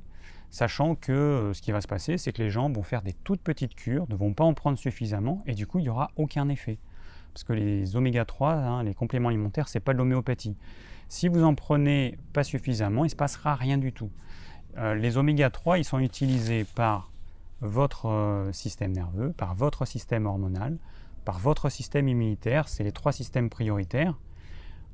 sachant 0.50 0.96
que 0.96 1.12
euh, 1.12 1.54
ce 1.54 1.62
qui 1.62 1.72
va 1.72 1.82
se 1.82 1.88
passer, 1.88 2.18
c'est 2.18 2.32
que 2.32 2.42
les 2.42 2.50
gens 2.50 2.70
vont 2.72 2.84
faire 2.84 3.02
des 3.02 3.14
toutes 3.14 3.42
petites 3.42 3.76
cures, 3.76 4.06
ne 4.10 4.16
vont 4.16 4.34
pas 4.34 4.44
en 4.44 4.54
prendre 4.54 4.78
suffisamment, 4.78 5.44
et 5.46 5.54
du 5.54 5.68
coup, 5.68 5.80
il 5.80 5.84
n'y 5.84 5.90
aura 5.90 6.12
aucun 6.16 6.50
effet. 6.50 6.80
Parce 7.34 7.44
que 7.44 7.54
les 7.54 7.96
oméga 7.96 8.26
3, 8.26 8.54
hein, 8.54 8.84
les 8.84 8.94
compléments 8.94 9.30
alimentaires, 9.30 9.68
c'est 9.68 9.80
pas 9.80 9.94
de 9.94 9.98
l'homéopathie. 9.98 10.56
Si 11.10 11.28
vous 11.28 11.44
en 11.44 11.56
prenez 11.56 12.18
pas 12.34 12.44
suffisamment, 12.44 13.04
il 13.04 13.08
ne 13.08 13.12
se 13.12 13.16
passera 13.16 13.56
rien 13.56 13.78
du 13.78 13.94
tout. 13.94 14.10
Euh, 14.78 14.96
les 14.96 15.18
oméga 15.18 15.50
3, 15.50 15.78
ils 15.78 15.86
sont 15.86 16.00
utilisés 16.00 16.66
par 16.76 17.12
votre 17.62 18.08
euh, 18.08 18.52
système 18.52 18.92
nerveux, 18.92 19.34
par 19.34 19.56
votre 19.56 19.86
système 19.86 20.26
hormonal, 20.26 20.78
par 21.26 21.40
votre 21.40 21.70
système 21.70 22.08
immunitaire, 22.08 22.70
c'est 22.70 22.84
les 22.84 22.92
trois 22.92 23.12
systèmes 23.12 23.50
prioritaires. 23.50 24.18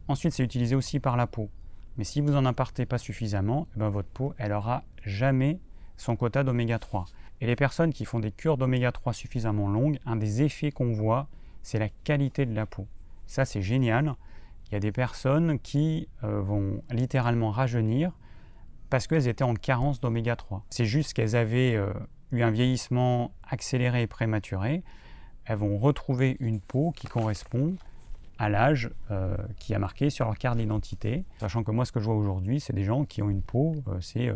Ensuite, 0.08 0.34
c'est 0.34 0.44
utilisé 0.44 0.76
aussi 0.76 1.00
par 1.00 1.16
la 1.16 1.28
peau. 1.28 1.50
Mais 1.98 2.04
si 2.04 2.22
vous 2.22 2.32
n'en 2.32 2.46
apportez 2.46 2.86
pas 2.86 2.98
suffisamment, 2.98 3.68
eh 3.76 3.80
ben, 3.80 3.90
votre 3.90 4.10
peau, 4.10 4.34
elle 4.38 4.52
aura 4.52 4.84
jamais 5.04 5.60
son 5.98 6.16
quota 6.16 6.44
d'oméga 6.44 6.80
3. 6.80 7.06
Et 7.42 7.46
les 7.46 7.56
personnes 7.56 7.94
qui 7.94 8.06
font 8.06 8.20
des 8.20 8.32
cures 8.32 8.58
d'oméga 8.58 8.92
3 8.92 9.14
suffisamment 9.14 9.68
longues, 9.68 10.00
un 10.06 10.16
des 10.16 10.42
effets 10.42 10.72
qu'on 10.72 10.94
voit, 10.94 11.28
c'est 11.62 11.80
la 11.80 11.90
qualité 11.90 12.46
de 12.46 12.56
la 12.56 12.66
peau. 12.66 12.88
Ça, 13.28 13.46
c'est 13.46 13.62
génial. 13.62 14.16
Il 14.68 14.74
y 14.74 14.78
a 14.78 14.80
des 14.80 14.92
personnes 14.92 15.60
qui 15.60 16.08
euh, 16.24 16.42
vont 16.42 16.82
littéralement 16.90 17.52
rajeunir 17.52 18.12
parce 18.90 19.08
qu'elles 19.08 19.28
étaient 19.28 19.44
en 19.44 19.56
carence 19.56 20.00
d'oméga 20.00 20.36
3. 20.36 20.66
C'est 20.70 20.86
juste 20.86 21.14
qu'elles 21.14 21.36
avaient 21.36 21.76
euh, 21.76 21.94
eu 22.32 22.42
un 22.42 22.52
vieillissement 22.52 23.32
accéléré 23.44 24.04
et 24.04 24.08
prématuré. 24.08 24.84
Elles 25.46 25.58
vont 25.58 25.78
retrouver 25.78 26.38
une 26.40 26.60
peau 26.60 26.92
qui 26.92 27.08
correspond 27.08 27.76
à 28.40 28.50
l'âge 28.50 28.90
euh, 29.12 29.36
qui 29.60 29.74
a 29.74 29.80
marqué 29.80 30.10
sur 30.10 30.26
leur 30.26 30.38
carte 30.38 30.58
d'identité. 30.58 31.26
Sachant 31.40 31.64
que 31.64 31.72
moi, 31.72 31.86
ce 31.86 31.92
que 31.92 32.00
je 32.00 32.06
vois 32.06 32.16
aujourd'hui, 32.16 32.60
c'est 32.60 32.74
des 32.74 32.84
gens 32.84 33.06
qui 33.06 33.22
ont 33.22 33.30
une 33.30 33.42
peau, 33.42 33.76
c'est 34.02 34.32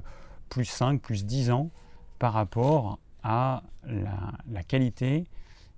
plus 0.49 0.65
5, 0.65 1.01
plus 1.01 1.25
10 1.25 1.51
ans 1.51 1.71
par 2.19 2.33
rapport 2.33 2.99
à 3.23 3.63
la, 3.85 4.63
qualité 4.63 5.25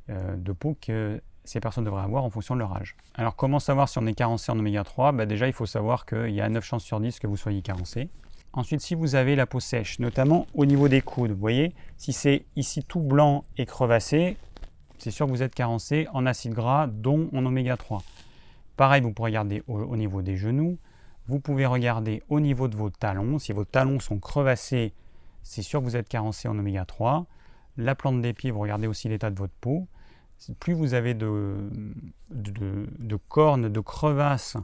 de 0.07 0.51
peau 0.51 0.77
que 0.79 1.21
ces 1.49 1.59
personnes 1.59 1.83
devraient 1.83 2.03
avoir 2.03 2.23
en 2.23 2.29
fonction 2.29 2.53
de 2.53 2.59
leur 2.59 2.75
âge. 2.75 2.95
Alors 3.15 3.35
comment 3.35 3.59
savoir 3.59 3.89
si 3.89 3.97
on 3.97 4.05
est 4.05 4.13
carencé 4.13 4.51
en 4.51 4.59
oméga 4.59 4.83
3 4.83 5.11
bah, 5.11 5.25
Déjà 5.25 5.47
il 5.47 5.53
faut 5.53 5.65
savoir 5.65 6.05
qu'il 6.05 6.29
y 6.29 6.41
a 6.41 6.47
9 6.47 6.63
chances 6.63 6.83
sur 6.83 6.99
10 6.99 7.19
que 7.19 7.27
vous 7.27 7.37
soyez 7.37 7.61
carencé. 7.61 8.09
Ensuite 8.53 8.81
si 8.81 8.95
vous 8.95 9.15
avez 9.15 9.35
la 9.35 9.47
peau 9.47 9.59
sèche, 9.59 9.99
notamment 9.99 10.45
au 10.53 10.65
niveau 10.65 10.87
des 10.87 11.01
coudes, 11.01 11.31
vous 11.31 11.39
voyez, 11.39 11.73
si 11.97 12.13
c'est 12.13 12.45
ici 12.55 12.83
tout 12.83 13.01
blanc 13.01 13.45
et 13.57 13.65
crevassé, 13.65 14.37
c'est 14.99 15.11
sûr 15.11 15.25
que 15.25 15.31
vous 15.31 15.43
êtes 15.43 15.55
carencé 15.55 16.07
en 16.13 16.25
acide 16.25 16.53
gras 16.53 16.87
dont 16.87 17.29
en 17.33 17.45
oméga 17.45 17.77
3. 17.77 18.03
Pareil, 18.77 19.01
vous 19.01 19.11
pouvez 19.11 19.29
regarder 19.29 19.63
au, 19.67 19.95
niveau 19.97 20.21
des 20.21 20.37
genoux, 20.37 20.77
vous 21.27 21.39
pouvez 21.39 21.65
regarder 21.65 22.23
au 22.29 22.39
niveau 22.39 22.67
de 22.67 22.75
vos 22.75 22.89
talons. 22.89 23.39
Si 23.39 23.51
vos 23.51 23.65
talons 23.65 23.99
sont 23.99 24.19
crevassés, 24.19 24.93
c'est 25.43 25.61
sûr 25.61 25.79
que 25.79 25.85
vous 25.85 25.95
êtes 25.95 26.07
carencé 26.07 26.47
en 26.47 26.57
oméga 26.57 26.85
3. 26.85 27.25
La 27.77 27.95
plante 27.95 28.21
des 28.21 28.33
pieds, 28.33 28.51
vous 28.51 28.59
regardez 28.59 28.87
aussi 28.87 29.09
l'état 29.09 29.29
de 29.29 29.37
votre 29.37 29.53
peau 29.59 29.87
plus 30.59 30.73
vous 30.73 30.93
avez 30.93 31.13
de, 31.13 31.69
cornes, 33.27 33.69
de 33.69 33.79
crevasses, 33.79 34.57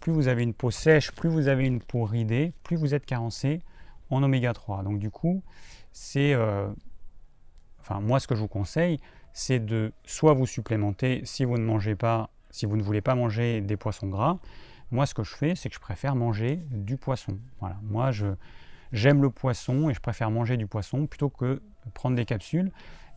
plus 0.00 0.12
vous 0.12 0.28
avez 0.28 0.42
une 0.42 0.54
peau 0.54 0.70
sèche, 0.70 1.12
plus 1.12 1.28
vous 1.28 1.48
avez 1.48 1.66
une 1.66 1.80
peau 1.80 2.04
ridée, 2.04 2.52
plus 2.62 2.76
vous 2.76 2.94
êtes 2.94 3.06
carencé 3.06 3.62
en 4.10 4.22
oméga 4.22 4.52
3. 4.52 4.82
Donc 4.82 4.98
du 4.98 5.10
coup, 5.10 5.42
c'est, 5.92 6.34
euh, 6.34 6.68
enfin 7.80 8.00
moi 8.00 8.20
ce 8.20 8.26
que 8.26 8.34
je 8.34 8.40
vous 8.40 8.48
conseille, 8.48 8.98
c'est 9.32 9.64
de 9.64 9.92
soit 10.04 10.34
vous 10.34 10.46
supplémenter 10.46 11.22
si 11.24 11.44
vous 11.44 11.58
ne 11.58 11.64
mangez 11.64 11.94
pas, 11.94 12.30
si 12.50 12.66
vous 12.66 12.76
ne 12.76 12.82
voulez 12.82 13.00
pas 13.00 13.14
manger 13.14 13.60
des 13.60 13.76
poissons 13.76 14.08
gras. 14.08 14.38
Moi 14.90 15.06
ce 15.06 15.14
que 15.14 15.24
je 15.24 15.34
fais, 15.34 15.54
c'est 15.54 15.68
que 15.68 15.74
je 15.74 15.80
préfère 15.80 16.14
manger 16.14 16.60
du 16.70 16.96
poisson. 16.96 17.38
Voilà, 17.60 17.76
moi 17.82 18.10
je 18.10 18.26
j'aime 18.92 19.22
le 19.22 19.30
poisson 19.30 19.88
et 19.88 19.94
je 19.94 20.00
préfère 20.00 20.30
manger 20.30 20.56
du 20.56 20.66
poisson 20.66 21.06
plutôt 21.06 21.30
que 21.30 21.62
prendre 21.94 22.14
des 22.14 22.26
capsules 22.26 22.70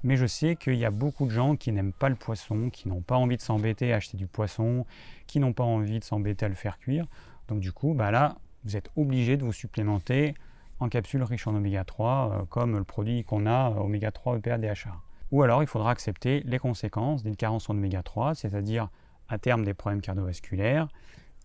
mais 0.06 0.18
je 0.18 0.28
sais 0.28 0.56
qu'il 0.56 0.76
y 0.76 0.86
a 0.86 0.92
beaucoup 0.92 1.26
de 1.26 1.32
gens 1.32 1.56
qui 1.56 1.72
n'aiment 1.72 1.92
pas 1.92 2.10
le 2.10 2.16
poisson, 2.16 2.70
qui 2.70 2.88
n'ont 2.88 3.02
pas 3.02 3.16
envie 3.16 3.38
de 3.38 3.42
s'embêter 3.42 3.92
à 3.92 3.96
acheter 3.96 4.18
du 4.18 4.28
poisson, 4.28 4.86
qui 5.26 5.40
n'ont 5.40 5.52
pas 5.52 5.64
envie 5.64 5.98
de 5.98 6.04
s'embêter 6.04 6.46
à 6.46 6.48
le 6.50 6.54
faire 6.54 6.78
cuire. 6.78 7.08
Donc 7.48 7.60
du 7.60 7.72
coup, 7.72 7.96
bah 7.96 8.12
là, 8.12 8.36
vous 8.66 8.78
êtes 8.78 8.92
obligé 8.96 9.36
de 9.36 9.44
vous 9.44 9.52
supplémenter 9.52 10.36
en 10.80 10.90
capsules 10.90 11.24
riches 11.24 11.48
en 11.48 11.56
oméga 11.56 11.84
3, 11.84 12.32
euh, 12.32 12.46
comme 12.46 12.78
le 12.78 12.84
produit 12.84 13.24
qu'on 13.24 13.48
a, 13.48 13.72
oméga 13.72 14.12
3 14.12 14.38
EPA 14.38 14.60
DHA. 14.60 14.96
Ou 15.36 15.44
alors, 15.44 15.62
il 15.62 15.68
faudra 15.68 15.92
accepter 15.92 16.44
les 16.46 16.60
conséquences 16.60 17.22
d'une 17.22 17.36
carence 17.36 17.70
en 17.70 17.74
oméga 17.74 18.02
3, 18.02 18.36
c'est-à-dire 18.36 18.88
à 19.28 19.38
terme 19.38 19.66
des 19.66 19.74
problèmes 19.74 20.00
cardiovasculaires, 20.00 20.88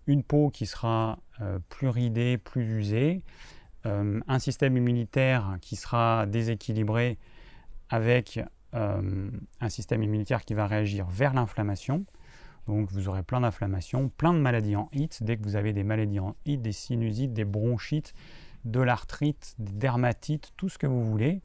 une 0.07 0.23
peau 0.23 0.49
qui 0.51 0.65
sera 0.67 1.19
euh, 1.41 1.59
plus 1.69 1.89
ridée, 1.89 2.39
plus 2.39 2.63
usée, 2.79 3.25
un 3.85 4.39
système 4.39 4.77
immunitaire 4.77 5.57
qui 5.61 5.75
sera 5.75 6.27
déséquilibré 6.27 7.19
avec 7.89 8.39
euh, 8.75 9.29
un 9.61 9.69
système 9.69 10.05
immunitaire 10.05 10.45
qui 10.45 10.55
va 10.55 10.69
réagir 10.69 11.07
vers 11.09 11.35
l'inflammation. 11.35 12.05
Donc 12.69 12.93
vous 12.93 13.09
aurez 13.09 13.25
plein 13.25 13.41
d'inflammations, 13.41 14.09
plein 14.09 14.35
de 14.35 14.39
maladies 14.39 14.77
en 14.77 14.89
HIT. 14.93 15.23
Dès 15.23 15.37
que 15.37 15.43
vous 15.43 15.57
avez 15.57 15.73
des 15.73 15.83
maladies 15.83 16.21
en 16.21 16.37
HIT, 16.47 16.59
des 16.59 16.71
sinusites, 16.71 17.33
des 17.33 17.45
bronchites, 17.45 18.15
de 18.65 18.79
l'arthrite, 18.79 19.57
des 19.59 19.73
dermatites, 19.73 20.53
tout 20.57 20.69
ce 20.69 20.79
que 20.79 20.87
vous 20.87 21.05
voulez, 21.05 21.41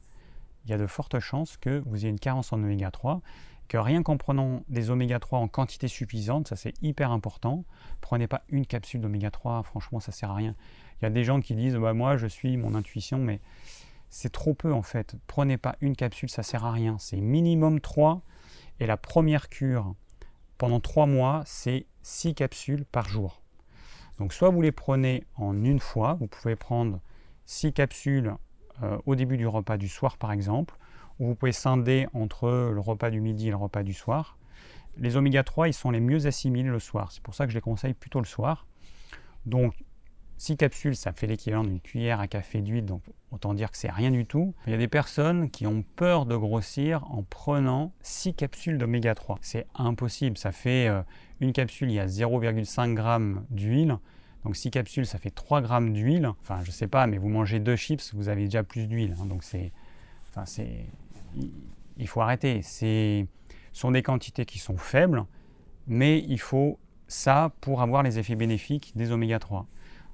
il 0.66 0.70
y 0.70 0.74
a 0.74 0.78
de 0.78 0.86
fortes 0.86 1.20
chances 1.20 1.56
que 1.56 1.82
vous 1.86 1.98
ayez 1.98 2.08
une 2.08 2.18
carence 2.18 2.52
en 2.52 2.56
oméga 2.56 2.90
3, 2.90 3.22
que 3.68 3.78
rien 3.78 4.02
qu'en 4.02 4.16
prenant 4.16 4.62
des 4.68 4.90
oméga 4.90 5.18
3 5.18 5.38
en 5.38 5.48
quantité 5.48 5.88
suffisante, 5.88 6.48
ça 6.48 6.56
c'est 6.56 6.74
hyper 6.82 7.10
important, 7.12 7.64
prenez 8.00 8.26
pas 8.26 8.42
une 8.48 8.66
capsule 8.66 9.00
d'oméga 9.00 9.30
3, 9.30 9.62
franchement 9.62 10.00
ça 10.00 10.12
sert 10.12 10.30
à 10.30 10.34
rien. 10.34 10.54
Il 11.00 11.04
y 11.04 11.06
a 11.06 11.10
des 11.10 11.24
gens 11.24 11.40
qui 11.40 11.54
disent 11.54 11.76
bah, 11.76 11.94
moi 11.94 12.16
je 12.16 12.26
suis 12.26 12.56
mon 12.56 12.74
intuition, 12.74 13.18
mais 13.18 13.40
c'est 14.10 14.32
trop 14.32 14.54
peu 14.54 14.72
en 14.72 14.82
fait. 14.82 15.16
Prenez 15.26 15.56
pas 15.56 15.76
une 15.80 15.96
capsule, 15.96 16.30
ça 16.30 16.42
sert 16.42 16.64
à 16.64 16.72
rien. 16.72 16.96
C'est 16.98 17.20
minimum 17.20 17.80
3. 17.80 18.22
Et 18.80 18.86
la 18.86 18.96
première 18.96 19.48
cure, 19.48 19.94
pendant 20.58 20.80
3 20.80 21.06
mois, 21.06 21.42
c'est 21.46 21.86
6 22.02 22.34
capsules 22.34 22.84
par 22.84 23.08
jour. 23.08 23.42
Donc 24.18 24.32
soit 24.32 24.50
vous 24.50 24.62
les 24.62 24.72
prenez 24.72 25.24
en 25.36 25.62
une 25.62 25.80
fois, 25.80 26.14
vous 26.14 26.26
pouvez 26.26 26.56
prendre 26.56 27.00
6 27.46 27.72
capsules 27.72 28.34
euh, 28.82 28.98
au 29.06 29.14
début 29.14 29.36
du 29.36 29.46
repas 29.46 29.76
du 29.76 29.88
soir 29.88 30.16
par 30.16 30.32
exemple, 30.32 30.76
ou 31.18 31.26
vous 31.26 31.34
pouvez 31.34 31.52
scinder 31.52 32.06
entre 32.12 32.70
le 32.72 32.80
repas 32.80 33.10
du 33.10 33.20
midi 33.20 33.48
et 33.48 33.50
le 33.50 33.56
repas 33.56 33.82
du 33.82 33.94
soir. 33.94 34.36
Les 34.98 35.16
oméga 35.16 35.42
3, 35.42 35.68
ils 35.68 35.74
sont 35.74 35.90
les 35.90 36.00
mieux 36.00 36.26
assimilés 36.26 36.70
le 36.70 36.78
soir. 36.78 37.12
C'est 37.12 37.22
pour 37.22 37.34
ça 37.34 37.44
que 37.44 37.52
je 37.52 37.56
les 37.56 37.62
conseille 37.62 37.94
plutôt 37.94 38.18
le 38.18 38.26
soir. 38.26 38.66
Donc 39.44 39.74
6 40.38 40.56
capsules, 40.56 40.96
ça 40.96 41.12
fait 41.12 41.26
l'équivalent 41.26 41.64
d'une 41.64 41.80
cuillère 41.80 42.20
à 42.20 42.28
café 42.28 42.60
d'huile, 42.60 42.84
donc 42.84 43.02
autant 43.30 43.54
dire 43.54 43.70
que 43.70 43.76
c'est 43.76 43.90
rien 43.90 44.10
du 44.10 44.26
tout. 44.26 44.54
Il 44.66 44.72
y 44.72 44.74
a 44.74 44.78
des 44.78 44.88
personnes 44.88 45.50
qui 45.50 45.66
ont 45.66 45.82
peur 45.96 46.26
de 46.26 46.36
grossir 46.36 47.04
en 47.10 47.22
prenant 47.22 47.92
6 48.02 48.34
capsules 48.34 48.78
d'oméga 48.78 49.14
3. 49.14 49.38
C'est 49.40 49.66
impossible, 49.74 50.36
ça 50.36 50.52
fait 50.52 50.88
euh, 50.88 51.02
une 51.40 51.52
capsule, 51.52 51.90
il 51.90 51.94
y 51.94 52.00
a 52.00 52.06
0,5 52.06 52.96
g 52.96 53.40
d'huile. 53.50 53.98
Donc 54.46 54.54
6 54.54 54.70
capsules, 54.70 55.06
ça 55.06 55.18
fait 55.18 55.30
3 55.30 55.60
grammes 55.60 55.92
d'huile. 55.92 56.30
Enfin, 56.40 56.60
je 56.62 56.70
sais 56.70 56.86
pas, 56.86 57.08
mais 57.08 57.18
vous 57.18 57.28
mangez 57.28 57.58
deux 57.58 57.74
chips, 57.74 58.14
vous 58.14 58.28
avez 58.28 58.44
déjà 58.44 58.62
plus 58.62 58.86
d'huile. 58.86 59.16
Hein. 59.20 59.26
donc 59.26 59.42
c'est, 59.42 59.72
enfin 60.28 60.46
c'est, 60.46 60.86
il 61.96 62.06
faut 62.06 62.20
arrêter. 62.20 62.62
Ce 62.62 63.26
sont 63.72 63.90
des 63.90 64.04
quantités 64.04 64.44
qui 64.44 64.60
sont 64.60 64.76
faibles, 64.76 65.24
mais 65.88 66.20
il 66.28 66.38
faut 66.38 66.78
ça 67.08 67.54
pour 67.60 67.82
avoir 67.82 68.04
les 68.04 68.20
effets 68.20 68.36
bénéfiques 68.36 68.92
des 68.94 69.10
oméga 69.10 69.40
3. 69.40 69.66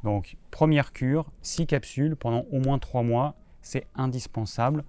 Donc, 0.02 0.38
première 0.50 0.94
cure, 0.94 1.30
6 1.42 1.66
capsules 1.66 2.16
pendant 2.16 2.46
au 2.52 2.58
moins 2.58 2.78
3 2.78 3.02
mois, 3.02 3.36
c'est 3.60 3.86
indispensable. 3.94 4.82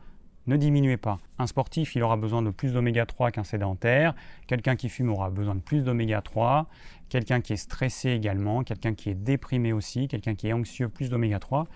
Ne 0.46 0.58
diminuez 0.58 0.98
pas. 0.98 1.20
Un 1.40 1.48
sportif, 1.48 1.96
il 1.96 2.04
aura 2.04 2.18
besoin 2.18 2.42
de 2.42 2.50
plus 2.50 2.74
d'oméga 2.74 3.06
3 3.06 3.32
qu'un 3.32 3.46
sédentaire. 3.46 4.14
Quelqu'un 4.48 4.76
qui 4.76 4.90
fume 4.90 5.10
aura 5.10 5.30
besoin 5.30 5.56
de 5.56 5.62
plus 5.62 5.84
d'oméga 5.84 6.22
3. 6.22 6.68
Quelqu'un 7.08 7.40
qui 7.40 7.54
est 7.54 7.58
stressé 7.58 8.10
également. 8.12 8.64
Quelqu'un 8.64 8.94
qui 8.94 9.10
est 9.10 9.16
déprimé 9.16 9.72
aussi. 9.72 10.08
Quelqu'un 10.10 10.36
qui 10.36 10.48
est 10.48 10.54
anxieux, 10.54 10.90
plus 10.90 11.10
d'oméga 11.10 11.40
3. 11.40 11.68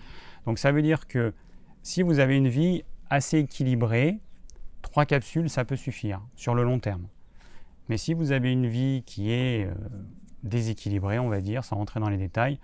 Donc 0.44 0.58
ça 0.58 0.70
veut 0.70 0.82
dire 0.82 1.06
que 1.06 1.32
si 1.82 2.02
vous 2.02 2.18
avez 2.18 2.36
une 2.36 2.48
vie 2.48 2.84
assez 3.08 3.38
équilibrée, 3.38 4.18
3 4.82 5.06
capsules, 5.06 5.48
ça 5.48 5.64
peut 5.64 5.76
suffire 5.76 6.20
sur 6.36 6.54
le 6.54 6.62
long 6.62 6.78
terme. 6.78 7.06
Mais 7.88 7.96
si 7.96 8.12
vous 8.12 8.32
avez 8.32 8.52
une 8.52 8.66
vie 8.66 9.02
qui 9.06 9.30
est 9.30 9.66
euh, 9.66 9.72
déséquilibrée, 10.42 11.18
on 11.18 11.30
va 11.30 11.40
dire, 11.40 11.64
sans 11.64 11.76
rentrer 11.76 12.00
dans 12.00 12.10
les 12.10 12.18
détails, 12.18 12.58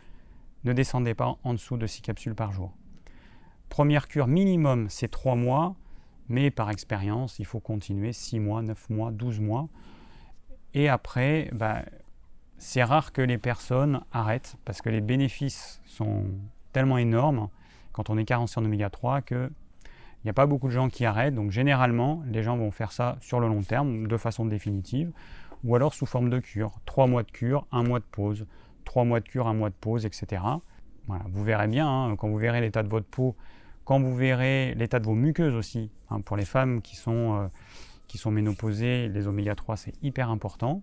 ne 0.65 0.73
descendez 0.75 1.15
pas 1.15 1.37
en 1.45 1.55
dessous 1.55 1.79
de 1.79 1.87
6 1.87 2.03
capsules 2.03 2.35
par 2.35 2.53
jour. 2.53 2.73
Première 3.71 4.07
cure 4.07 4.27
minimum, 4.27 4.89
c'est 4.91 5.09
3 5.09 5.35
mois, 5.35 5.75
mais 6.29 6.51
par 6.51 6.71
expérience, 6.71 7.39
il 7.39 7.47
faut 7.47 7.61
continuer 7.61 8.13
6 8.13 8.41
mois, 8.41 8.63
9 8.63 8.91
mois, 8.91 9.11
12 9.11 9.41
mois. 9.41 9.69
Et 10.73 10.89
après, 10.89 11.51
bah, 11.53 11.83
c'est 12.59 12.83
rare 12.83 13.13
que 13.13 13.23
les 13.23 13.39
personnes 13.39 14.01
arrêtent 14.13 14.57
parce 14.65 14.83
que 14.83 14.89
les 14.89 15.01
bénéfices 15.01 15.81
sont 15.85 16.25
tellement 16.73 16.99
énormes 16.99 17.49
quand 17.93 18.11
on 18.11 18.19
est 18.19 18.25
carencé 18.25 18.59
en 18.59 18.65
oméga 18.65 18.91
3 18.91 19.23
que 19.23 19.51
il 20.25 20.29
n'y 20.29 20.31
a 20.31 20.35
pas 20.35 20.47
beaucoup 20.47 20.69
de 20.69 20.73
gens 20.73 20.89
qui 20.89 21.05
arrêtent. 21.05 21.35
Donc 21.35 21.51
généralement, 21.51 22.23
les 22.27 22.43
gens 22.43 22.57
vont 22.57 22.71
faire 22.71 22.93
ça 22.93 23.19
sur 23.21 23.41
le 23.41 23.47
long 23.47 23.63
terme, 23.63 24.07
de 24.07 24.17
façon 24.17 24.47
définitive, 24.47 25.13
ou 25.65 25.77
alors 25.77 25.93
sous 25.93 26.07
forme 26.07 26.31
de 26.31 26.39
cure. 26.39 26.81
Trois 26.87 27.07
mois 27.07 27.23
de 27.23 27.31
cure, 27.31 27.67
un 27.71 27.83
mois 27.83 27.99
de 27.99 28.05
pause, 28.05 28.47
trois 28.87 29.05
mois 29.05 29.21
de 29.21 29.29
cure, 29.29 29.47
un 29.49 29.53
mois 29.53 29.69
de 29.69 29.75
pause, 29.75 30.07
etc. 30.07 30.43
Vous 31.07 31.45
verrez 31.45 31.69
bien, 31.69 31.87
hein, 31.87 32.17
quand 32.17 32.29
vous 32.29 32.39
verrez 32.39 32.63
l'état 32.63 32.83
de 32.83 32.89
votre 32.89 33.07
peau, 33.07 33.37
quand 33.85 34.01
vous 34.01 34.15
verrez 34.15 34.75
l'état 34.75 35.01
de 35.01 35.05
vos 35.05 35.15
muqueuses 35.15 35.55
aussi, 35.55 35.91
hein, 36.11 36.21
pour 36.21 36.37
les 36.37 36.45
femmes 36.45 36.83
qui 36.83 36.97
sont, 36.97 37.39
euh, 37.39 37.49
qui 38.09 38.19
sont 38.19 38.31
ménopausées, 38.31 39.09
les 39.09 39.27
oméga 39.27 39.55
3 39.55 39.77
c'est 39.77 39.95
hyper 40.03 40.31
important 40.31 40.83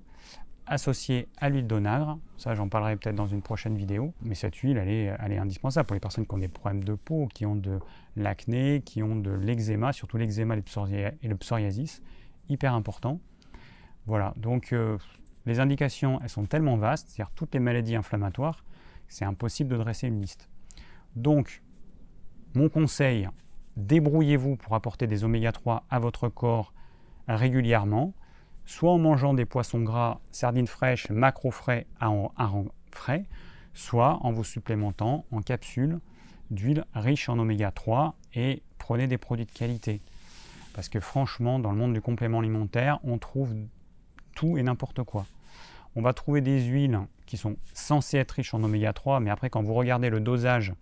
associée 0.67 1.27
à 1.37 1.49
l'huile 1.49 1.67
d'onagre. 1.67 2.17
Ça, 2.37 2.55
j'en 2.55 2.69
parlerai 2.69 2.95
peut-être 2.95 3.15
dans 3.15 3.27
une 3.27 3.41
prochaine 3.41 3.75
vidéo. 3.75 4.13
Mais 4.21 4.35
cette 4.35 4.55
huile, 4.55 4.77
elle 4.77 4.87
est, 4.87 5.15
elle 5.19 5.33
est, 5.33 5.37
indispensable 5.37 5.85
pour 5.85 5.95
les 5.95 5.99
personnes 5.99 6.25
qui 6.25 6.33
ont 6.33 6.37
des 6.37 6.47
problèmes 6.47 6.83
de 6.83 6.93
peau, 6.93 7.27
qui 7.33 7.45
ont 7.45 7.55
de 7.55 7.79
l'acné, 8.15 8.81
qui 8.85 9.03
ont 9.03 9.15
de 9.15 9.31
l'eczéma, 9.31 9.91
surtout 9.91 10.17
l'eczéma 10.17 10.55
et 10.55 11.27
le 11.27 11.35
psoriasis. 11.35 12.01
Hyper 12.47 12.73
important. 12.73 13.19
Voilà, 14.05 14.33
donc 14.37 14.73
euh, 14.73 14.97
les 15.45 15.59
indications, 15.59 16.19
elles 16.21 16.29
sont 16.29 16.45
tellement 16.45 16.77
vastes, 16.77 17.09
c'est-à-dire 17.09 17.31
toutes 17.35 17.53
les 17.53 17.59
maladies 17.59 17.95
inflammatoires, 17.95 18.63
c'est 19.07 19.25
impossible 19.25 19.69
de 19.69 19.77
dresser 19.77 20.07
une 20.07 20.21
liste. 20.21 20.49
Donc, 21.15 21.61
mon 22.53 22.69
conseil, 22.69 23.29
débrouillez-vous 23.77 24.55
pour 24.57 24.75
apporter 24.75 25.07
des 25.07 25.23
oméga 25.23 25.51
3 25.51 25.85
à 25.89 25.99
votre 25.99 26.29
corps 26.29 26.73
régulièrement 27.27 28.13
soit 28.65 28.91
en 28.91 28.97
mangeant 28.97 29.33
des 29.33 29.45
poissons 29.45 29.81
gras, 29.81 30.19
sardines 30.31 30.67
fraîches, 30.67 31.09
macro 31.09 31.51
frais 31.51 31.87
rang 31.99 32.31
frais, 32.91 33.25
soit 33.73 34.19
en 34.21 34.31
vous 34.31 34.43
supplémentant 34.43 35.25
en 35.31 35.41
capsules 35.41 35.99
d'huile 36.51 36.85
riche 36.93 37.29
en 37.29 37.39
oméga 37.39 37.71
3 37.71 38.15
et 38.35 38.61
prenez 38.77 39.07
des 39.07 39.17
produits 39.17 39.45
de 39.45 39.51
qualité. 39.51 40.01
Parce 40.73 40.89
que 40.89 40.99
franchement, 40.99 41.59
dans 41.59 41.71
le 41.71 41.77
monde 41.77 41.93
du 41.93 42.01
complément 42.01 42.39
alimentaire, 42.39 42.99
on 43.03 43.17
trouve 43.17 43.53
tout 44.35 44.57
et 44.57 44.63
n'importe 44.63 45.03
quoi. 45.03 45.25
On 45.95 46.01
va 46.01 46.13
trouver 46.13 46.41
des 46.41 46.61
huiles 46.61 46.99
qui 47.25 47.37
sont 47.37 47.57
censées 47.73 48.17
être 48.17 48.31
riches 48.31 48.53
en 48.53 48.63
oméga 48.63 48.93
3, 48.93 49.19
mais 49.19 49.31
après 49.31 49.49
quand 49.49 49.61
vous 49.61 49.73
regardez 49.73 50.09
le 50.09 50.19
dosage 50.19 50.73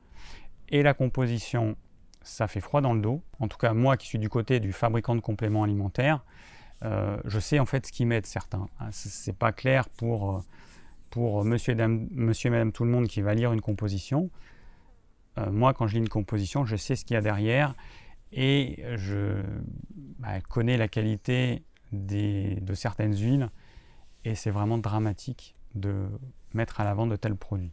et 0.70 0.84
la 0.84 0.93
composition, 0.93 1.76
ça 2.22 2.47
fait 2.47 2.59
froid 2.59 2.82
dans 2.82 2.93
le 2.93 3.01
dos. 3.01 3.22
En 3.39 3.47
tout 3.47 3.57
cas, 3.57 3.74
moi 3.74 3.97
qui 3.97 4.07
suis 4.07 4.20
du 4.20 4.30
côté 4.30 4.59
du 4.59 4.72
fabricant 4.72 5.15
de 5.15 5.22
compléments 5.22 5.63
alimentaires, 5.63 6.24
euh, 6.86 7.17
je 7.26 7.39
sais 7.39 7.59
en 7.59 7.65
fait 7.65 7.88
ce 7.88 7.91
qui 7.91 8.05
m'aide 8.05 8.26
certains. 8.26 8.67
Hein, 8.80 8.89
c'est 8.91 9.36
pas 9.36 9.51
clair 9.51 9.89
pour, 9.89 10.38
euh, 10.38 10.39
pour 11.09 11.43
monsieur, 11.43 11.74
et 11.74 11.76
dame, 11.76 12.07
monsieur 12.11 12.49
madame 12.49 12.72
tout 12.72 12.86
le 12.86 12.91
monde 12.91 13.07
qui 13.07 13.22
va 13.22 13.34
lire 13.34 13.51
une 13.51 13.61
composition. 13.61 14.30
Euh, 15.38 15.51
moi, 15.51 15.74
quand 15.74 15.88
je 15.88 15.95
lis 15.95 15.99
une 15.99 16.09
composition, 16.09 16.65
je 16.65 16.76
sais 16.76 16.95
ce 16.95 17.05
qu'il 17.05 17.15
y 17.15 17.17
a 17.17 17.22
derrière 17.22 17.76
et 18.32 18.84
je 18.95 19.41
bah, 20.20 20.39
connais 20.41 20.78
la 20.78 20.88
qualité 20.88 21.63
de 21.91 22.74
certaines 22.76 23.15
huiles 23.15 23.49
et 24.24 24.36
c'est 24.36 24.51
vraiment 24.51 24.78
dramatique 24.78 25.55
de 25.74 26.07
mettre 26.53 26.80
à 26.80 26.84
l'avant 26.84 27.07
de 27.07 27.15
tels 27.15 27.36
produits. 27.36 27.72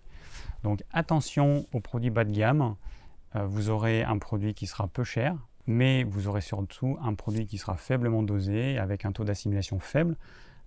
Donc 0.67 0.83
attention 0.93 1.65
aux 1.73 1.79
produits 1.79 2.11
bas 2.11 2.25
de 2.25 2.33
gamme. 2.33 2.75
vous 3.35 3.71
aurez 3.71 4.03
un 4.03 4.19
produit 4.19 4.53
qui 4.53 4.67
sera 4.67 4.89
peu 4.89 5.05
cher, 5.05 5.37
mais 5.69 6.03
vous 6.03 6.27
aurez 6.27 6.41
surtout 6.41 6.99
un 7.01 7.15
produit 7.15 7.47
qui 7.47 7.57
sera 7.57 7.77
faiblement 7.77 8.25
dosé, 8.25 8.77
avec 8.77 9.05
un 9.05 9.13
taux 9.13 9.23
d'assimilation 9.23 9.79
faible, 9.79 10.17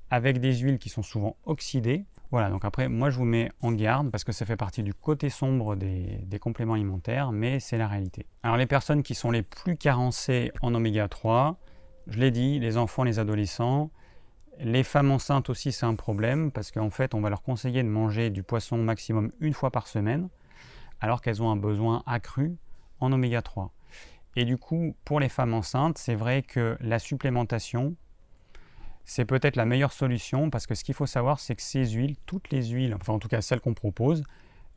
avec 0.10 0.40
des 0.40 0.56
huiles 0.56 0.80
qui 0.80 0.88
sont 0.88 1.02
souvent 1.04 1.36
oxydées. 1.46 2.06
Voilà, 2.32 2.50
donc 2.50 2.64
après, 2.64 2.88
moi 2.88 3.10
je 3.10 3.18
vous 3.18 3.26
mets 3.26 3.52
en 3.62 3.74
garde 3.74 4.10
parce 4.10 4.24
que 4.24 4.32
ça 4.32 4.46
fait 4.46 4.56
partie 4.56 4.84
du 4.84 4.94
côté 4.94 5.30
sombre 5.30 5.76
des, 5.76 6.40
compléments 6.40 6.76
alimentaires, 6.76 7.34
mais 7.34 7.60
c'est 7.60 7.78
la 7.78 7.90
réalité. 7.90 8.26
Alors 8.42 8.56
les 8.56 8.68
personnes 8.68 9.04
qui 9.04 9.16
sont 9.16 9.32
les 9.32 9.44
plus 9.44 9.76
carencées 9.76 10.54
en 10.62 10.74
oméga 10.76 11.10
3, 11.10 11.58
je 12.08 12.20
l'ai 12.20 12.32
dit, 12.32 12.58
les 12.60 12.78
enfants, 12.78 13.04
les 13.04 13.20
adolescents, 13.20 13.92
les 14.60 14.84
femmes 14.84 15.12
enceintes 15.12 15.50
aussi 15.50 15.72
c'est 15.72 15.86
un 15.86 15.96
problème 15.96 16.52
parce 16.52 16.72
qu'en 16.72 16.90
fait 16.90 17.14
on 17.14 17.22
va 17.22 17.30
leur 17.30 17.42
conseiller 17.42 17.84
de 17.84 17.88
manger 17.88 18.30
du 18.30 18.44
poisson 18.44 18.78
maximum 18.78 19.32
une 19.40 19.54
fois 19.54 19.72
par 19.72 19.88
semaine 19.88 20.30
alors 21.02 21.22
qu'elles 21.22 21.42
ont 21.42 21.50
un 21.50 21.56
besoin 21.56 22.04
accru 22.06 22.58
en 23.00 23.12
oméga 23.12 23.42
3. 23.42 23.72
Et 24.36 24.46
du 24.46 24.58
coup, 24.58 24.96
pour 25.06 25.20
les 25.20 25.30
femmes 25.30 25.54
enceintes, 25.54 25.98
c'est 25.98 26.16
vrai 26.16 26.42
que 26.44 26.78
la 26.82 27.00
supplémentation, 27.00 27.96
c'est 29.06 29.26
peut-être 29.26 29.56
la 29.56 29.66
meilleure 29.66 29.94
solution 29.94 30.50
parce 30.50 30.68
que 30.68 30.76
ce 30.76 30.84
qu'il 30.84 30.94
faut 30.94 31.06
savoir, 31.06 31.40
c'est 31.40 31.56
que 31.56 31.62
ces 31.62 31.86
huiles, 31.92 32.16
toutes 32.26 32.52
les 32.52 32.68
huiles, 32.68 32.96
enfin 32.96 33.14
en 33.14 33.20
tout 33.20 33.28
cas 33.28 33.42
celles 33.42 33.62
qu'on 33.62 33.74
propose, 33.74 34.24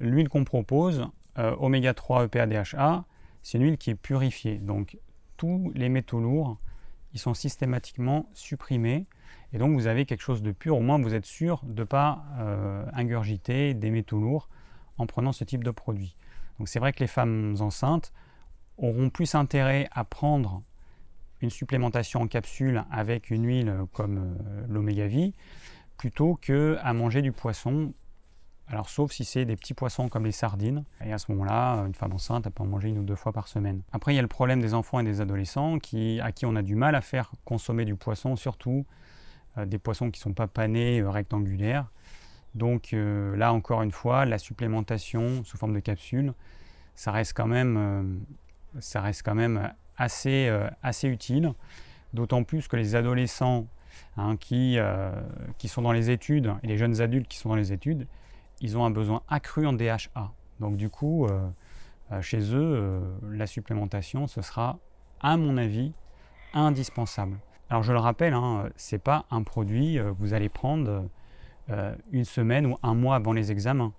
l'huile 0.00 0.28
qu'on 0.28 0.44
propose, 0.44 1.06
euh, 1.38 1.54
oméga 1.58 1.92
3 1.92 2.24
EPA 2.24 2.46
DHA, 2.46 3.04
c'est 3.42 3.58
une 3.58 3.64
huile 3.64 3.78
qui 3.78 3.90
est 3.90 3.94
purifiée. 3.94 4.58
Donc 4.58 4.98
tous 5.36 5.72
les 5.74 5.88
métaux 5.88 6.20
lourds, 6.20 6.58
ils 7.14 7.20
sont 7.20 7.34
systématiquement 7.34 8.28
supprimés. 8.32 9.06
Et 9.52 9.58
donc 9.58 9.74
vous 9.74 9.86
avez 9.86 10.06
quelque 10.06 10.22
chose 10.22 10.42
de 10.42 10.52
pur, 10.52 10.76
au 10.76 10.80
moins 10.80 10.98
vous 10.98 11.14
êtes 11.14 11.26
sûr 11.26 11.60
de 11.64 11.82
ne 11.82 11.84
pas 11.84 12.24
euh, 12.38 12.84
ingurgiter 12.94 13.74
des 13.74 13.90
métaux 13.90 14.18
lourds 14.18 14.48
en 14.98 15.06
prenant 15.06 15.32
ce 15.32 15.44
type 15.44 15.64
de 15.64 15.70
produit. 15.70 16.16
Donc 16.58 16.68
c'est 16.68 16.78
vrai 16.78 16.92
que 16.92 17.00
les 17.00 17.06
femmes 17.06 17.56
enceintes, 17.60 18.12
auront 18.78 19.10
plus 19.10 19.34
intérêt 19.34 19.88
à 19.92 20.04
prendre 20.04 20.62
une 21.40 21.50
supplémentation 21.50 22.20
en 22.20 22.26
capsule 22.26 22.84
avec 22.90 23.30
une 23.30 23.46
huile 23.46 23.74
comme 23.92 24.18
euh, 24.18 24.66
l'oméga 24.68 25.06
V 25.06 25.32
plutôt 25.96 26.38
que 26.40 26.78
à 26.82 26.92
manger 26.92 27.22
du 27.22 27.32
poisson. 27.32 27.92
Alors 28.68 28.88
sauf 28.88 29.12
si 29.12 29.24
c'est 29.24 29.44
des 29.44 29.56
petits 29.56 29.74
poissons 29.74 30.08
comme 30.08 30.24
les 30.24 30.32
sardines, 30.32 30.84
et 31.04 31.12
à 31.12 31.18
ce 31.18 31.30
moment-là, 31.32 31.84
une 31.86 31.94
femme 31.94 32.12
enceinte 32.12 32.48
peut 32.48 32.62
en 32.62 32.66
manger 32.66 32.88
une 32.88 32.98
ou 32.98 33.04
deux 33.04 33.16
fois 33.16 33.32
par 33.32 33.48
semaine. 33.48 33.82
Après, 33.92 34.12
il 34.12 34.16
y 34.16 34.18
a 34.18 34.22
le 34.22 34.28
problème 34.28 34.60
des 34.60 34.72
enfants 34.72 35.00
et 35.00 35.04
des 35.04 35.20
adolescents 35.20 35.76
à 35.76 36.32
qui 36.32 36.46
on 36.46 36.56
a 36.56 36.62
du 36.62 36.74
mal 36.74 36.94
à 36.94 37.00
faire 37.00 37.32
consommer 37.44 37.84
du 37.84 37.96
poisson, 37.96 38.36
surtout 38.36 38.86
euh, 39.58 39.66
des 39.66 39.78
poissons 39.78 40.10
qui 40.10 40.20
ne 40.20 40.22
sont 40.22 40.32
pas 40.32 40.46
panés 40.46 41.00
euh, 41.00 41.10
rectangulaires. 41.10 41.90
Donc 42.54 42.92
là, 42.92 43.50
encore 43.54 43.80
une 43.80 43.92
fois, 43.92 44.26
la 44.26 44.36
supplémentation 44.36 45.42
sous 45.42 45.56
forme 45.56 45.72
de 45.72 45.80
capsule, 45.80 46.34
ça 46.94 47.10
reste 47.10 47.32
quand 47.34 47.46
même 47.46 48.20
ça 48.80 49.00
reste 49.00 49.22
quand 49.24 49.34
même 49.34 49.72
assez, 49.96 50.48
euh, 50.48 50.68
assez 50.82 51.08
utile, 51.08 51.52
d'autant 52.12 52.44
plus 52.44 52.68
que 52.68 52.76
les 52.76 52.94
adolescents 52.94 53.66
hein, 54.16 54.36
qui, 54.36 54.78
euh, 54.78 55.12
qui 55.58 55.68
sont 55.68 55.82
dans 55.82 55.92
les 55.92 56.10
études 56.10 56.52
et 56.62 56.66
les 56.66 56.76
jeunes 56.76 57.00
adultes 57.00 57.28
qui 57.28 57.38
sont 57.38 57.50
dans 57.50 57.56
les 57.56 57.72
études, 57.72 58.06
ils 58.62 58.78
ont 58.78 58.84
un 58.84 58.90
besoin 58.90 59.22
accru 59.28 59.66
en 59.66 59.74
DHA. 59.74 60.32
Donc 60.60 60.76
du 60.76 60.88
coup, 60.88 61.26
euh, 61.26 61.50
chez 62.22 62.54
eux, 62.54 63.02
la 63.30 63.46
supplémentation, 63.46 64.26
ce 64.26 64.40
sera, 64.40 64.78
à 65.20 65.36
mon 65.36 65.58
avis, 65.58 65.92
indispensable. 66.54 67.38
Alors 67.68 67.82
je 67.82 67.92
le 67.92 67.98
rappelle, 67.98 68.32
hein, 68.32 68.70
ce 68.76 68.94
n'est 68.94 69.00
pas 69.00 69.26
un 69.30 69.42
produit 69.42 69.96
que 69.96 70.10
vous 70.18 70.32
allez 70.32 70.48
prendre 70.48 71.08
une 72.10 72.24
semaine 72.24 72.66
ou 72.66 72.76
un 72.82 72.94
mois 72.94 73.16
avant 73.16 73.32
les 73.32 73.50
examens. 73.50 73.92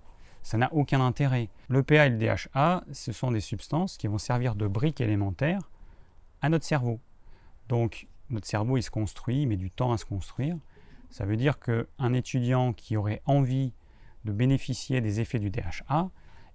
Ça 0.43 0.57
n'a 0.57 0.72
aucun 0.74 0.99
intérêt. 0.99 1.49
L'EPA 1.70 2.05
et 2.05 2.09
le 2.09 2.18
DHA, 2.18 2.84
ce 2.91 3.11
sont 3.14 3.32
des 3.32 3.39
substances 3.39 3.97
qui 3.97 4.07
vont 4.07 4.18
servir 4.18 4.55
de 4.55 4.68
briques 4.68 4.99
élémentaires 4.99 5.72
à 6.41 6.49
notre 6.49 6.66
cerveau. 6.66 6.99
Donc 7.70 8.07
notre 8.30 8.45
cerveau, 8.45 8.78
il 8.78 8.84
se 8.84 8.91
construit, 8.91 9.43
il 9.43 9.47
met 9.47 9.55
du 9.55 9.72
temps 9.72 9.93
à 9.93 9.97
se 9.97 10.05
construire. 10.05 10.57
Ça 11.09 11.26
veut 11.26 11.38
dire 11.38 11.59
qu'un 11.59 12.14
étudiant 12.14 12.74
qui 12.74 12.97
aurait 12.97 13.22
envie 13.26 13.72
de 14.26 14.32
bénéficier 14.32 15.02
des 15.02 15.20
effets 15.20 15.40
du 15.40 15.50
DHA, 15.50 16.10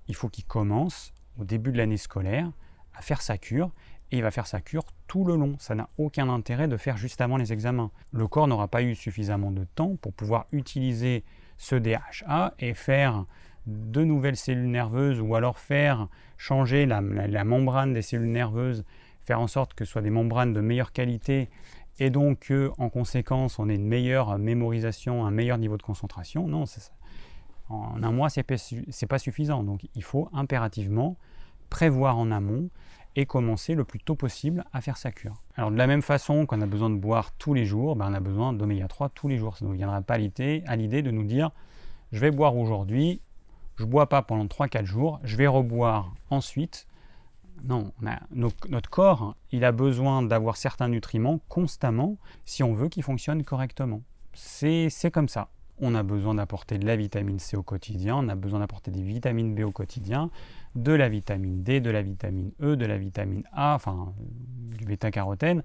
il 0.09 0.15
faut 0.15 0.29
qu'il 0.29 0.45
commence 0.45 1.13
au 1.39 1.45
début 1.45 1.73
de 1.73 1.79
l'année 1.79 1.97
scolaire 1.97 2.51
à 2.95 3.03
faire 3.03 3.23
sa 3.23 3.39
cure 3.39 3.73
et 4.11 4.17
il 4.17 4.23
va 4.23 4.31
faire 4.31 4.47
sa 4.47 4.61
cure 4.61 4.85
tout 5.07 5.25
le 5.25 5.37
long. 5.37 5.57
Ça 5.59 5.75
n'a 5.75 5.89
aucun 5.99 6.29
intérêt 6.29 6.69
de 6.69 6.77
faire 6.77 6.97
juste 6.97 7.21
avant 7.21 7.37
les 7.37 7.53
examens. 7.53 7.91
Le 8.13 8.27
corps 8.27 8.49
n'aura 8.49 8.69
pas 8.69 8.83
eu 8.83 8.95
suffisamment 8.95 9.51
de 9.51 9.65
temps 9.65 9.97
pour 9.97 10.13
pouvoir 10.13 10.47
utiliser 10.53 11.25
ce 11.59 11.75
DHA 11.75 12.55
et 12.59 12.75
faire 12.75 13.27
de 13.67 14.03
nouvelles 14.03 14.37
cellules 14.37 14.71
nerveuses 14.71 15.21
ou 15.21 15.35
alors 15.35 15.59
faire 15.59 16.09
changer 16.39 16.87
la, 16.87 17.01
membrane 17.03 17.93
des 17.93 18.03
cellules 18.03 18.31
nerveuses, 18.31 18.85
faire 19.25 19.41
en 19.41 19.47
sorte 19.47 19.75
que 19.75 19.85
ce 19.85 19.93
soit 19.93 20.03
des 20.03 20.11
membranes 20.11 20.55
de 20.55 20.61
meilleure 20.61 20.93
qualité 20.93 21.51
et 21.99 22.11
donc 22.11 22.53
en 22.79 22.89
conséquence 22.89 23.59
on 23.59 23.69
ait 23.69 23.75
une 23.75 23.87
meilleure 23.87 24.39
mémorisation, 24.39 25.27
un 25.27 25.31
meilleur 25.31 25.59
niveau 25.59 25.77
de 25.77 25.83
concentration. 25.83 26.47
Non, 26.47 26.65
en 27.69 28.03
un 28.03 28.13
mois, 28.13 28.29
ce 28.31 28.41
n'est 28.41 29.09
pas 29.09 29.19
suffisant. 29.19 29.63
Donc 29.63 29.87
il 29.95 30.03
faut 30.03 30.29
impérativement 30.33 31.17
prévoir 31.71 32.17
en 32.17 32.31
amont 32.31 32.71
et 33.17 33.27
commencer 33.27 33.75
le 33.75 33.85
plus 33.85 33.99
tôt 33.99 34.15
possible 34.15 34.65
à 34.73 34.81
faire 34.81 34.97
sa 34.97 35.11
cure. 35.11 35.35
Alors 35.57 35.71
de 35.71 35.77
la 35.77 35.87
même 35.87 36.03
façon 36.03 36.47
qu'on 36.47 36.61
a 36.61 36.67
besoin 36.67 36.89
de 36.89 36.97
boire 36.97 37.33
tous 37.33 37.53
les 37.53 37.65
jours, 37.65 37.97
ben, 37.97 38.11
on 38.11 38.15
a 38.15 38.21
besoin 38.21 38.53
d'oméga 38.53 38.87
3 38.87 39.09
tous 39.09 39.29
les 39.29 39.39
jours. 39.39 39.57
Ça 39.57 39.65
ne 39.65 39.73
viendra 39.73 40.01
pas 40.03 40.15
à 40.15 40.19
l'idée 40.77 41.03
de 41.03 41.11
nous 41.11 41.25
dire 41.25 41.51
je 42.13 42.21
vais 42.21 42.31
boire 42.31 42.57
aujourd'hui, 42.57 43.21
je 43.77 43.85
ne 43.85 43.89
bois 43.89 44.09
pas 44.09 44.23
pendant 44.23 44.47
3-4 44.47 44.85
jours, 44.85 45.21
je 45.25 45.37
vais 45.37 45.47
reboire 45.47 46.15
ensuite. 46.31 46.87
Non, 47.65 47.93
notre 48.71 48.89
corps, 48.89 49.35
il 49.51 49.65
a 49.65 49.73
besoin 49.73 50.23
d'avoir 50.23 50.57
certains 50.57 50.89
nutriments 50.89 51.41
constamment 51.49 52.17
si 52.45 52.63
on 52.63 52.73
veut 52.73 52.89
qu'il 52.89 53.03
fonctionne 53.03 53.43
correctement. 53.43 54.03
C'est 54.33 55.11
comme 55.13 55.29
ça. 55.29 55.49
On 55.81 55.95
a 55.95 56.03
besoin 56.03 56.35
d'apporter 56.35 56.79
de 56.79 56.87
la 56.87 56.97
vitamine 56.97 57.39
C 57.39 57.57
au 57.57 57.63
quotidien, 57.63 58.17
on 58.17 58.29
a 58.29 58.35
besoin 58.35 58.61
d'apporter 58.61 58.91
des 58.91 59.03
vitamines 59.03 59.55
B 59.55 59.61
au 59.61 59.71
quotidien, 59.71 60.31
de 60.75 60.93
la 60.93 61.09
vitamine 61.09 61.63
D, 61.63 61.81
de 61.81 61.91
la 61.91 62.03
vitamine 62.03 62.53
E, 62.61 62.77
de 62.77 62.85
la 62.85 62.99
vitamine 62.99 63.45
A, 63.53 63.75
enfin 63.75 64.13
du 64.77 64.85
bêta-carotène. 64.85 65.63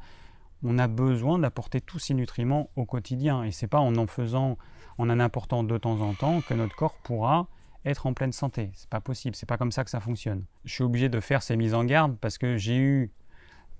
On 0.63 0.77
a 0.77 0.87
besoin 0.87 1.39
d'apporter 1.39 1.81
tous 1.81 1.99
ces 1.99 2.13
nutriments 2.13 2.69
au 2.75 2.85
quotidien 2.85 3.43
et 3.43 3.51
c'est 3.51 3.67
pas 3.67 3.79
en 3.79 3.95
en 3.95 4.07
faisant, 4.07 4.57
en 4.97 5.09
en 5.09 5.19
apportant 5.19 5.63
de 5.63 5.77
temps 5.77 5.99
en 6.01 6.13
temps 6.13 6.41
que 6.41 6.53
notre 6.53 6.75
corps 6.75 6.95
pourra 7.03 7.47
être 7.83 8.05
en 8.05 8.13
pleine 8.13 8.31
santé. 8.31 8.71
C'est 8.75 8.89
pas 8.89 9.01
possible, 9.01 9.35
c'est 9.35 9.49
pas 9.49 9.57
comme 9.57 9.71
ça 9.71 9.83
que 9.83 9.89
ça 9.89 9.99
fonctionne. 9.99 10.45
Je 10.63 10.73
suis 10.73 10.83
obligé 10.83 11.09
de 11.09 11.19
faire 11.19 11.41
ces 11.41 11.57
mises 11.57 11.73
en 11.73 11.83
garde 11.83 12.17
parce 12.19 12.37
que 12.37 12.55
j'ai 12.55 12.77
eu 12.77 13.11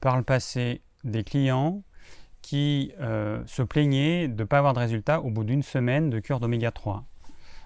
par 0.02 0.18
le 0.18 0.24
passé 0.24 0.82
des 1.04 1.24
clients 1.24 1.84
qui 2.44 2.92
euh, 3.00 3.42
se 3.48 3.64
plaignaient 3.64 4.28
de 4.28 4.44
ne 4.44 4.48
pas 4.48 4.60
avoir 4.60 4.74
de 4.74 4.80
résultat 4.80 5.22
au 5.22 5.32
bout 5.32 5.46
d'une 5.46 5.64
semaine 5.64 6.12
de 6.12 6.20
cure 6.20 6.40
d'oméga 6.40 6.70
3. 6.72 7.04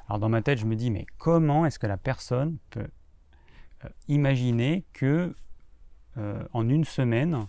Alors 0.07 0.19
dans 0.19 0.29
ma 0.29 0.41
tête, 0.41 0.59
je 0.59 0.65
me 0.65 0.75
dis, 0.75 0.91
mais 0.91 1.05
comment 1.17 1.65
est-ce 1.65 1.79
que 1.79 1.87
la 1.87 1.97
personne 1.97 2.57
peut 2.69 2.87
euh, 3.83 3.89
imaginer 4.07 4.85
que 4.93 5.35
euh, 6.17 6.43
en 6.53 6.69
une 6.69 6.85
semaine, 6.85 7.47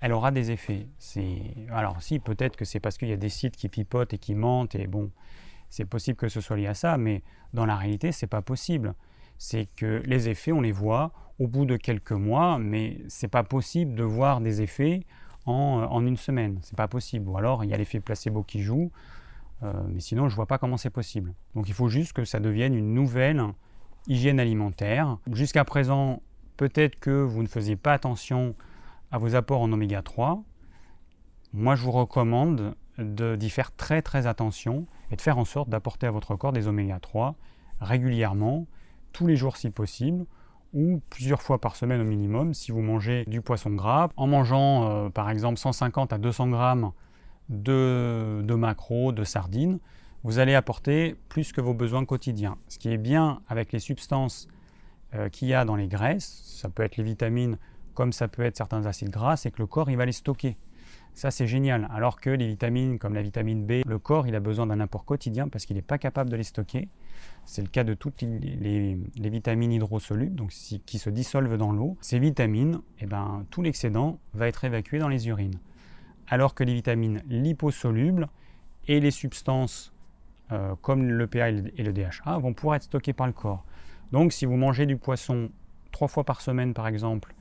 elle 0.00 0.12
aura 0.12 0.30
des 0.30 0.52
effets? 0.52 0.86
Alors 1.70 2.00
si, 2.00 2.18
peut-être 2.18 2.56
que 2.56 2.64
c'est 2.64 2.80
parce 2.80 2.96
qu'il 2.96 3.08
y 3.08 3.12
a 3.12 3.18
des 3.18 3.28
sites 3.28 3.56
qui 3.56 3.68
pipotent 3.68 4.14
et 4.14 4.18
qui 4.18 4.34
mentent, 4.34 4.74
et 4.74 4.86
bon, 4.86 5.10
c'est 5.68 5.84
possible 5.84 6.16
que 6.16 6.28
ce 6.28 6.40
soit 6.40 6.56
lié 6.56 6.66
à 6.66 6.74
ça, 6.74 6.96
mais 6.96 7.22
dans 7.52 7.66
la 7.66 7.76
réalité, 7.76 8.10
c'est 8.10 8.26
pas 8.26 8.40
possible. 8.40 8.94
C'est 9.36 9.68
que 9.76 10.02
les 10.06 10.30
effets, 10.30 10.52
on 10.52 10.62
les 10.62 10.72
voit 10.72 11.12
au 11.38 11.46
bout 11.46 11.66
de 11.66 11.76
quelques 11.76 12.12
mois, 12.12 12.58
mais 12.58 13.02
c'est 13.08 13.28
pas 13.28 13.42
possible 13.42 13.94
de 13.94 14.02
voir 14.02 14.40
des 14.40 14.62
effets 14.62 15.06
en, 15.50 15.92
en 15.92 16.06
une 16.06 16.16
semaine. 16.16 16.58
C'est 16.62 16.76
pas 16.76 16.88
possible. 16.88 17.28
Ou 17.28 17.36
alors, 17.36 17.64
il 17.64 17.70
y 17.70 17.74
a 17.74 17.76
l'effet 17.76 18.00
placebo 18.00 18.42
qui 18.42 18.62
joue, 18.62 18.90
euh, 19.62 19.72
mais 19.88 20.00
sinon, 20.00 20.28
je 20.28 20.36
vois 20.36 20.46
pas 20.46 20.58
comment 20.58 20.76
c'est 20.76 20.90
possible. 20.90 21.34
Donc, 21.54 21.68
il 21.68 21.74
faut 21.74 21.88
juste 21.88 22.12
que 22.12 22.24
ça 22.24 22.40
devienne 22.40 22.74
une 22.74 22.94
nouvelle 22.94 23.42
hygiène 24.06 24.40
alimentaire. 24.40 25.18
Jusqu'à 25.32 25.64
présent, 25.64 26.22
peut-être 26.56 26.98
que 26.98 27.22
vous 27.22 27.42
ne 27.42 27.48
faisiez 27.48 27.76
pas 27.76 27.92
attention 27.92 28.54
à 29.10 29.18
vos 29.18 29.34
apports 29.34 29.60
en 29.60 29.72
oméga 29.72 30.02
3. 30.02 30.42
Moi, 31.52 31.74
je 31.74 31.82
vous 31.82 31.92
recommande 31.92 32.74
d'y 32.98 33.50
faire 33.50 33.74
très 33.74 34.02
très 34.02 34.26
attention 34.26 34.86
et 35.10 35.16
de 35.16 35.20
faire 35.20 35.38
en 35.38 35.44
sorte 35.44 35.68
d'apporter 35.68 36.06
à 36.06 36.10
votre 36.10 36.36
corps 36.36 36.52
des 36.52 36.68
oméga 36.68 37.00
3 37.00 37.34
régulièrement, 37.80 38.66
tous 39.12 39.26
les 39.26 39.36
jours 39.36 39.56
si 39.56 39.70
possible, 39.70 40.26
ou 40.72 41.00
plusieurs 41.10 41.42
fois 41.42 41.60
par 41.60 41.76
semaine 41.76 42.00
au 42.00 42.04
minimum 42.04 42.54
si 42.54 42.72
vous 42.72 42.80
mangez 42.80 43.24
du 43.26 43.40
poisson 43.40 43.70
gras. 43.70 44.10
En 44.16 44.26
mangeant 44.26 45.06
euh, 45.06 45.08
par 45.08 45.30
exemple 45.30 45.58
150 45.58 46.12
à 46.12 46.18
200 46.18 46.48
grammes 46.48 46.92
de, 47.48 48.40
de 48.42 48.54
macros, 48.54 49.12
de 49.12 49.24
sardines, 49.24 49.78
vous 50.22 50.38
allez 50.38 50.54
apporter 50.54 51.16
plus 51.28 51.52
que 51.52 51.60
vos 51.60 51.74
besoins 51.74 52.04
quotidiens. 52.04 52.56
Ce 52.68 52.78
qui 52.78 52.90
est 52.90 52.98
bien 52.98 53.40
avec 53.48 53.72
les 53.72 53.80
substances 53.80 54.48
euh, 55.14 55.28
qu'il 55.28 55.48
y 55.48 55.54
a 55.54 55.64
dans 55.64 55.76
les 55.76 55.88
graisses, 55.88 56.42
ça 56.44 56.68
peut 56.68 56.82
être 56.82 56.96
les 56.96 57.04
vitamines 57.04 57.56
comme 57.94 58.12
ça 58.12 58.28
peut 58.28 58.42
être 58.42 58.56
certains 58.56 58.86
acides 58.86 59.10
gras, 59.10 59.36
c'est 59.36 59.50
que 59.50 59.58
le 59.58 59.66
corps 59.66 59.90
va 59.90 60.06
les 60.06 60.12
stocker. 60.12 60.56
Ça, 61.12 61.30
c'est 61.30 61.46
génial. 61.46 61.88
Alors 61.92 62.20
que 62.20 62.30
les 62.30 62.46
vitamines, 62.46 62.98
comme 62.98 63.14
la 63.14 63.20
vitamine 63.20 63.66
B, 63.66 63.82
le 63.86 63.98
corps, 63.98 64.26
a 64.26 64.40
besoin 64.40 64.66
d'un 64.66 64.80
apport 64.80 65.04
quotidien 65.04 65.48
parce 65.48 65.66
qu'il 65.66 65.76
n'est 65.76 65.82
pas 65.82 65.98
capable 65.98 66.30
de 66.30 66.36
les 66.36 66.44
stocker. 66.44 66.88
C'est 67.50 67.62
le 67.62 67.68
cas 67.68 67.82
de 67.82 67.94
toutes 67.94 68.22
les, 68.22 68.96
vitamines 69.16 69.72
hydrosolubles, 69.72 70.36
donc 70.36 70.50
qui 70.50 70.98
se 71.00 71.10
dissolvent 71.10 71.56
dans 71.56 71.72
l'eau. 71.72 71.96
Ces 72.00 72.20
vitamines, 72.20 72.80
eh 73.00 73.06
ben, 73.06 73.44
tout 73.50 73.60
l'excédent 73.60 74.20
va 74.34 74.46
être 74.46 74.62
évacué 74.62 75.00
dans 75.00 75.08
les 75.08 75.26
urines. 75.26 75.58
Alors 76.28 76.54
que 76.54 76.62
les 76.62 76.74
vitamines 76.74 77.20
liposolubles 77.28 78.28
et 78.86 79.00
les 79.00 79.10
substances 79.10 79.92
euh, 80.52 80.76
comme 80.80 81.02
le 81.02 81.26
PA 81.26 81.48
et 81.48 81.82
le 81.82 81.92
DHA 81.92 82.38
vont 82.38 82.54
pouvoir 82.54 82.76
être 82.76 82.84
stockées 82.84 83.14
par 83.14 83.26
le 83.26 83.32
corps. 83.32 83.64
Donc 84.12 84.32
si 84.32 84.46
vous 84.46 84.56
mangez 84.56 84.86
du 84.86 84.96
poisson 84.96 85.50
trois 85.90 86.06
fois 86.06 86.22
par 86.22 86.42
semaine 86.42 86.72
par 86.72 86.86
exemple, 86.86 87.34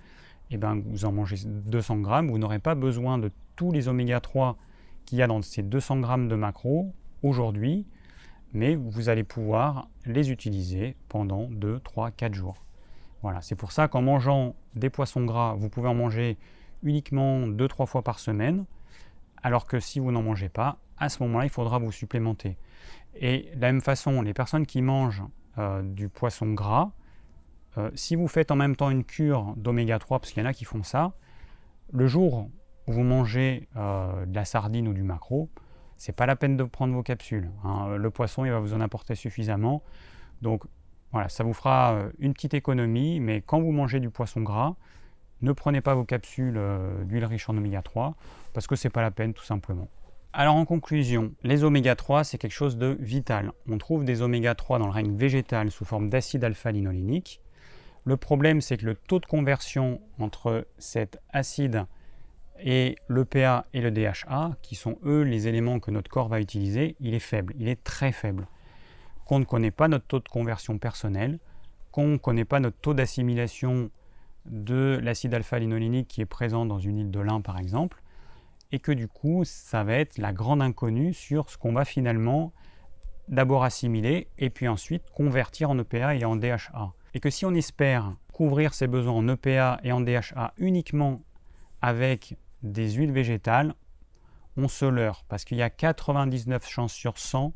eh 0.50 0.58
ben, 0.58 0.82
vous 0.88 1.06
en 1.06 1.12
mangez 1.12 1.38
200 1.46 2.00
grammes, 2.00 2.32
vous 2.32 2.40
n'aurez 2.40 2.58
pas 2.58 2.74
besoin 2.74 3.20
de 3.20 3.30
tous 3.56 3.72
les 3.72 3.88
oméga 3.88 4.20
3 4.20 4.58
qu'il 5.06 5.20
y 5.20 5.22
a 5.22 5.28
dans 5.28 5.44
ces 5.44 5.62
200 5.62 6.00
grammes 6.00 6.28
de 6.28 6.36
macros 6.36 6.92
aujourd'hui, 7.22 7.86
mais 8.54 8.76
vous 8.76 9.10
allez 9.10 9.24
pouvoir 9.24 9.88
les 10.06 10.32
utiliser 10.32 10.96
pendant 11.08 11.48
2, 11.50 11.80
3, 11.80 12.12
4 12.12 12.34
jours. 12.34 12.64
Voilà, 13.22 13.42
c'est 13.42 13.56
pour 13.56 13.72
ça 13.72 13.88
qu'en 13.88 14.02
mangeant 14.02 14.56
des 14.76 14.90
poissons 14.90 15.26
gras, 15.26 15.54
vous 15.56 15.70
pouvez 15.70 15.90
en 15.90 15.94
manger 15.96 16.38
uniquement 16.84 17.48
2-3 17.48 17.86
fois 17.86 18.02
par 18.02 18.20
semaine, 18.20 18.66
alors 19.44 19.66
que 19.66 19.80
si 19.80 20.00
vous 20.00 20.12
n'en 20.12 20.24
mangez 20.24 20.50
pas, 20.50 20.78
à 20.98 21.10
ce 21.10 21.22
moment-là, 21.24 21.46
il 21.46 21.50
faudra 21.50 21.80
vous 21.80 21.92
supplémenter. 21.92 22.58
Et 23.16 23.52
de 23.56 23.62
la 23.62 23.72
même 23.72 23.82
façon, 23.82 24.22
les 24.22 24.34
personnes 24.34 24.66
qui 24.66 24.82
mangent 24.82 25.24
euh, 25.58 25.82
du 25.82 26.10
poisson 26.10 26.54
gras, 26.54 26.92
euh, 27.78 27.90
si 27.94 28.16
vous 28.16 28.28
faites 28.28 28.52
en 28.52 28.56
même 28.56 28.76
temps 28.76 28.90
une 28.90 29.04
cure 29.04 29.54
d'oméga 29.58 30.00
3, 30.00 30.20
parce 30.20 30.32
qu'il 30.32 30.42
y 30.42 30.46
en 30.46 30.50
a 30.50 30.54
qui 30.54 30.66
font 30.66 30.84
ça, 30.84 31.14
le 31.92 32.08
jour 32.08 32.50
où 32.88 32.92
vous 32.92 33.04
mangez 33.04 33.68
euh, 33.76 34.26
de 34.26 34.36
la 34.36 34.46
sardine 34.46 34.88
ou 34.88 34.94
du 34.94 35.04
maquereau, 35.04 35.50
c'est 36.00 36.16
pas 36.16 36.26
la 36.26 36.36
peine 36.36 36.58
de 36.58 36.64
prendre 36.64 36.94
vos 36.94 37.04
capsules. 37.04 37.52
Hein. 37.64 37.96
Le 37.98 38.10
poisson, 38.10 38.46
il 38.46 38.52
va 38.52 38.60
vous 38.60 38.74
en 38.74 38.82
apporter 38.82 39.14
suffisamment. 39.14 39.84
Donc 40.42 40.64
voilà, 41.12 41.30
ça 41.30 41.44
vous 41.44 41.54
fera 41.54 41.94
euh, 41.94 42.10
une 42.18 42.34
petite 42.34 42.56
économie, 42.56 43.20
mais 43.20 43.42
quand 43.42 43.62
vous 43.62 43.72
mangez 43.72 44.00
du 44.00 44.10
poisson 44.10 44.42
gras, 44.42 44.76
ne 45.42 45.52
prenez 45.52 45.82
pas 45.82 45.94
vos 45.94 46.04
capsules 46.04 46.60
d'huile 47.06 47.26
riche 47.26 47.48
en 47.48 47.56
oméga 47.56 47.82
3 47.82 48.16
parce 48.54 48.68
que 48.68 48.76
c'est 48.76 48.90
pas 48.90 49.02
la 49.02 49.12
peine 49.12 49.34
tout 49.34 49.46
simplement. 49.46 49.88
Alors 50.34 50.56
en 50.56 50.66
conclusion, 50.66 51.32
les 51.44 51.64
oméga 51.64 51.96
3 51.96 52.24
c'est 52.24 52.38
quelque 52.38 52.52
chose 52.52 52.78
de 52.78 52.98
vital. 53.00 53.54
On 53.70 53.78
trouve 53.78 54.04
des 54.04 54.22
oméga 54.22 54.54
3 54.54 54.80
dans 54.80 54.86
le 54.86 54.92
règne 54.92 55.16
végétal 55.16 55.72
sous 55.72 55.86
forme 55.86 56.10
d'acide 56.10 56.44
alpha-linolénique. 56.44 57.42
Le 58.06 58.18
problème, 58.18 58.62
c'est 58.62 58.78
que 58.78 58.86
le 58.86 58.96
taux 58.96 59.20
de 59.20 59.26
conversion 59.26 60.02
entre 60.20 60.68
cet 60.78 61.20
acide 61.32 61.86
et 62.62 62.96
le 63.08 63.26
PA 63.26 63.66
et 63.74 63.82
le 63.82 63.92
DHA, 63.92 64.58
qui 64.62 64.76
sont 64.76 64.98
eux 65.06 65.22
les 65.22 65.48
éléments 65.48 65.80
que 65.80 65.92
notre 65.92 66.10
corps 66.10 66.28
va 66.28 66.40
utiliser, 66.40 66.96
il 67.00 67.14
est 67.14 67.20
faible, 67.20 67.54
il 67.58 67.68
est 67.68 67.84
très 67.84 68.12
faible. 68.12 68.48
Qu'on 69.26 69.40
ne 69.40 69.46
connaît 69.46 69.72
pas 69.72 69.88
notre 69.88 70.06
taux 70.06 70.20
de 70.20 70.28
conversion 70.28 70.78
personnel, 70.78 71.40
qu'on 71.92 72.08
ne 72.08 72.18
connaît 72.18 72.46
pas 72.46 72.60
notre 72.60 72.78
taux 72.78 72.94
d'assimilation 72.94 73.90
de 74.46 75.00
l'acide 75.02 75.34
alpha-linolénique 75.34 76.08
qui 76.08 76.22
est 76.22 76.26
présent 76.26 76.66
dans 76.66 76.80
une 76.80 76.98
île 76.98 77.12
de 77.12 77.20
lin 77.20 77.42
par 77.42 77.60
exemple, 77.60 78.02
et 78.72 78.80
que 78.80 78.92
du 78.92 79.08
coup 79.08 79.44
ça 79.46 79.84
va 79.84 79.96
être 79.96 80.18
la 80.18 80.34
grande 80.34 80.62
inconnue 80.62 81.14
sur 81.14 81.50
ce 81.50 81.58
qu'on 81.58 81.74
va 81.74 81.86
finalement 81.86 82.54
d'abord 83.28 83.64
assimiler 83.64 84.28
et 84.38 84.50
puis 84.50 84.68
ensuite 84.68 85.10
convertir 85.12 85.70
en 85.70 85.78
EPA 85.78 86.16
et 86.16 86.26
en 86.26 86.36
DHA 86.36 86.94
et 87.14 87.20
que 87.20 87.30
si 87.30 87.46
on 87.46 87.54
espère 87.54 88.16
couvrir 88.34 88.74
ses 88.74 88.88
besoins 88.88 89.14
en 89.14 89.28
EPA 89.28 89.80
et 89.84 89.92
en 89.92 90.02
DHA 90.02 90.54
uniquement 90.58 91.22
avec 91.82 92.36
des 92.64 92.92
huiles 92.92 93.12
végétales, 93.12 93.74
on 94.58 94.68
se 94.68 94.86
leurre 94.86 95.24
parce 95.28 95.46
qu'il 95.46 95.58
y 95.58 95.62
a 95.62 95.70
99 95.70 96.68
chances 96.68 96.94
sur 96.94 97.18
100 97.18 97.54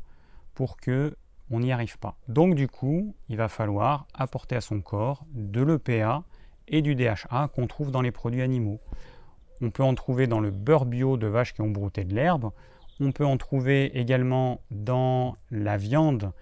pour 0.54 0.76
que 0.76 1.16
on 1.50 1.60
n'y 1.60 1.72
arrive 1.72 1.98
pas. 1.98 2.16
Donc 2.28 2.54
du 2.54 2.68
coup, 2.68 3.14
il 3.28 3.36
va 3.36 3.48
falloir 3.48 4.06
apporter 4.14 4.56
à 4.56 4.60
son 4.60 4.80
corps 4.80 5.24
de 5.32 5.62
l'EPA 5.62 6.22
et 6.68 6.80
du 6.80 6.94
DHA 6.94 7.48
qu'on 7.54 7.66
trouve 7.66 7.90
dans 7.90 8.00
les 8.00 8.12
produits 8.12 8.42
animaux. 8.42 8.80
On 9.60 9.70
peut 9.70 9.82
en 9.82 9.94
trouver 9.94 10.26
dans 10.26 10.40
le 10.40 10.50
beurre 10.50 10.86
bio 10.86 11.16
de 11.16 11.26
vaches 11.26 11.52
qui 11.54 11.60
ont 11.60 11.70
brouté 11.70 12.04
de 12.04 12.14
l'herbe. 12.14 12.50
On 13.00 13.12
peut 13.12 13.26
en 13.26 13.36
trouver 13.36 13.98
également 13.98 14.60
dans 14.70 15.36
la 15.50 15.76
viande 15.76 16.32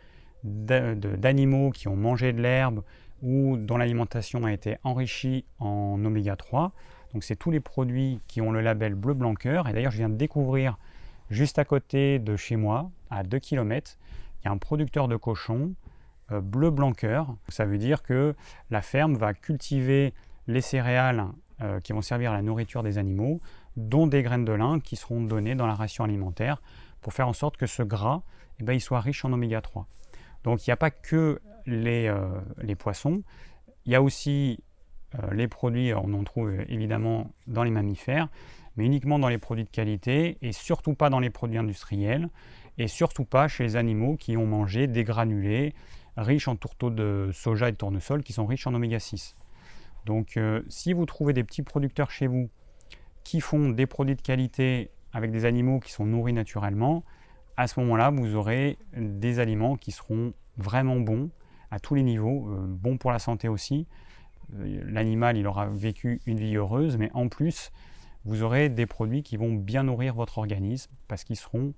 d'animaux 0.45 1.71
qui 1.71 1.89
ont 1.89 1.97
mangé 1.97 2.33
de 2.33 2.41
l'herbe 2.41 2.83
ou 3.23 3.57
dont 3.57 3.77
l'alimentation 3.77 4.45
a 4.45 4.53
été 4.53 4.79
enrichie 4.83 5.45
en 5.59 6.05
oméga 6.05 6.37
3. 6.37 6.73
Donc 7.13 7.25
c'est 7.25 7.37
tous 7.37 7.51
les 7.51 7.61
produits 7.61 8.21
qui 8.27 8.41
ont 8.41 8.53
le 8.53 8.61
label 8.61 8.95
bleu 8.95 9.15
blanc 9.15 9.35
cœur. 9.35 9.69
Et 9.69 9.73
d'ailleurs 9.73 9.93
je 9.93 9.99
viens 9.99 10.09
de 10.09 10.17
découvrir 10.17 10.79
juste 11.31 11.59
à 11.59 11.65
côté 11.65 12.19
de 12.19 12.37
chez 12.37 12.57
moi, 12.57 12.91
à 13.11 13.23
2 13.23 13.39
km, 13.39 13.99
il 14.41 14.47
y 14.47 14.49
a 14.49 14.53
un 14.53 14.59
producteur 14.59 15.09
de 15.09 15.17
cochons 15.17 15.73
euh, 16.31 16.41
bleu 16.41 16.71
blanc. 16.71 16.93
Ça 17.49 17.65
veut 17.65 17.79
dire 17.79 18.03
que 18.03 18.35
la 18.71 18.83
ferme 18.83 19.15
va 19.15 19.35
cultiver 19.35 20.15
les 20.47 20.61
céréales 20.61 21.27
euh, 21.63 21.81
qui 21.81 21.93
vont 21.93 22.03
servir 22.03 22.33
à 22.33 22.35
la 22.35 22.43
nourriture 22.43 22.83
des 22.83 22.99
animaux, 22.99 23.41
dont 23.77 24.07
des 24.07 24.23
graines 24.23 24.45
de 24.45 24.53
lin 24.53 24.81
qui 24.81 24.97
seront 24.97 25.23
données 25.23 25.55
dans 25.55 25.67
la 25.67 25.75
ration 25.75 26.05
alimentaire 26.05 26.61
pour 27.01 27.13
faire 27.13 27.29
en 27.29 27.33
sorte 27.33 27.57
que 27.57 27.67
ce 27.67 27.83
gras 27.83 28.23
eh 28.61 28.65
ben, 28.65 28.73
il 28.75 28.81
soit 28.81 29.01
riche 29.01 29.25
en 29.25 29.33
oméga 29.33 29.61
3. 29.61 29.87
Donc 30.45 30.67
il 30.67 30.71
n'y 30.71 30.73
a 30.73 30.77
pas 30.77 30.91
que 30.91 31.41
les, 31.67 32.09
euh, 32.09 32.41
les, 32.59 32.75
poissons, 32.75 33.23
il 33.87 33.93
y 33.93 33.95
a 33.95 34.03
aussi 34.03 34.61
les 35.33 35.49
produits, 35.49 35.93
on 35.95 36.15
en 36.15 36.25
trouve 36.25 36.53
évidemment 36.69 37.31
dans 37.47 37.65
les 37.65 37.71
mammifères, 37.71 38.29
mais 38.77 38.87
uniquement 38.87 39.19
dans 39.19 39.29
les 39.29 39.39
produits 39.39 39.65
de 39.65 39.71
qualité 39.71 40.39
et 40.43 40.53
surtout 40.53 40.95
pas 40.95 41.11
dans 41.11 41.21
les 41.21 41.31
produits 41.31 41.59
industriels 41.59 42.29
et 42.79 42.89
surtout 42.89 43.25
pas 43.25 43.49
chez 43.49 43.65
les 43.65 43.77
animaux 43.77 44.17
qui 44.17 44.37
ont 44.37 44.47
mangé 44.47 44.87
des 44.87 45.05
granulés 45.05 45.75
riches 46.17 46.49
en 46.49 46.57
tourteaux 46.57 46.91
de 46.91 47.31
soja 47.33 47.69
et 47.69 47.73
de 47.73 47.77
tournesol 47.77 48.23
qui 48.23 48.33
sont 48.33 48.47
riches 48.47 48.67
en 48.67 48.75
oméga 48.75 48.99
6. 48.99 49.37
Donc 50.05 50.37
euh, 50.37 50.63
si 50.69 50.93
vous 50.93 51.07
trouvez 51.07 51.33
des 51.33 51.45
petits 51.45 51.63
producteurs 51.63 52.11
chez 52.11 52.27
vous 52.27 52.51
qui 53.25 53.41
font 53.41 53.71
des 53.71 53.87
produits 53.87 54.17
de 54.17 54.23
qualité 54.23 54.91
avec 55.13 55.31
des 55.31 55.45
animaux 55.45 55.81
qui 55.81 55.93
sont 55.93 56.07
nourris 56.07 56.33
naturellement, 56.33 57.05
à 57.57 57.67
ce 57.67 57.79
moment-là, 57.81 58.11
vous 58.11 58.35
aurez 58.35 58.79
des 58.97 59.39
aliments 59.39 59.77
qui 59.77 59.93
seront 59.93 60.33
vraiment 60.57 60.97
bons 60.97 61.31
à 61.71 61.79
tous 61.79 61.95
les 61.95 62.03
niveaux, 62.03 62.49
euh, 62.51 62.67
bons 62.67 62.97
pour 62.97 63.13
la 63.13 63.19
santé 63.19 63.49
aussi. 63.49 63.87
Euh, 64.59 64.83
l'animal, 64.87 65.37
il 65.37 65.47
aura 65.47 65.67
vécu 65.67 66.21
une 66.27 66.39
vie 66.39 66.57
heureuse, 66.57 66.97
mais 66.97 67.11
en 67.15 67.29
plus, 67.29 67.71
vous 68.25 68.43
aurez 68.43 68.69
des 68.69 68.87
produits 68.87 69.23
qui 69.23 69.37
vont 69.37 69.53
bien 69.53 69.85
nourrir 69.85 70.15
votre 70.15 70.39
organisme 70.39 70.91
parce 71.09 71.25
qu'ils 71.25 71.37
seront 71.37 71.75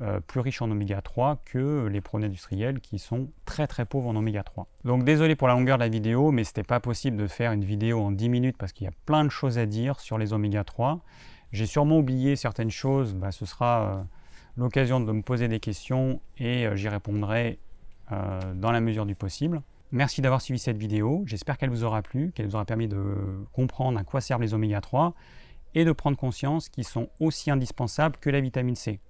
euh, 0.00 0.20
plus 0.20 0.40
riches 0.40 0.60
en 0.60 0.70
oméga 0.70 1.00
3 1.00 1.40
que 1.44 1.86
les 1.86 2.00
produits 2.00 2.26
industriels 2.26 2.80
qui 2.80 2.98
sont 2.98 3.30
très 3.44 3.66
très 3.66 3.84
pauvres 3.84 4.08
en 4.08 4.16
oméga 4.16 4.42
3. 4.42 4.66
Donc 4.84 5.04
désolé 5.04 5.34
pour 5.34 5.48
la 5.48 5.54
longueur 5.54 5.78
de 5.78 5.82
la 5.82 5.88
vidéo, 5.88 6.30
mais 6.30 6.44
ce 6.44 6.50
n'était 6.50 6.62
pas 6.62 6.80
possible 6.80 7.16
de 7.16 7.26
faire 7.26 7.52
une 7.52 7.64
vidéo 7.64 8.00
en 8.00 8.10
10 8.10 8.28
minutes 8.28 8.56
parce 8.58 8.72
qu'il 8.72 8.84
y 8.84 8.88
a 8.88 8.92
plein 9.06 9.24
de 9.24 9.30
choses 9.30 9.56
à 9.58 9.66
dire 9.66 10.00
sur 10.00 10.18
les 10.18 10.32
oméga 10.32 10.64
3. 10.64 11.00
J'ai 11.52 11.66
sûrement 11.66 11.98
oublié 11.98 12.36
certaines 12.36 12.70
choses, 12.70 13.14
bah, 13.14 13.32
ce 13.32 13.46
sera 13.46 13.82
euh, 13.82 14.02
l'occasion 14.56 15.00
de 15.00 15.10
me 15.10 15.22
poser 15.22 15.48
des 15.48 15.60
questions 15.60 16.20
et 16.36 16.66
j'y 16.74 16.88
répondrai 16.88 17.58
dans 18.54 18.72
la 18.72 18.80
mesure 18.80 19.04
du 19.04 19.14
possible. 19.14 19.60
Merci 19.90 20.20
d'avoir 20.20 20.42
suivi 20.42 20.58
cette 20.58 20.76
vidéo, 20.76 21.22
j'espère 21.24 21.56
qu'elle 21.56 21.70
vous 21.70 21.82
aura 21.82 22.02
plu, 22.02 22.30
qu'elle 22.32 22.46
vous 22.46 22.56
aura 22.56 22.66
permis 22.66 22.88
de 22.88 23.46
comprendre 23.52 23.98
à 23.98 24.04
quoi 24.04 24.20
servent 24.20 24.42
les 24.42 24.52
oméga 24.52 24.82
3 24.82 25.14
et 25.74 25.86
de 25.86 25.92
prendre 25.92 26.16
conscience 26.16 26.68
qu'ils 26.68 26.84
sont 26.84 27.08
aussi 27.20 27.50
indispensables 27.50 28.16
que 28.20 28.28
la 28.28 28.40
vitamine 28.40 28.74
C. 28.74 29.00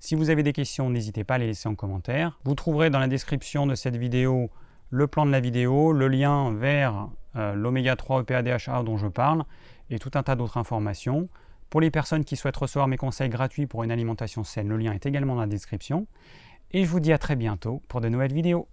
Si 0.00 0.14
vous 0.14 0.28
avez 0.28 0.42
des 0.42 0.52
questions, 0.52 0.90
n'hésitez 0.90 1.24
pas 1.24 1.36
à 1.36 1.38
les 1.38 1.46
laisser 1.46 1.66
en 1.66 1.74
commentaire. 1.74 2.38
Vous 2.44 2.54
trouverez 2.54 2.90
dans 2.90 2.98
la 2.98 3.08
description 3.08 3.66
de 3.66 3.74
cette 3.74 3.96
vidéo 3.96 4.50
le 4.90 5.06
plan 5.06 5.24
de 5.24 5.30
la 5.30 5.40
vidéo, 5.40 5.92
le 5.92 6.08
lien 6.08 6.52
vers 6.52 7.08
euh, 7.36 7.54
l'oméga 7.54 7.96
3 7.96 8.20
EPA-DHA 8.20 8.82
dont 8.82 8.98
je 8.98 9.08
parle 9.08 9.44
et 9.88 9.98
tout 9.98 10.10
un 10.14 10.22
tas 10.22 10.36
d'autres 10.36 10.58
informations. 10.58 11.30
Pour 11.70 11.80
les 11.80 11.90
personnes 11.90 12.24
qui 12.24 12.36
souhaitent 12.36 12.56
recevoir 12.56 12.86
mes 12.86 12.96
conseils 12.98 13.28
gratuits 13.30 13.66
pour 13.66 13.82
une 13.82 13.90
alimentation 13.90 14.44
saine, 14.44 14.68
le 14.68 14.76
lien 14.76 14.92
est 14.92 15.06
également 15.06 15.34
dans 15.34 15.42
la 15.42 15.46
description 15.46 16.06
et 16.72 16.84
je 16.84 16.90
vous 16.90 17.00
dis 17.00 17.12
à 17.12 17.18
très 17.18 17.36
bientôt 17.36 17.82
pour 17.88 18.00
de 18.00 18.08
nouvelles 18.08 18.32
vidéos. 18.32 18.68